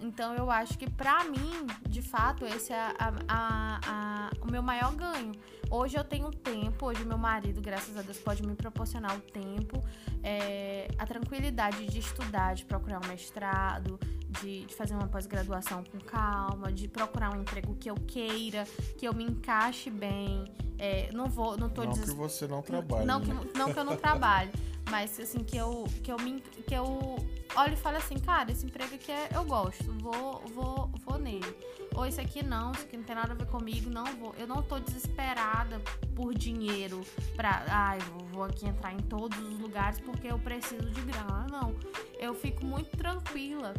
Então, 0.00 0.34
eu 0.34 0.50
acho 0.50 0.78
que 0.78 0.88
pra 0.88 1.24
mim, 1.24 1.66
de 1.88 2.02
fato, 2.02 2.44
esse 2.44 2.72
é 2.72 2.80
a, 2.98 3.12
a, 3.28 3.80
a, 3.86 4.30
o 4.40 4.50
meu 4.50 4.62
maior 4.62 4.94
ganho. 4.94 5.32
Hoje 5.70 5.96
eu 5.96 6.04
tenho 6.04 6.30
tempo, 6.30 6.86
hoje 6.86 7.04
meu 7.04 7.18
marido, 7.18 7.60
graças 7.60 7.96
a 7.96 8.02
Deus, 8.02 8.18
pode 8.18 8.46
me 8.46 8.54
proporcionar 8.54 9.16
o 9.16 9.20
tempo, 9.20 9.82
é, 10.22 10.88
a 10.98 11.06
tranquilidade 11.06 11.86
de 11.86 11.98
estudar, 11.98 12.54
de 12.54 12.64
procurar 12.64 13.04
um 13.04 13.08
mestrado, 13.08 13.98
de, 14.40 14.64
de 14.66 14.74
fazer 14.74 14.94
uma 14.94 15.08
pós-graduação 15.08 15.82
com 15.84 15.98
calma, 15.98 16.72
de 16.72 16.88
procurar 16.88 17.34
um 17.34 17.40
emprego 17.40 17.74
que 17.74 17.90
eu 17.90 17.96
queira, 17.96 18.64
que 18.96 19.06
eu 19.06 19.14
me 19.14 19.24
encaixe 19.24 19.90
bem. 19.90 20.44
É, 20.78 21.10
não 21.12 21.26
vou, 21.26 21.56
não 21.56 21.68
tô 21.68 21.84
Não 21.84 21.92
des... 21.92 22.10
que 22.10 22.16
você 22.16 22.46
não 22.46 22.62
trabalhe. 22.62 23.06
Não, 23.06 23.20
né? 23.20 23.26
que, 23.26 23.58
não 23.58 23.72
que 23.72 23.78
eu 23.78 23.84
não 23.84 23.96
trabalhe, 23.96 24.52
mas 24.90 25.18
assim 25.18 25.42
que 25.42 25.56
eu 25.56 25.84
que 26.02 26.12
eu 26.12 26.18
me 26.18 26.40
que 26.40 26.74
eu 26.74 27.16
olho 27.56 27.74
e 27.74 27.76
falo 27.76 27.96
assim, 27.96 28.18
cara, 28.18 28.50
esse 28.50 28.66
emprego 28.66 28.94
aqui 28.94 29.10
é, 29.10 29.28
eu 29.34 29.44
gosto, 29.44 29.84
vou 30.00 30.42
vou 30.54 30.90
vou 31.04 31.18
nele. 31.18 31.56
Ou 31.94 32.04
esse 32.04 32.20
aqui 32.20 32.44
não, 32.44 32.72
isso 32.72 32.82
aqui 32.82 32.96
não 32.96 33.04
tem 33.04 33.16
nada 33.16 33.32
a 33.32 33.36
ver 33.36 33.46
comigo, 33.46 33.88
não 33.88 34.04
vou. 34.16 34.34
Eu 34.38 34.46
não 34.46 34.62
tô 34.62 34.78
desesperada 34.78 35.80
por 36.14 36.34
dinheiro 36.34 37.00
pra, 37.34 37.64
ai, 37.68 37.98
ah, 38.00 38.04
vou, 38.12 38.26
vou 38.26 38.44
aqui 38.44 38.66
entrar 38.66 38.92
em 38.92 38.98
todos 38.98 39.38
os 39.38 39.58
lugares 39.58 39.98
porque 40.00 40.28
eu 40.28 40.38
preciso 40.38 40.90
de 40.90 41.00
grana. 41.02 41.46
Não. 41.50 41.74
Eu 42.18 42.34
fico 42.34 42.64
muito 42.64 42.96
tranquila 42.96 43.74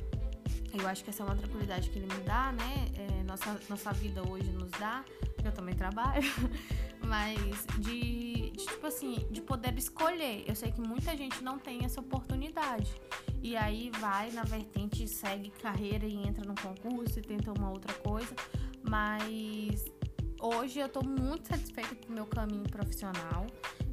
eu 0.73 0.87
acho 0.87 1.03
que 1.03 1.09
essa 1.09 1.23
é 1.23 1.25
uma 1.25 1.35
tranquilidade 1.35 1.89
que 1.89 1.99
ele 1.99 2.13
me 2.13 2.21
dá, 2.23 2.51
né? 2.51 2.87
É, 2.95 3.23
nossa, 3.23 3.59
nossa 3.69 3.91
vida 3.93 4.21
hoje 4.27 4.49
nos 4.51 4.69
dá. 4.71 5.03
Eu 5.43 5.51
também 5.51 5.75
trabalho. 5.75 6.23
Mas 7.05 7.65
de, 7.79 8.51
de, 8.51 8.65
tipo 8.65 8.85
assim, 8.85 9.25
de 9.31 9.41
poder 9.41 9.77
escolher. 9.77 10.43
Eu 10.47 10.55
sei 10.55 10.71
que 10.71 10.81
muita 10.81 11.15
gente 11.15 11.43
não 11.43 11.57
tem 11.57 11.85
essa 11.85 11.99
oportunidade. 11.99 12.93
E 13.47 13.55
aí 13.55 13.89
vai 14.01 14.29
na 14.31 14.43
vertente, 14.43 15.07
segue 15.07 15.51
carreira 15.51 16.05
e 16.05 16.17
entra 16.17 16.45
no 16.45 16.53
concurso 16.53 17.17
e 17.17 17.21
tenta 17.21 17.53
uma 17.53 17.69
outra 17.69 17.93
coisa. 17.93 18.35
Mas 18.83 19.85
hoje 20.37 20.79
eu 20.79 20.89
tô 20.89 21.01
muito 21.01 21.47
satisfeita 21.47 21.95
com 21.95 22.11
o 22.11 22.11
meu 22.11 22.25
caminho 22.25 22.65
profissional. 22.65 23.47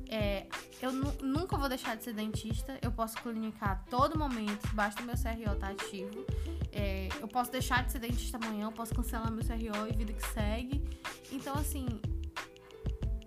É, 0.08 0.48
eu 0.82 0.92
nunca 1.22 1.56
vou 1.56 1.68
deixar 1.68 1.96
de 1.96 2.02
ser 2.02 2.14
dentista. 2.14 2.76
Eu 2.82 2.90
posso 2.90 3.16
clinicar 3.18 3.70
a 3.70 3.76
todo 3.76 4.18
momento, 4.18 4.66
basta 4.74 5.00
o 5.00 5.06
meu 5.06 5.14
CRO 5.14 5.54
estar 5.54 5.54
tá 5.54 5.68
ativo. 5.68 6.26
É, 6.72 7.08
eu 7.20 7.28
posso 7.28 7.52
deixar 7.52 7.84
de 7.84 7.92
ser 7.92 8.00
dentista 8.00 8.36
amanhã, 8.38 8.64
eu 8.64 8.72
posso 8.72 8.92
cancelar 8.92 9.30
meu 9.30 9.44
CRO 9.44 9.86
e 9.88 9.96
vida 9.96 10.12
que 10.12 10.26
segue. 10.32 10.82
Então, 11.30 11.54
assim, 11.54 11.86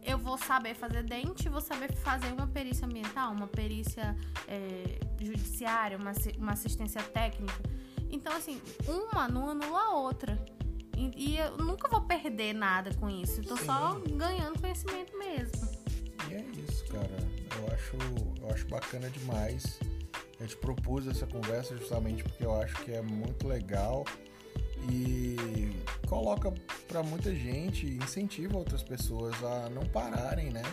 eu 0.08 0.18
vou 0.18 0.38
saber 0.38 0.74
fazer 0.74 1.04
dente, 1.04 1.50
vou 1.50 1.60
saber 1.60 1.92
fazer 1.92 2.32
uma 2.32 2.48
perícia 2.48 2.86
ambiental, 2.86 3.34
uma 3.34 3.48
perícia 3.48 4.16
é, 4.48 5.00
judiciária, 5.20 5.98
uma, 5.98 6.14
uma 6.38 6.54
assistência 6.54 7.04
técnica. 7.04 7.62
Então, 8.10 8.34
assim, 8.34 8.62
uma 8.88 9.28
não 9.28 9.50
anula 9.50 9.82
a 9.82 9.96
outra. 9.96 10.40
E, 10.96 11.34
e 11.34 11.38
eu 11.38 11.58
nunca 11.58 11.90
vou 11.90 12.02
perder 12.02 12.54
nada 12.54 12.94
com 12.94 13.10
isso. 13.10 13.42
Eu 13.42 13.44
tô 13.44 13.58
Sim. 13.58 13.66
só 13.66 14.00
ganhando 14.16 14.60
conhecimento 14.60 15.16
mesmo. 15.18 15.70
E 16.30 16.36
é 16.36 16.46
isso, 16.68 16.86
cara. 16.86 17.18
Eu 17.58 17.74
acho, 17.74 17.98
eu 18.42 18.50
acho 18.52 18.66
bacana 18.68 19.10
demais. 19.10 19.78
A 20.40 20.44
gente 20.44 20.56
propôs 20.58 21.06
essa 21.06 21.28
conversa 21.28 21.76
justamente 21.76 22.24
porque 22.24 22.46
eu 22.46 22.56
acho 22.62 22.76
que 22.84 22.94
é 22.94 23.02
muito 23.02 23.46
legal 23.46 24.06
e 24.90 25.72
coloca 26.08 26.54
para 26.88 27.04
muita 27.04 27.34
gente, 27.34 27.86
incentiva 27.86 28.58
outras 28.58 28.84
pessoas 28.84 29.36
a 29.44 29.70
não 29.70 29.86
pararem, 29.88 30.52
né? 30.52 30.64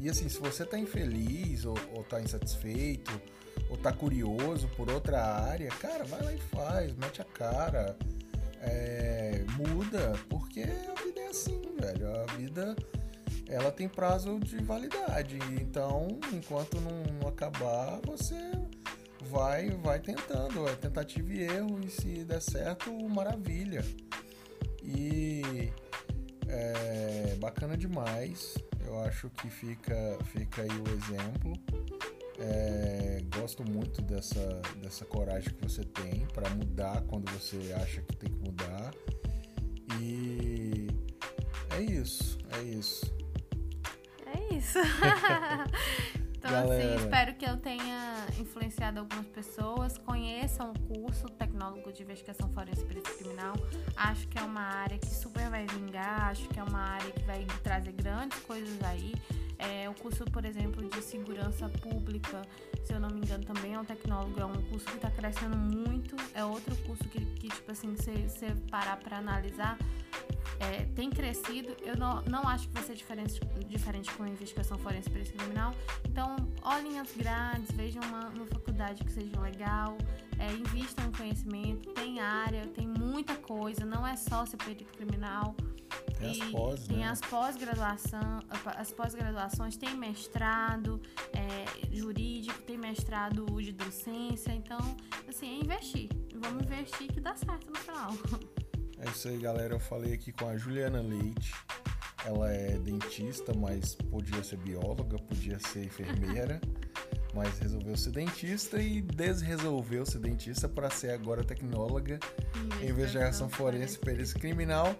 E 0.00 0.08
assim, 0.08 0.28
se 0.28 0.38
você 0.38 0.64
tá 0.64 0.78
infeliz 0.78 1.64
ou, 1.64 1.76
ou 1.94 2.04
tá 2.04 2.20
insatisfeito 2.20 3.20
ou 3.70 3.76
tá 3.76 3.92
curioso 3.92 4.68
por 4.76 4.90
outra 4.90 5.22
área, 5.22 5.68
cara, 5.70 6.04
vai 6.04 6.22
lá 6.22 6.32
e 6.32 6.38
faz, 6.38 6.94
mete 6.96 7.20
a 7.20 7.24
cara, 7.24 7.96
é, 8.60 9.44
muda, 9.56 10.12
porque 10.28 10.62
a 10.62 11.04
vida 11.04 11.20
é 11.20 11.28
assim, 11.28 11.60
velho. 11.80 12.14
A 12.14 12.24
vida 12.36 12.76
ela 13.48 13.70
tem 13.70 13.88
prazo 13.88 14.38
de 14.40 14.58
validade. 14.62 15.38
Então, 15.60 16.08
enquanto 16.32 16.80
não, 16.80 17.02
não 17.20 17.28
acabar, 17.28 18.00
você 18.04 18.36
vai 19.36 19.68
vai 19.82 20.00
tentando, 20.00 20.66
é 20.66 20.74
tentativa 20.76 21.30
e 21.30 21.42
erro, 21.42 21.78
e 21.84 21.90
se 21.90 22.24
der 22.24 22.40
certo, 22.40 22.90
maravilha. 23.06 23.84
E 24.82 25.70
é 26.48 27.36
bacana 27.38 27.76
demais. 27.76 28.56
Eu 28.86 28.98
acho 29.00 29.28
que 29.30 29.50
fica, 29.50 30.18
fica 30.32 30.62
aí 30.62 30.70
o 30.70 30.88
exemplo. 30.88 31.52
É, 32.38 33.22
gosto 33.38 33.62
muito 33.62 34.00
dessa, 34.02 34.62
dessa 34.82 35.04
coragem 35.04 35.52
que 35.52 35.62
você 35.62 35.82
tem 35.84 36.26
para 36.32 36.48
mudar 36.50 37.02
quando 37.02 37.30
você 37.32 37.74
acha 37.74 38.00
que 38.00 38.16
tem 38.16 38.30
que 38.30 38.38
mudar. 38.38 38.90
E 40.00 40.86
é 41.76 41.82
isso, 41.82 42.38
é 42.52 42.62
isso 42.62 43.16
isso. 44.56 44.78
então, 46.46 46.58
assim, 46.58 46.68
Galera. 46.68 46.94
assim, 46.94 47.04
espero 47.04 47.34
que 47.34 47.44
eu 47.44 47.56
tenha 47.56 48.26
influenciado 48.38 49.00
algumas 49.00 49.26
pessoas. 49.26 49.98
Conheçam 49.98 50.72
o 50.72 50.78
curso 50.80 51.28
Tecnólogo 51.28 51.92
de 51.92 52.02
Investigação 52.02 52.48
Forense 52.52 52.82
e 52.82 52.86
Perito 52.86 53.12
Criminal. 53.18 53.54
Acho 53.96 54.28
que 54.28 54.38
é 54.38 54.42
uma 54.42 54.60
área 54.60 54.98
que 54.98 55.08
super 55.08 55.50
vai 55.50 55.66
vingar. 55.66 56.30
Acho 56.30 56.48
que 56.48 56.58
é 56.58 56.62
uma 56.62 56.80
área 56.80 57.10
que 57.10 57.22
vai 57.24 57.44
trazer 57.62 57.92
grandes 57.92 58.38
coisas 58.40 58.82
aí. 58.84 59.12
É, 59.58 59.88
o 59.88 59.94
curso, 59.94 60.24
por 60.24 60.44
exemplo, 60.44 60.86
de 60.88 61.02
segurança 61.02 61.68
pública, 61.68 62.42
se 62.84 62.92
eu 62.92 63.00
não 63.00 63.08
me 63.08 63.20
engano, 63.20 63.44
também 63.44 63.74
é 63.74 63.80
um 63.80 63.84
tecnólogo, 63.84 64.38
é 64.40 64.44
um 64.44 64.62
curso 64.70 64.86
que 64.86 64.96
está 64.96 65.10
crescendo 65.10 65.56
muito. 65.56 66.14
É 66.34 66.44
outro 66.44 66.76
curso 66.84 67.04
que, 67.04 67.24
que 67.24 67.48
tipo 67.48 67.70
assim, 67.70 67.94
você 67.94 68.54
parar 68.70 68.96
para 68.98 69.18
analisar, 69.18 69.78
é, 70.60 70.84
tem 70.94 71.10
crescido. 71.10 71.76
Eu 71.82 71.96
não, 71.96 72.22
não 72.22 72.46
acho 72.48 72.68
que 72.68 72.74
vai 72.74 72.82
ser 72.82 72.94
diferente, 72.94 73.40
diferente 73.66 74.12
com 74.12 74.22
a 74.22 74.28
investigação 74.28 74.78
forense 74.78 75.08
perícia 75.10 75.34
criminal. 75.34 75.74
Então, 76.04 76.36
olhem 76.62 76.98
as 76.98 77.10
grades, 77.12 77.70
vejam 77.72 78.02
uma, 78.02 78.28
uma 78.28 78.46
faculdade 78.46 79.04
que 79.04 79.12
seja 79.12 79.38
legal, 79.40 79.96
é, 80.38 80.52
invistam 80.52 81.06
em 81.06 81.12
conhecimento, 81.12 81.92
tem 81.92 82.20
área, 82.20 82.66
tem 82.68 82.86
muita 82.86 83.34
coisa, 83.36 83.84
não 83.84 84.06
é 84.06 84.16
só 84.16 84.44
ser 84.44 84.56
perito 84.58 84.92
criminal. 84.92 85.54
Tem 86.18 86.30
as 86.30 86.50
pós, 86.50 86.86
tem 86.86 86.96
né? 86.96 87.08
as 87.08 87.20
pós-graduação, 87.20 88.42
as 88.64 88.90
pós-graduações, 88.90 89.76
tem 89.76 89.94
mestrado 89.96 91.00
é, 91.32 91.94
jurídico, 91.94 92.58
tem 92.62 92.78
mestrado 92.78 93.44
de 93.60 93.72
docência, 93.72 94.52
então, 94.52 94.96
assim, 95.28 95.60
é 95.60 95.64
investir. 95.64 96.08
Vamos 96.34 96.64
investir 96.64 97.12
que 97.12 97.20
dá 97.20 97.36
certo 97.36 97.70
no 97.70 97.76
final. 97.76 98.12
É 98.98 99.10
isso 99.10 99.28
aí, 99.28 99.36
galera. 99.36 99.74
Eu 99.74 99.78
falei 99.78 100.14
aqui 100.14 100.32
com 100.32 100.48
a 100.48 100.56
Juliana 100.56 101.02
Leite. 101.02 101.52
Ela 102.24 102.50
é 102.50 102.78
dentista, 102.78 103.52
mas 103.54 103.94
podia 103.94 104.42
ser 104.42 104.56
bióloga, 104.56 105.18
podia 105.18 105.58
ser 105.58 105.84
enfermeira, 105.84 106.60
mas 107.34 107.58
resolveu 107.58 107.96
ser 107.96 108.10
dentista 108.10 108.80
e 108.80 109.02
desresolveu 109.02 110.04
ser 110.06 110.18
dentista 110.18 110.68
para 110.68 110.90
ser 110.90 111.10
agora 111.10 111.44
tecnóloga 111.44 112.18
em 112.82 112.88
investigação 112.88 113.48
forense, 113.48 113.98
perícia 113.98 114.40
criminal, 114.40 114.96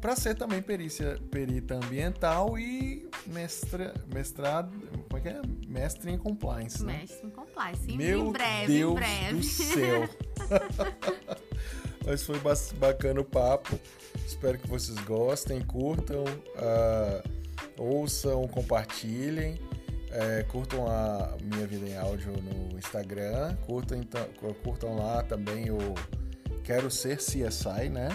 para 0.00 0.16
ser 0.16 0.34
também 0.34 0.62
perícia, 0.62 1.18
perita 1.30 1.74
ambiental 1.74 2.58
e 2.58 3.08
mestra, 3.26 3.92
mestrado, 4.12 4.70
como 5.08 5.18
é 5.18 5.20
que 5.20 5.28
é? 5.28 5.40
Mestre 5.68 6.10
em 6.10 6.18
compliance, 6.18 6.82
né? 6.84 6.98
Mestre 7.00 7.26
em 7.26 7.30
compliance. 7.30 7.90
Em- 7.90 7.96
Meu 7.96 8.26
em 8.28 8.32
breve, 8.32 8.66
Deus 8.78 8.90
em 8.92 8.94
breve. 8.94 9.36
do 9.36 9.42
céu. 9.44 10.08
Mas 12.06 12.22
foi 12.22 12.38
bacana 12.78 13.20
o 13.20 13.24
papo. 13.24 13.78
Espero 14.26 14.58
que 14.58 14.66
vocês 14.68 14.98
gostem, 15.00 15.60
curtam, 15.60 16.24
ah, 16.56 17.22
ouçam, 17.78 18.46
compartilhem. 18.48 19.58
eh, 20.12 20.44
curtam 20.48 20.88
a 20.88 21.36
minha 21.40 21.64
vida 21.68 21.86
em 21.86 21.96
áudio 21.96 22.32
no 22.42 22.76
Instagram. 22.78 23.54
Curtam, 23.66 23.98
então, 23.98 24.26
curtam 24.64 24.96
lá 24.96 25.22
também 25.22 25.70
o 25.70 25.78
Quero 26.64 26.90
Ser 26.90 27.18
CSI, 27.18 27.88
né? 27.90 28.08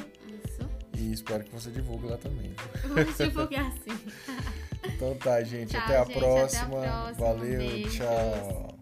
E 0.98 1.12
espero 1.12 1.43
que 1.43 1.52
você 1.54 1.70
divulgue 1.70 2.08
lá 2.08 2.18
também. 2.18 2.54
Vamos 2.84 3.18
divulgar 3.18 3.68
assim. 3.68 4.00
Então 4.86 5.16
tá, 5.16 5.43
gente. 5.43 5.76
Até, 5.76 5.98
a 5.98 6.04
gente, 6.04 6.12
até 6.12 6.18
a 6.18 6.20
próxima. 6.20 6.70
próxima. 6.70 7.14
Valeu, 7.14 7.60
Beijos. 7.60 7.96
tchau. 7.96 8.75